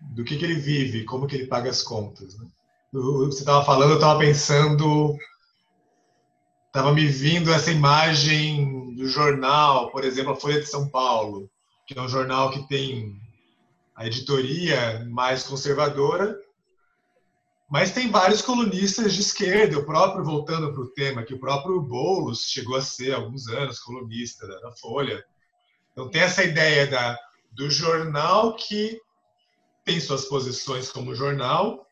[0.00, 2.38] do que, que ele vive, como que ele paga as contas.
[2.38, 2.46] Né?
[2.92, 5.18] Você estava falando, eu estava pensando,
[6.68, 11.50] estava me vindo essa imagem do jornal, por exemplo, a Folha de São Paulo,
[11.84, 13.20] que é um jornal que tem
[13.96, 16.38] a editoria mais conservadora
[17.70, 21.80] mas tem vários colunistas de esquerda, o próprio, voltando para o tema, que o próprio
[21.80, 25.24] Boulos chegou a ser, há alguns anos, colunista da, Folha.
[25.92, 27.16] Então tem essa ideia da,
[27.52, 29.00] do jornal que
[29.84, 31.86] tem suas posições como jornal,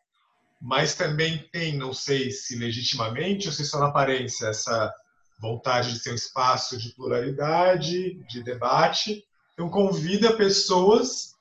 [0.61, 4.93] mas também tem, não sei se legitimamente ou se só na aparência, essa
[5.41, 9.25] vontade de ser um espaço de pluralidade, de debate.
[9.55, 11.37] Então convida pessoas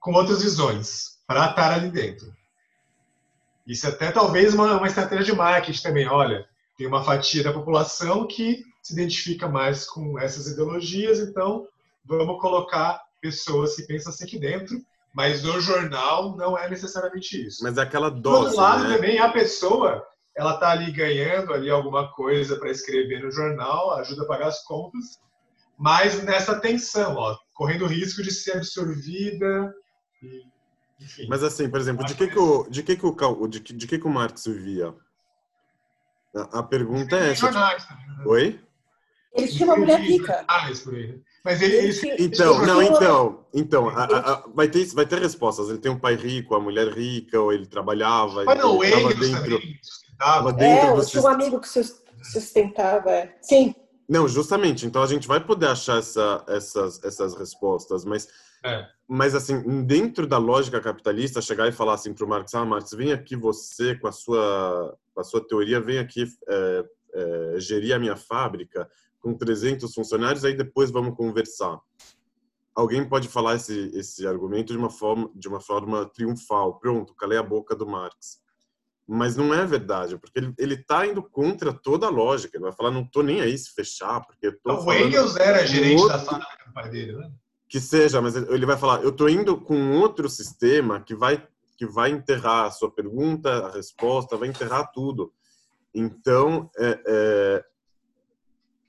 [0.00, 2.35] com outras visões para estar ali dentro.
[3.66, 6.08] Isso é até talvez uma, uma estratégia de marketing também.
[6.08, 11.66] Olha, tem uma fatia da população que se identifica mais com essas ideologias, então
[12.04, 14.76] vamos colocar pessoas que pensam assim aqui dentro,
[15.12, 17.64] mas no jornal não é necessariamente isso.
[17.64, 18.94] Mas é aquela dose, Do outro lado né?
[18.94, 20.06] também a pessoa,
[20.36, 24.62] ela está ali ganhando ali alguma coisa para escrever no jornal, ajuda a pagar as
[24.62, 25.18] contas,
[25.78, 29.74] mas nessa tensão, ó, correndo o risco de ser absorvida
[30.22, 30.42] e
[31.00, 31.26] enfim.
[31.28, 33.86] Mas assim, por exemplo, de que que o, de que que o, de que, de
[33.86, 34.94] que que o Marx vivia?
[36.34, 37.48] A, a pergunta é essa.
[37.48, 38.60] Tipo, Oi?
[39.34, 40.44] Ele tinha uma mulher rica.
[41.44, 45.68] Mas ele, ele, então, não, então, então, a, a, vai ter vai ter respostas.
[45.68, 48.44] Ele tem um pai rico, a mulher rica, ou ele trabalhava.
[48.44, 49.62] Mas não, ele estava dentro,
[50.10, 51.68] estava dentro é, do tinha um amigo que
[52.22, 53.10] sustentava.
[53.10, 53.36] É.
[53.40, 53.74] Sim.
[54.08, 54.86] Não, justamente.
[54.86, 58.28] Então a gente vai poder achar essa, essas essas respostas, mas
[58.66, 58.88] é.
[59.08, 62.90] Mas, assim, dentro da lógica capitalista, chegar e falar assim para o Marx, ah, Marx,
[62.92, 66.84] vem aqui você com a sua, com a sua teoria, vem aqui é,
[67.14, 71.78] é, gerir a minha fábrica com 300 funcionários, aí depois vamos conversar.
[72.74, 76.78] Alguém pode falar esse, esse argumento de uma, forma, de uma forma triunfal.
[76.78, 78.40] Pronto, calei a boca do Marx.
[79.08, 82.56] Mas não é verdade, porque ele está indo contra toda a lógica.
[82.56, 85.64] Ele vai falar, não estou nem aí se fechar, porque eu tô O Engels era
[85.64, 86.18] gerente outro...
[86.18, 87.30] da fábrica do pai dele, né?
[87.68, 91.46] que seja, mas ele vai falar, eu estou indo com outro sistema que vai
[91.76, 95.30] que vai enterrar a sua pergunta, a resposta, vai enterrar tudo.
[95.94, 97.64] Então, é, é...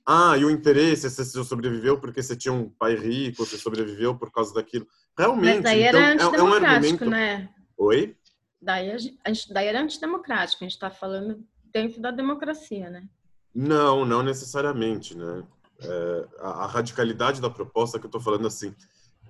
[0.06, 4.32] ah, e o interesse, você sobreviveu porque você tinha um pai rico, você sobreviveu por
[4.32, 4.86] causa daquilo.
[5.18, 7.04] Realmente, Mas daí era então, é, é um argumento.
[7.04, 7.50] Né?
[7.76, 8.16] Oi?
[8.60, 13.08] Daí, a gente, daí era antidemocrático, a gente está falando dentro da democracia, né?
[13.54, 15.44] Não, não necessariamente, né?
[15.80, 18.74] é, a, a, radicalidade da proposta que eu estou falando assim,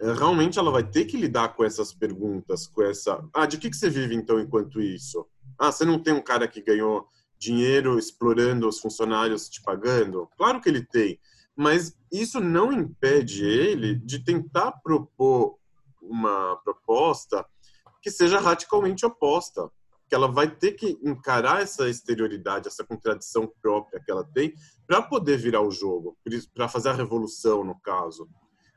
[0.00, 3.70] é, realmente ela vai ter que lidar com essas perguntas, com essa, ah, de que
[3.70, 5.26] que você vive então enquanto isso?
[5.58, 7.06] Ah, você não tem um cara que ganhou
[7.38, 10.28] dinheiro explorando os funcionários te pagando?
[10.36, 11.18] Claro que ele tem,
[11.54, 15.58] mas isso não impede ele de tentar propor
[16.00, 17.44] uma proposta
[18.00, 19.70] que seja radicalmente oposta
[20.08, 24.54] que ela vai ter que encarar essa exterioridade, essa contradição própria que ela tem,
[24.86, 26.16] para poder virar o jogo,
[26.54, 28.28] para fazer a revolução, no caso.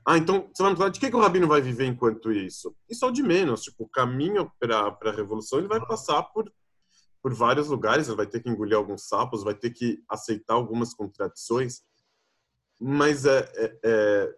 [0.06, 2.76] Ah, então você vai me falar de que, que o Rabino vai viver enquanto isso?
[2.90, 3.62] Isso é o de menos.
[3.62, 6.52] Tipo, o caminho para a revolução ele vai passar por,
[7.22, 10.94] por vários lugares, ele vai ter que engolir alguns sapos, vai ter que aceitar algumas
[10.94, 11.82] contradições,
[12.80, 14.36] mas é, é, é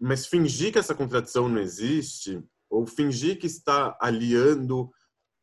[0.00, 2.42] mas fingir que essa contradição não existe
[2.72, 4.90] ou fingir que está aliando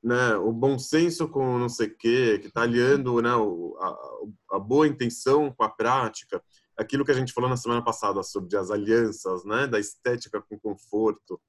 [0.04, 4.60] né, o bom senso com não sei o quê, que está aliando né, a, a,
[4.60, 6.42] boa intenção com a prática,
[6.76, 10.60] aquilo que a gente falou na semana passada sobre as alianças, né, da estética com
[10.60, 11.40] conforto,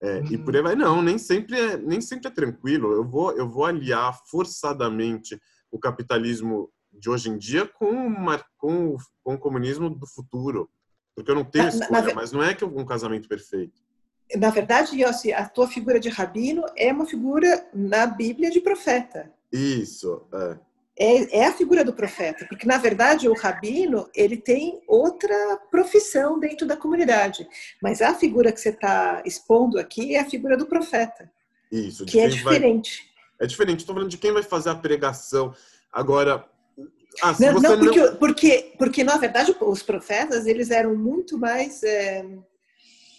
[0.00, 0.26] é, uhum.
[0.26, 0.76] e por aí vai.
[0.76, 2.92] Não, nem sempre é, nem sempre é tranquilo.
[2.92, 5.40] Eu vou eu vou aliar forçadamente
[5.70, 10.70] o capitalismo de hoje em dia com, uma, com, com o comunismo do futuro,
[11.14, 13.85] porque eu não tenho escolha, na, na, mas não é que um casamento perfeito
[14.34, 19.30] na verdade, Yossi, a tua figura de rabino é uma figura na Bíblia de profeta.
[19.52, 20.58] Isso, é.
[20.98, 26.40] É, é a figura do profeta, porque na verdade o rabino ele tem outra profissão
[26.40, 27.46] dentro da comunidade,
[27.82, 31.30] mas a figura que você está expondo aqui é a figura do profeta.
[31.70, 33.12] Isso, que é diferente.
[33.38, 33.44] Vai...
[33.44, 33.80] É diferente.
[33.80, 35.54] Estou falando de quem vai fazer a pregação.
[35.92, 36.48] Agora,
[37.22, 38.16] ah, não, não, porque, não...
[38.16, 42.24] porque, porque na verdade os profetas eles eram muito mais é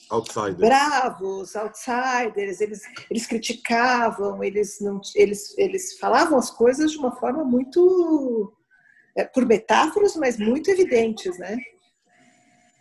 [0.09, 0.57] outsiders.
[0.57, 7.43] bravos, outsiders, eles, eles criticavam, eles, não, eles, eles falavam as coisas de uma forma
[7.43, 8.53] muito,
[9.15, 11.57] é, por metáforas, mas muito evidentes, né?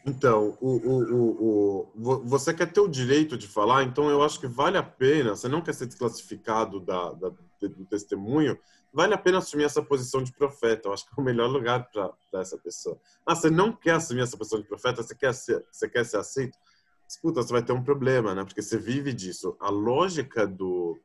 [0.07, 4.47] Então, o, o, o, você quer ter o direito de falar, então eu acho que
[4.47, 8.59] vale a pena, você não quer ser desclassificado da, da do testemunho,
[8.93, 10.89] vale a pena assumir essa posição de profeta.
[10.89, 12.99] Eu acho que é o melhor lugar para essa pessoa.
[13.25, 16.19] Ah, você não quer assumir essa posição de profeta, você quer ser, você quer ser
[16.19, 16.59] aceito?
[17.09, 18.45] Escuta, você vai ter um problema, né?
[18.45, 19.57] Porque você vive disso.
[19.61, 20.99] A lógica do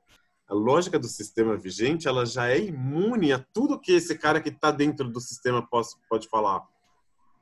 [0.48, 4.50] a lógica do sistema vigente, ela já é imune a tudo que esse cara que
[4.50, 6.68] está dentro do sistema pode, pode falar.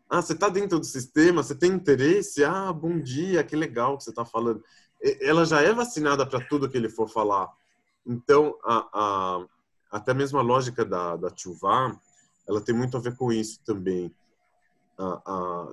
[0.08, 2.44] Ah, você está dentro do sistema, você tem interesse?
[2.44, 4.64] Ah, bom dia, que legal que você está falando.
[5.22, 7.52] Ela já é vacinada para tudo que ele for falar.
[8.06, 9.46] Então, a, a,
[9.90, 12.00] até mesmo a lógica da, da Tchuvá,
[12.48, 14.14] ela tem muito a ver com isso também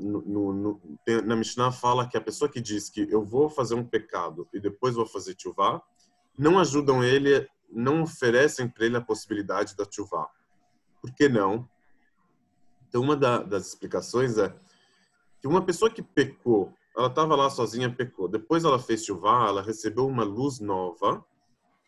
[0.00, 0.80] no, no,
[1.24, 4.60] na Mishnah fala que a pessoa que diz que eu vou fazer um pecado e
[4.60, 5.82] depois vou fazer chuvá,
[6.38, 10.28] não ajudam ele, não oferecem para ele a possibilidade da chuvá.
[11.00, 11.68] Por que não?
[12.88, 14.54] Então, uma da, das explicações é
[15.40, 18.28] que uma pessoa que pecou, ela estava lá sozinha, pecou.
[18.28, 21.24] Depois ela fez chuvá, ela recebeu uma luz nova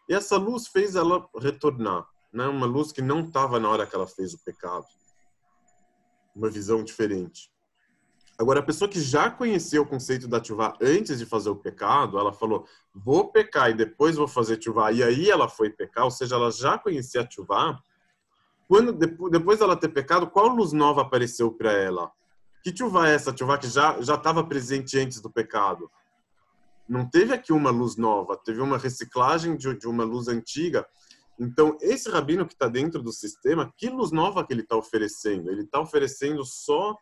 [0.09, 2.47] e essa luz fez ela retornar, né?
[2.48, 4.86] Uma luz que não estava na hora que ela fez o pecado
[6.39, 7.51] uma visão diferente.
[8.39, 12.16] Agora, a pessoa que já conhecia o conceito da tchuvá antes de fazer o pecado,
[12.16, 16.10] ela falou, vou pecar e depois vou fazer tchuvá, e aí ela foi pecar, ou
[16.10, 17.77] seja, ela já conhecia a tchuvá.
[18.69, 22.12] Quando, depois dela ter pecado, qual luz nova apareceu para ela?
[22.62, 23.32] Que tchuvá é essa?
[23.32, 25.90] Tchuvá que já já estava presente antes do pecado.
[26.89, 30.86] Não teve aqui uma luz nova, teve uma reciclagem de, de uma luz antiga
[31.39, 35.51] então, esse rabino que está dentro do sistema, que luz nova que ele está oferecendo?
[35.51, 36.97] Ele está oferecendo só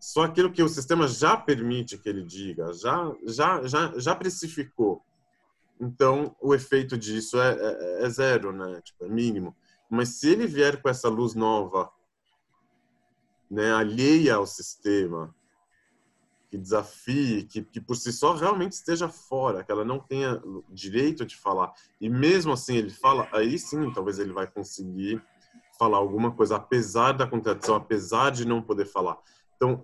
[0.00, 5.04] só aquilo que o sistema já permite que ele diga, já já já já precificou.
[5.80, 8.80] Então, o efeito disso é, é, é zero, né?
[8.82, 9.54] Tipo, é mínimo.
[9.88, 11.90] Mas se ele vier com essa luz nova,
[13.50, 15.34] né, alheia ao sistema,
[16.52, 20.38] que desafie, que, que por si só realmente esteja fora, que ela não tenha
[20.68, 21.72] direito de falar.
[21.98, 25.18] E mesmo assim ele fala, aí sim, talvez ele vai conseguir
[25.78, 29.18] falar alguma coisa, apesar da contradição, apesar de não poder falar.
[29.56, 29.82] Então,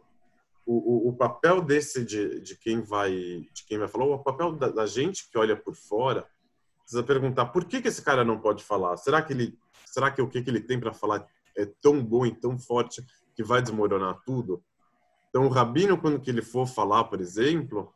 [0.66, 3.12] o, o, o papel desse de, de quem vai
[3.50, 6.28] de quem vai falar, o papel da, da, gente que olha por fora,
[6.82, 8.94] precisa perguntar por que, que esse cara não pode falar?
[8.98, 11.26] Será que ele, será que o que, que ele tem para falar
[11.56, 13.02] é tão bom e tão forte
[13.34, 14.62] que vai desmoronar tudo?
[15.28, 17.92] Então, o rabino, quando que ele for falar, por exemplo,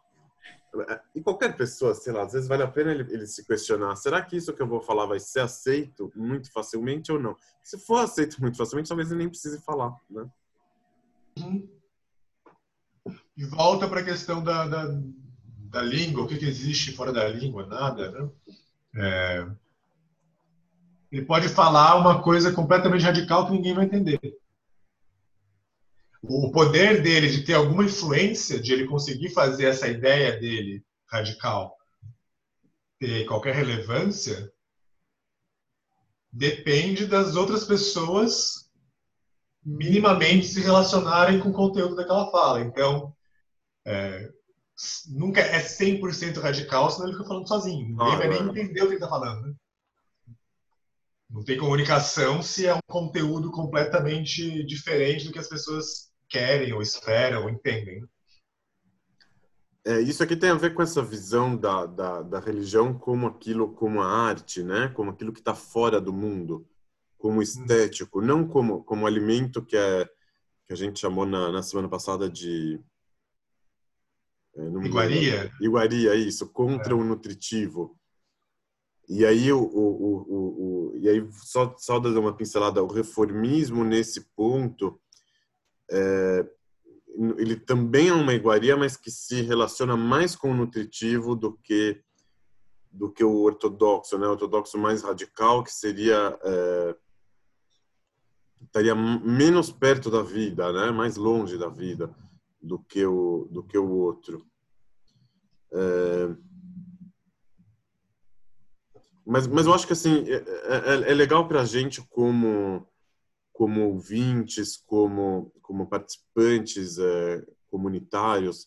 [1.14, 4.22] e qualquer pessoa, sei lá, às vezes vale a pena ele, ele, se questionar: será
[4.22, 7.36] que isso que eu vou falar vai ser aceito muito facilmente ou não?
[7.62, 10.26] Se for aceito muito facilmente, talvez ele nem precise falar, né?
[11.38, 11.68] Uhum.
[13.36, 14.98] E volta para a questão da, da,
[15.70, 17.66] da, língua: o que, que existe fora da língua?
[17.66, 18.30] Nada, né?
[18.96, 19.46] É...
[21.10, 24.38] Ele pode falar uma coisa completamente radical que ninguém vai entender
[26.22, 31.76] o poder dele de ter alguma influência, de ele conseguir fazer essa ideia dele radical
[32.98, 34.52] ter qualquer relevância,
[36.32, 38.70] depende das outras pessoas
[39.64, 42.60] minimamente se relacionarem com o conteúdo daquela fala.
[42.60, 43.12] Então,
[43.84, 44.30] é,
[45.08, 47.88] nunca é 100% radical, senão ele fica falando sozinho.
[47.88, 48.42] Ninguém vai nem é.
[48.42, 49.48] entender o que ele está falando.
[49.48, 49.54] Né?
[51.28, 56.80] Não tem comunicação se é um conteúdo completamente diferente do que as pessoas querem ou
[56.80, 58.02] esperam ou entendem.
[59.84, 63.74] É, isso aqui tem a ver com essa visão da, da, da religião como aquilo,
[63.74, 64.88] como a arte, né?
[64.94, 66.66] Como aquilo que está fora do mundo,
[67.18, 67.42] como uhum.
[67.42, 68.24] estético, hum.
[68.24, 70.08] não como como alimento que é
[70.66, 72.80] que a gente chamou na, na semana passada de
[74.54, 75.50] É, iguaria?
[75.60, 76.96] Iguaria, isso, contra é.
[76.96, 77.98] o nutritivo.
[79.08, 83.82] E aí, o, o, o, o, e aí só, só dar uma pincelada, o reformismo
[83.82, 85.01] nesse ponto,
[85.92, 86.48] é,
[87.36, 92.02] ele também é uma iguaria, mas que se relaciona mais com o nutritivo do que
[92.90, 94.26] do que o ortodoxo, né?
[94.26, 96.96] O ortodoxo mais radical, que seria é,
[98.62, 100.90] estaria menos perto da vida, né?
[100.90, 102.14] Mais longe da vida
[102.60, 104.46] do que o do que o outro.
[105.72, 106.34] É,
[109.24, 112.86] mas, mas eu acho que assim é, é, é legal para a gente como
[113.52, 118.66] como ouvintes, como como participantes é, comunitários,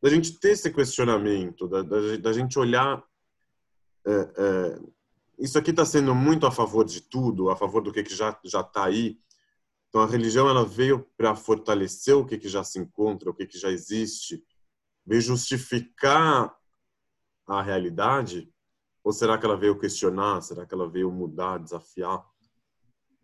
[0.00, 3.04] da gente ter esse questionamento, da, da, da gente olhar
[4.06, 4.80] é, é,
[5.38, 8.30] isso aqui está sendo muito a favor de tudo, a favor do que, que já
[8.42, 9.18] está aí.
[9.88, 13.46] Então a religião ela veio para fortalecer o que, que já se encontra, o que,
[13.46, 14.42] que já existe,
[15.04, 16.56] veio justificar
[17.46, 18.50] a realidade
[19.04, 20.40] ou será que ela veio questionar?
[20.40, 22.24] Será que ela veio mudar, desafiar?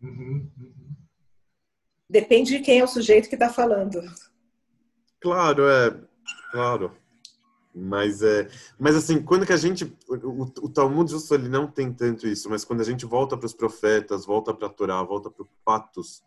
[0.01, 0.95] Uhum, uhum.
[2.09, 4.01] Depende de quem é o sujeito que está falando.
[5.19, 5.99] Claro, é.
[6.51, 6.95] Claro.
[7.75, 8.47] Mas, é,
[8.77, 9.85] mas assim, quando que a gente.
[10.07, 13.47] O, o Talmud justo ele não tem tanto isso, mas quando a gente volta para
[13.47, 16.23] os profetas, volta para a Torá, volta para o patos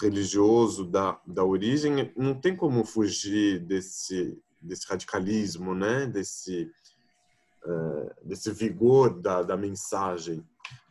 [0.00, 6.06] religioso da, da origem, não tem como fugir desse, desse radicalismo, né?
[6.06, 6.70] Desse
[7.64, 10.44] é, desse vigor da, da mensagem.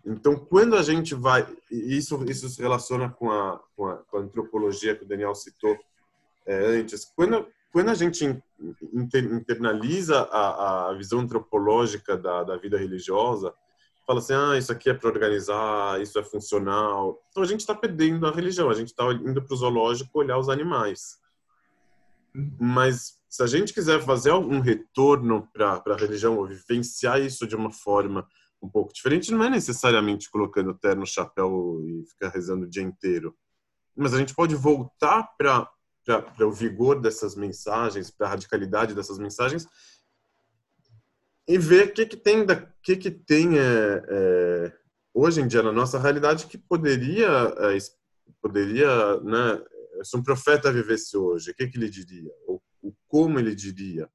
[0.05, 4.21] Então, quando a gente vai, isso isso se relaciona com a, com a, com a
[4.21, 5.77] antropologia que o Daniel citou
[6.45, 7.05] é, antes.
[7.15, 8.25] Quando quando a gente
[8.93, 13.53] internaliza a, a visão antropológica da, da vida religiosa,
[14.05, 17.23] fala assim, ah, isso aqui é para organizar, isso é funcional.
[17.29, 20.37] Então a gente está perdendo a religião, a gente está indo para o zoológico olhar
[20.37, 21.17] os animais.
[22.59, 27.55] Mas se a gente quiser fazer algum retorno para a religião, ou vivenciar isso de
[27.55, 28.27] uma forma
[28.61, 33.35] um pouco diferente, não é necessariamente colocando terno, chapéu e ficar rezando o dia inteiro.
[33.95, 35.67] Mas a gente pode voltar para
[36.39, 39.67] o vigor dessas mensagens, para a radicalidade dessas mensagens
[41.47, 44.73] e ver o que, que tem, da, que que tem é, é,
[45.13, 47.77] hoje em dia na nossa realidade que poderia, é,
[48.41, 49.61] poderia né,
[50.03, 52.31] se um profeta vivesse hoje, o que, que ele diria?
[52.47, 54.09] Ou o como ele diria,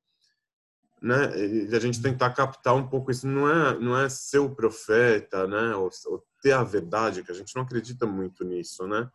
[1.06, 1.30] né?
[1.38, 5.46] E a gente tentar captar um pouco isso não é não é ser o profeta,
[5.46, 5.76] né?
[5.76, 9.08] Ou, ou ter a verdade, que a gente não acredita muito nisso, né?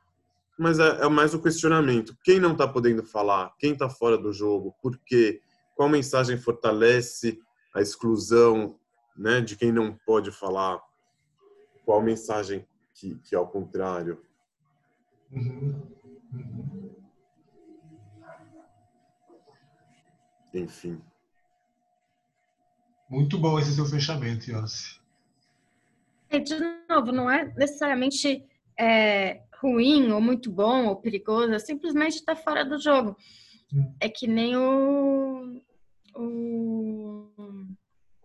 [0.58, 2.16] Mas é, é mais o questionamento.
[2.24, 3.54] Quem não está podendo falar?
[3.60, 4.74] Quem está fora do jogo?
[4.82, 5.42] Por quê?
[5.76, 7.38] Qual mensagem fortalece
[7.74, 8.80] a exclusão,
[9.18, 9.42] né?
[9.42, 10.82] De quem não pode falar?
[11.84, 14.22] Qual mensagem que, que é ao contrário?
[15.30, 15.82] Uhum.
[16.34, 16.96] Uhum.
[20.54, 21.02] Enfim.
[23.12, 24.98] Muito bom esse seu fechamento, Yossi.
[26.30, 26.56] E, de
[26.90, 28.42] novo, não é necessariamente
[28.80, 33.18] é, ruim ou muito bom ou perigoso, é simplesmente está fora do jogo.
[33.74, 33.94] Hum.
[34.00, 35.62] É que nem o,
[36.16, 37.28] o.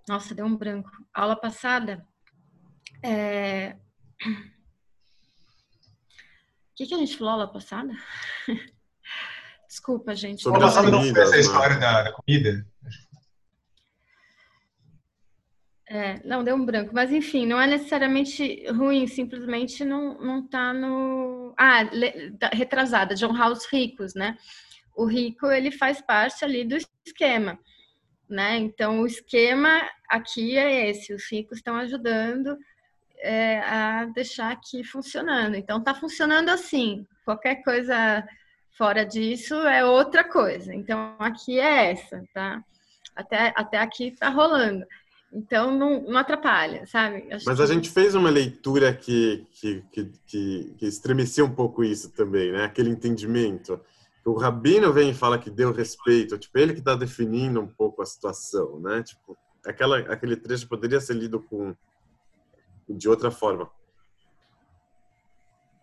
[0.09, 0.89] Nossa, deu um branco.
[1.13, 2.07] aula passada.
[3.03, 3.77] É...
[4.23, 4.29] O
[6.77, 7.93] que, que a gente falou aula passada?
[9.69, 10.43] Desculpa, gente.
[10.43, 12.65] Sobre a passada não foi essa história da, da comida?
[15.89, 16.91] É, não, deu um branco.
[16.93, 21.55] Mas, enfim, não é necessariamente ruim, simplesmente não, não tá no...
[21.57, 21.83] Ah,
[22.53, 24.37] retrasada, John House Ricos, né?
[24.95, 26.77] O rico, ele faz parte ali do
[27.07, 27.59] esquema,
[28.29, 28.57] né?
[28.57, 31.15] Então, o esquema aqui é esse.
[31.15, 32.57] Os ricos estão ajudando
[33.19, 35.55] é, a deixar aqui funcionando.
[35.55, 37.07] Então, tá funcionando assim.
[37.25, 38.27] Qualquer coisa
[38.77, 40.75] Fora disso é outra coisa.
[40.75, 42.63] Então aqui é essa, tá?
[43.15, 44.85] Até, até aqui tá rolando.
[45.33, 47.33] Então não, não atrapalha, sabe?
[47.33, 51.85] Acho Mas a gente fez uma leitura que, que, que, que, que estremecia um pouco
[51.85, 52.65] isso também, né?
[52.65, 53.81] Aquele entendimento.
[54.25, 58.03] O Rabino vem e fala que deu respeito, tipo, ele que está definindo um pouco
[58.03, 59.03] a situação, né?
[59.03, 61.75] Tipo, aquela, aquele trecho poderia ser lido com
[62.89, 63.71] de outra forma.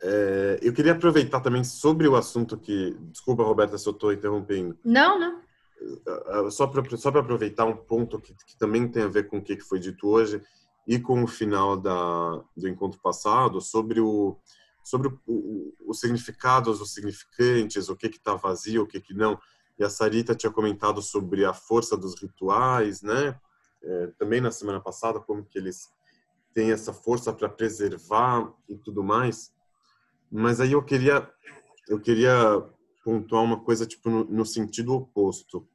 [0.01, 2.97] É, eu queria aproveitar também sobre o assunto que.
[3.11, 4.77] Desculpa, Roberta, se eu estou interrompendo.
[4.83, 5.41] Não, não.
[6.07, 9.37] É, é, só para só aproveitar um ponto que, que, também tem a ver com
[9.37, 10.41] o que foi dito hoje
[10.87, 14.37] e com o final da, do encontro passado, sobre o,
[14.83, 19.39] sobre o, os significados, os significantes, o que está vazio, o que, que não.
[19.77, 23.39] E a Sarita tinha comentado sobre a força dos rituais, né?
[23.81, 25.89] É, também na semana passada, como que eles
[26.53, 29.53] têm essa força para preservar e tudo mais.
[30.31, 31.29] Mas aí eu queria
[31.87, 32.63] eu queria
[33.03, 35.67] pontuar uma coisa tipo no, no sentido oposto.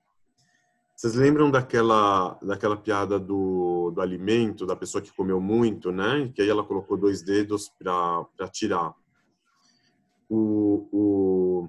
[0.98, 6.28] Vocês lembram daquela, daquela piada do, do alimento, da pessoa que comeu muito, né?
[6.34, 8.92] Que aí ela colocou dois dedos para tirar.
[10.28, 11.68] O, o,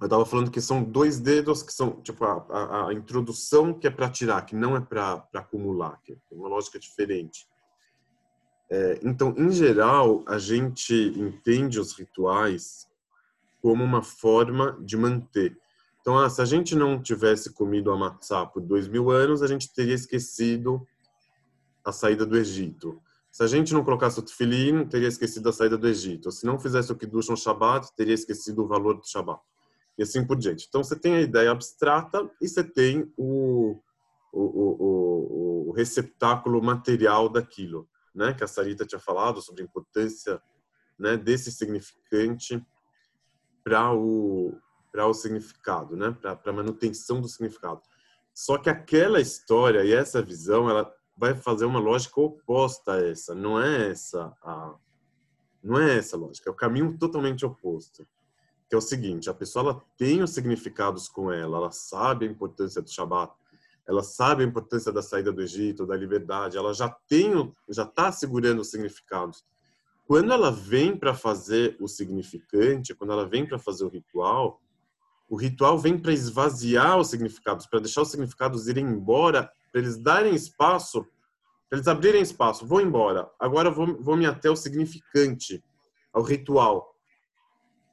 [0.00, 3.86] eu estava falando que são dois dedos que são, tipo, a, a, a introdução que
[3.86, 7.46] é para tirar, que não é para acumular, que é uma lógica diferente.
[8.70, 12.88] É, então, em geral, a gente entende os rituais
[13.60, 15.61] como uma forma de manter.
[16.02, 19.46] Então, ah, se a gente não tivesse comido a matzá por dois mil anos, a
[19.46, 20.84] gente teria esquecido
[21.84, 23.00] a saída do Egito.
[23.30, 26.32] Se a gente não colocasse o tefilim, teria esquecido a saída do Egito.
[26.32, 29.40] Se não fizesse o kiddush no Shabbat, teria esquecido o valor do Shabbat.
[29.96, 30.66] E assim por diante.
[30.68, 33.78] Então, você tem a ideia abstrata e você tem o,
[34.32, 38.34] o, o, o receptáculo material daquilo, né?
[38.34, 40.42] Que a Sarita tinha falado sobre a importância
[40.98, 42.60] né, desse significante
[43.62, 44.58] para o
[44.92, 46.16] para o significado, né?
[46.20, 47.80] Para a manutenção do significado.
[48.34, 53.34] Só que aquela história e essa visão, ela vai fazer uma lógica oposta a essa.
[53.34, 54.74] Não é essa a
[55.62, 56.50] não é essa a lógica.
[56.50, 58.06] É o caminho totalmente oposto.
[58.68, 62.30] Que é o seguinte: a pessoa ela tem os significados com ela, ela sabe a
[62.30, 63.32] importância do Shabat,
[63.86, 68.10] ela sabe a importância da saída do Egito, da liberdade, ela já tem, já está
[68.10, 69.44] segurando os significados.
[70.06, 74.61] Quando ela vem para fazer o significante, quando ela vem para fazer o ritual,
[75.32, 79.96] o ritual vem para esvaziar os significados, para deixar os significados irem embora, para eles
[79.96, 81.06] darem espaço,
[81.70, 82.66] para eles abrirem espaço.
[82.66, 83.26] Vou embora.
[83.40, 85.64] Agora vou, vou me até o significante,
[86.12, 86.94] ao ritual.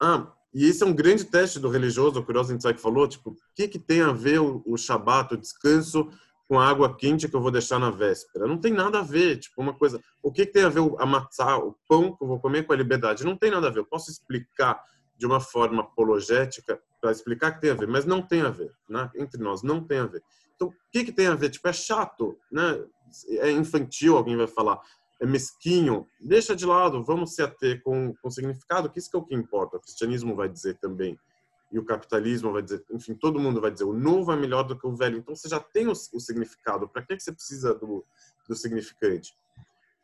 [0.01, 3.35] Ah, e esse é um grande teste do religioso, o Kurosa que falou, tipo, o
[3.55, 6.09] que, que tem a ver o, o Shabat, o descanso,
[6.45, 8.47] com a água quente que eu vou deixar na véspera?
[8.47, 10.03] Não tem nada a ver, tipo, uma coisa...
[10.21, 12.73] O que, que tem a ver a matzá, o pão que eu vou comer com
[12.73, 13.23] a liberdade?
[13.23, 13.79] Não tem nada a ver.
[13.79, 14.83] Eu posso explicar
[15.17, 18.71] de uma forma apologética para explicar que tem a ver, mas não tem a ver,
[18.87, 19.09] né?
[19.15, 20.23] Entre nós não tem a ver.
[20.55, 21.49] Então, o que que tem a ver?
[21.49, 22.83] Tipo, é chato, né?
[23.39, 24.81] É infantil, alguém vai falar.
[25.19, 26.05] É mesquinho.
[26.19, 29.33] Deixa de lado, vamos se ater com, com significado, que isso que é o que
[29.33, 29.77] importa.
[29.77, 31.17] O cristianismo vai dizer também.
[31.71, 34.77] E o capitalismo vai dizer, enfim, todo mundo vai dizer, o novo é melhor do
[34.77, 35.17] que o velho.
[35.17, 36.89] Então, você já tem o, o significado.
[36.89, 38.05] Para que, que você precisa do,
[38.47, 39.33] do significante?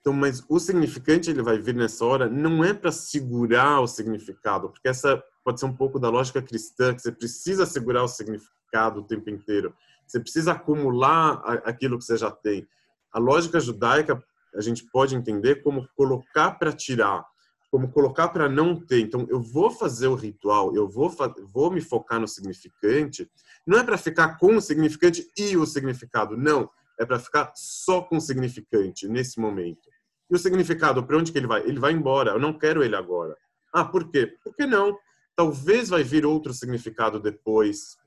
[0.06, 4.70] Então, mas o significante ele vai vir nessa hora não é para segurar o significado,
[4.70, 9.00] porque essa pode ser um pouco da lógica cristã, que você precisa segurar o significado
[9.00, 9.74] o tempo inteiro.
[10.06, 12.68] Você precisa acumular aquilo que você já tem.
[13.12, 14.24] A lógica judaica
[14.54, 17.26] a gente pode entender como colocar para tirar,
[17.72, 19.00] como colocar para não ter.
[19.00, 21.12] Então, eu vou fazer o ritual, eu vou,
[21.52, 23.28] vou me focar no significante,
[23.66, 26.70] não é para ficar com o significante e o significado, não.
[27.00, 29.95] É para ficar só com o significante nesse momento.
[30.30, 31.62] E o significado, para onde que ele vai?
[31.62, 32.32] Ele vai embora.
[32.32, 33.38] Eu não quero ele agora.
[33.72, 34.28] Ah, por quê?
[34.44, 34.98] Por que não?
[35.36, 37.98] Talvez vai vir outro significado depois.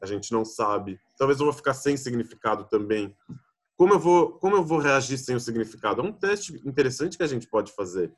[0.00, 1.00] A gente não sabe.
[1.18, 3.16] Talvez eu vou ficar sem significado também.
[3.76, 6.02] Como eu vou, como eu vou reagir sem o significado?
[6.02, 8.12] É um teste interessante que a gente pode fazer.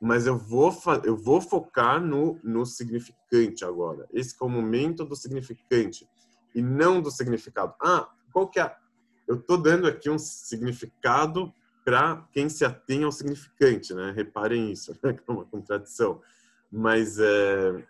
[0.00, 0.72] Mas eu vou,
[1.04, 4.08] eu vou focar no, no significante agora.
[4.12, 6.08] Esse é o momento do significante
[6.54, 7.74] e não do significado.
[7.82, 8.74] Ah, qual que é?
[9.28, 11.52] Eu estou dando aqui um significado
[11.90, 14.12] para quem se atém ao significante, né?
[14.12, 15.12] Reparem isso, né?
[15.12, 16.20] que é uma contradição.
[16.70, 17.84] Mas é,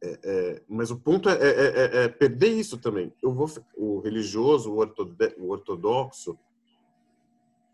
[0.00, 3.12] é, é mas o ponto é, é, é, é, perder isso também.
[3.20, 6.38] Eu vou o religioso, o ortodoxo,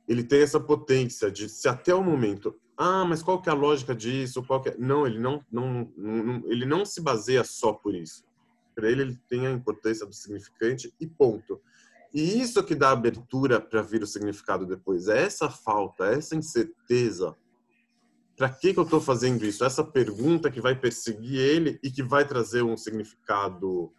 [0.08, 3.54] ele tem essa potência de se até o momento, ah, mas qual que é a
[3.54, 4.42] lógica disso?
[4.42, 8.24] Qual que não, ele não, não, não, ele não se baseia só por isso.
[8.74, 11.60] Para ele, ele tem a importância do significante e ponto.
[12.12, 15.08] E isso que dá abertura para vir o significado depois.
[15.08, 17.36] É essa falta, é essa incerteza.
[18.36, 19.64] Para que, que eu estou fazendo isso?
[19.64, 23.92] Essa pergunta que vai perseguir ele e que vai trazer um significado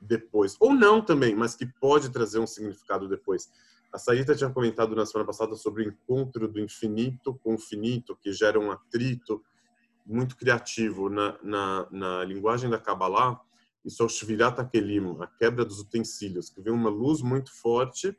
[0.00, 0.56] depois.
[0.60, 3.48] Ou não também, mas que pode trazer um significado depois.
[3.92, 8.18] A Saíta tinha comentado na semana passada sobre o encontro do infinito com o finito,
[8.20, 9.42] que gera um atrito
[10.04, 13.40] muito criativo na, na, na linguagem da Kabbalah
[13.84, 18.16] isso é o Shvirat Akelim, a quebra dos utensílios, que vem uma luz muito forte,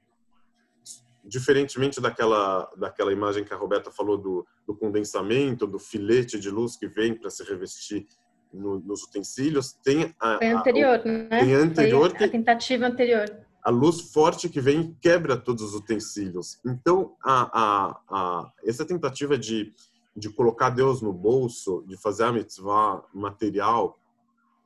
[1.23, 6.75] diferentemente daquela, daquela imagem que a Roberta falou do, do condensamento, do filete de luz
[6.77, 8.05] que vem para se revestir
[8.53, 11.39] no, nos utensílios, tem a, Foi anterior, a, né?
[11.39, 13.25] Tem a anterior Foi a tentativa anterior.
[13.63, 16.59] A luz forte que vem e quebra todos os utensílios.
[16.63, 19.73] Então, a, a, a, essa tentativa de,
[20.15, 23.97] de colocar Deus no bolso, de fazer a mitzvah material,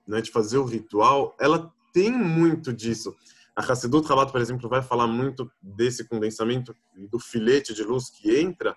[0.10, 3.16] né, de fazer o ritual, ela tem muito disso.
[3.56, 6.76] A Hassedut Rabat, por exemplo, vai falar muito desse condensamento
[7.10, 8.76] do filete de luz que entra,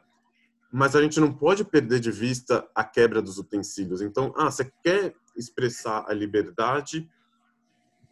[0.72, 4.00] mas a gente não pode perder de vista a quebra dos utensílios.
[4.00, 7.08] Então, ah, você quer expressar a liberdade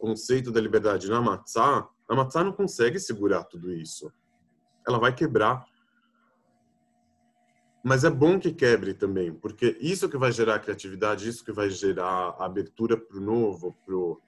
[0.01, 4.11] conceito da liberdade na matzá, a matzá não consegue segurar tudo isso.
[4.85, 5.63] Ela vai quebrar.
[7.83, 11.69] Mas é bom que quebre também, porque isso que vai gerar criatividade, isso que vai
[11.69, 14.21] gerar abertura para o novo, para o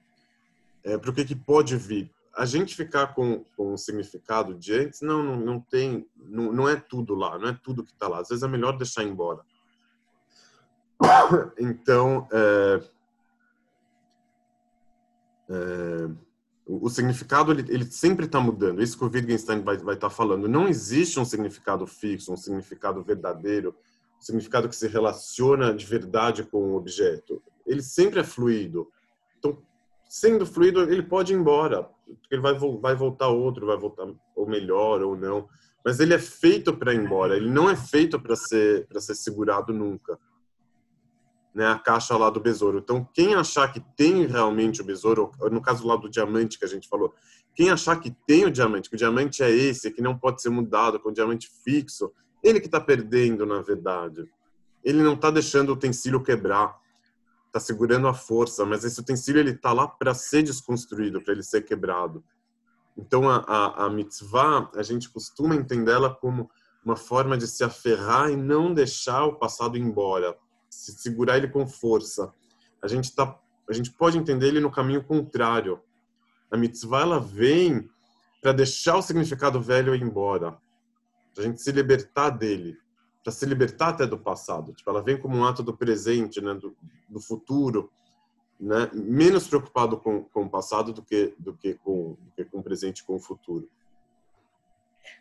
[0.82, 2.12] é, que, que pode vir.
[2.36, 6.68] A gente ficar com, com o significado de antes, não, não, não tem, não, não
[6.68, 8.20] é tudo lá, não é tudo que está lá.
[8.20, 9.42] Às vezes é melhor deixar embora.
[11.58, 12.80] Então, é,
[15.48, 16.10] é,
[16.66, 18.82] o, significado ele, ele sempre está mudando.
[18.82, 20.48] Isso que o Wittgenstein vai estar tá falando.
[20.48, 23.74] Não existe um significado fixo, um significado verdadeiro,
[24.18, 27.42] um significado que se relaciona de verdade com o objeto.
[27.66, 28.88] Ele sempre é fluido.
[29.38, 29.58] Então,
[30.08, 31.88] sendo fluido, ele pode ir embora.
[32.30, 35.48] Ele vai, vai voltar outro, vai voltar ou melhor ou não.
[35.84, 37.36] Mas ele é feito para ir embora.
[37.36, 40.18] Ele não é feito para ser para ser segurado nunca
[41.54, 42.78] né, a caixa lá do besouro.
[42.78, 46.68] Então, quem achar que tem realmente o besouro, no caso lá do diamante que a
[46.68, 47.14] gente falou,
[47.54, 50.50] quem achar que tem o diamante, que o diamante é esse, que não pode ser
[50.50, 52.12] mudado, com o diamante fixo,
[52.42, 54.28] ele que está perdendo, na verdade.
[54.82, 56.76] Ele não está deixando o utensílio quebrar,
[57.46, 61.42] está segurando a força, mas esse utensílio ele está lá para ser desconstruído, para ele
[61.44, 62.24] ser quebrado.
[62.98, 66.50] Então, a, a, a mitzvah, a gente costuma entendê-la como
[66.84, 70.36] uma forma de se aferrar e não deixar o passado embora,
[70.74, 72.32] se segurar ele com força.
[72.82, 73.38] A gente tá,
[73.68, 75.80] a gente pode entender ele no caminho contrário.
[76.50, 77.88] A mitzvah ela vem
[78.42, 80.58] para deixar o significado velho ir embora,
[81.34, 82.76] para a gente se libertar dele,
[83.22, 84.74] para se libertar até do passado.
[84.74, 86.76] Tipo, ela vem como um ato do presente, né, do,
[87.08, 87.90] do futuro,
[88.60, 92.58] né, menos preocupado com, com o passado do que do que com do que com
[92.58, 93.68] o presente, com o futuro.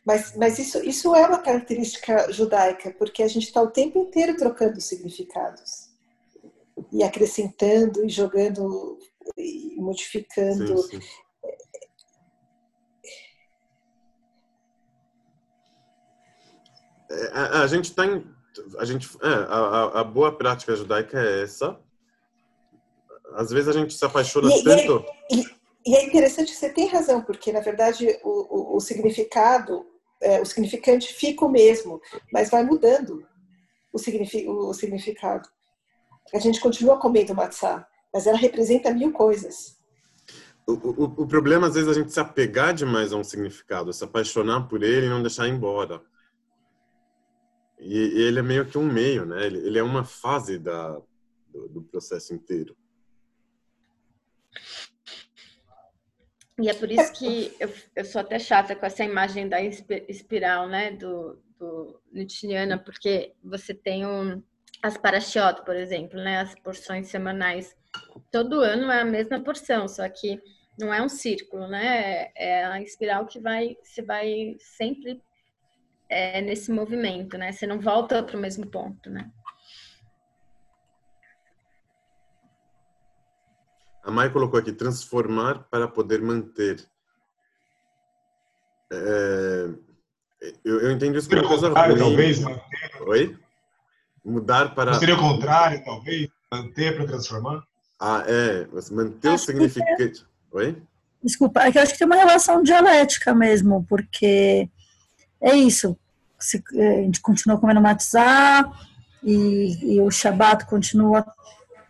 [0.05, 4.35] Mas, mas isso, isso é uma característica judaica, porque a gente está o tempo inteiro
[4.35, 5.89] trocando significados
[6.91, 8.99] e acrescentando e jogando
[9.38, 10.77] e modificando.
[10.84, 11.07] Sim, sim.
[17.10, 18.26] É, a, a, gente está em.
[18.77, 21.80] A, gente, é, a, a, boa prática judaica é essa.
[23.34, 25.05] Às vezes a gente se apaixona e, tanto.
[25.31, 25.55] E, e,
[25.85, 29.85] e, é interessante, você tem razão, porque na verdade o, o, o significado
[30.23, 32.01] é, o significante fica o mesmo,
[32.31, 33.26] mas vai mudando
[33.91, 35.47] o, signifi o significado.
[36.34, 39.77] A gente continua comendo matzá, mas ela representa mil coisas.
[40.65, 44.65] O, problema, às vezes, é a gente se apegar demais a um significado, se apaixonar
[44.69, 46.01] por ele e não deixar embora.
[47.77, 49.45] E ele é meio que um meio, né?
[49.45, 51.01] Ele, ele é uma fase da,
[51.49, 52.77] do, do processo inteiro.
[56.59, 60.67] E é por isso que eu, eu sou até chata com essa imagem da espiral,
[60.67, 64.41] né, do, do Nietzscheana, porque você tem um,
[64.81, 67.75] as parashiot, por exemplo, né, as porções semanais.
[68.31, 70.39] Todo ano é a mesma porção, só que
[70.77, 72.31] não é um círculo, né?
[72.35, 75.21] É a espiral que vai, você vai sempre
[76.09, 77.51] é, nesse movimento, né?
[77.51, 79.31] Você não volta para o mesmo ponto, né?
[84.03, 86.85] A Mai colocou aqui, transformar para poder manter.
[88.91, 89.69] É,
[90.63, 91.97] eu, eu entendo isso como uma coisa ruim.
[91.97, 93.01] talvez, manter.
[93.07, 93.38] Oi?
[94.25, 94.91] Mudar para...
[94.91, 96.30] Não seria o contrário, talvez?
[96.51, 97.63] Manter para transformar?
[97.99, 98.67] Ah, é.
[98.91, 100.25] Manter acho o significante...
[100.53, 100.57] É...
[100.57, 100.84] Oi?
[101.23, 104.69] Desculpa, é que eu acho que tem uma relação dialética mesmo, porque
[105.41, 105.97] é isso.
[106.38, 108.69] Se, é, a gente continua comendo matzá
[109.23, 111.25] e, e o Shabat continua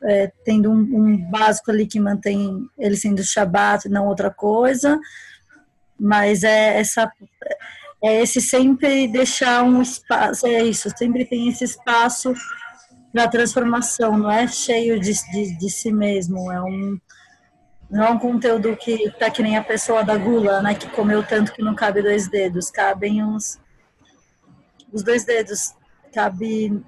[0.03, 4.99] é, tendo um, um, básico ali que mantém ele sendo Shabat e não outra coisa,
[5.99, 7.11] mas é essa
[8.03, 12.33] é esse sempre deixar um espaço, é isso, sempre tem esse espaço
[13.13, 16.99] para transformação, não é cheio de, de, de, si mesmo, é um
[17.89, 21.23] não é um conteúdo que tá que nem a pessoa da gula, né, que comeu
[21.23, 23.57] tanto que não cabe dois dedos, cabem uns
[24.91, 25.73] os dois dedos,
[26.13, 26.83] cabe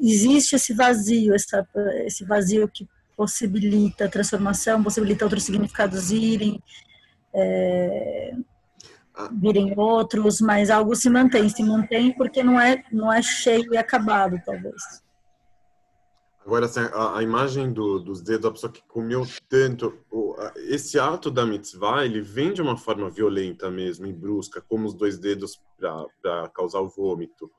[0.00, 1.66] existe esse vazio, essa,
[2.04, 6.62] esse vazio que possibilita a transformação, possibilita outros significados irem,
[7.34, 8.34] é,
[9.32, 13.76] virem outros, mas algo se mantém, se mantém porque não é, não é cheio e
[13.76, 15.04] acabado, talvez.
[16.46, 20.36] Agora, assim, a, a imagem do, dos dedos da pessoa que comeu tanto, o,
[20.68, 24.94] esse ato da mitzvah, ele vem de uma forma violenta mesmo, e brusca, como os
[24.94, 25.60] dois dedos
[26.22, 27.50] para causar o vômito.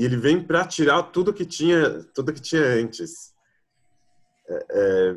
[0.00, 3.34] E ele vem para tirar tudo que tinha, tudo que tinha antes.
[4.48, 5.12] É, é,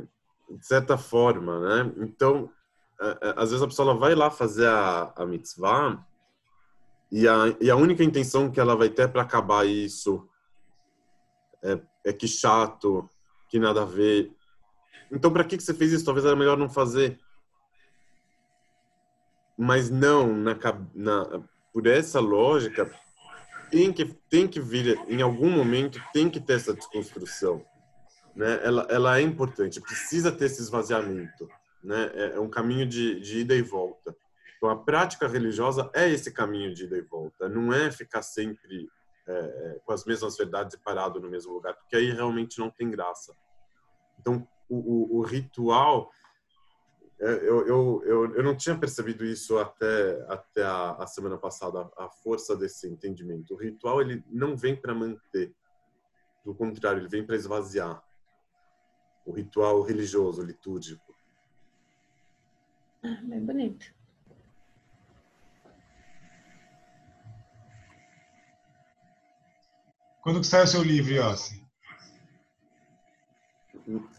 [0.58, 1.94] de certa forma, né?
[2.00, 2.52] Então,
[3.38, 6.06] às vezes a pessoa vai lá fazer a, a mitzvah
[7.10, 10.28] e a, e a única intenção que ela vai ter para acabar isso
[11.64, 13.10] é, é que chato,
[13.48, 14.36] que nada a ver.
[15.10, 16.04] então para que que você fez isso?
[16.04, 17.18] Talvez era melhor não fazer.
[19.58, 20.58] Mas não, na,
[20.94, 21.42] na,
[21.72, 22.92] por essa lógica,
[23.74, 27.66] tem que, tem que vir, em algum momento, tem que ter essa desconstrução.
[28.36, 28.60] Né?
[28.64, 31.50] Ela, ela é importante, precisa ter esse esvaziamento.
[31.84, 32.12] Né?
[32.14, 34.16] É, é um caminho de, de ida e volta.
[34.58, 38.88] Então, a prática religiosa é esse caminho de ida e volta, não é ficar sempre
[39.28, 42.70] é, é com as mesmas verdades e parado no mesmo lugar, porque aí realmente não
[42.70, 43.34] tem graça.
[44.20, 46.12] Então, o, o, o ritual
[47.24, 52.10] eu, eu, eu, eu não tinha percebido isso até, até a, a semana passada, a,
[52.10, 53.54] força desse entendimento.
[53.54, 55.56] O ritual ele não vem para manter,
[56.44, 58.04] do contrário, ele vem para esvaziar.
[59.26, 61.16] O ritual religioso, litúrgico.
[63.04, 63.86] Ah, bem bonito.
[70.22, 71.64] Quando que sai o seu livro, Yossi?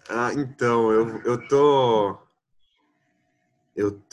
[0.09, 2.24] Ah, então, eu, eu tô
[3.77, 4.05] eu tô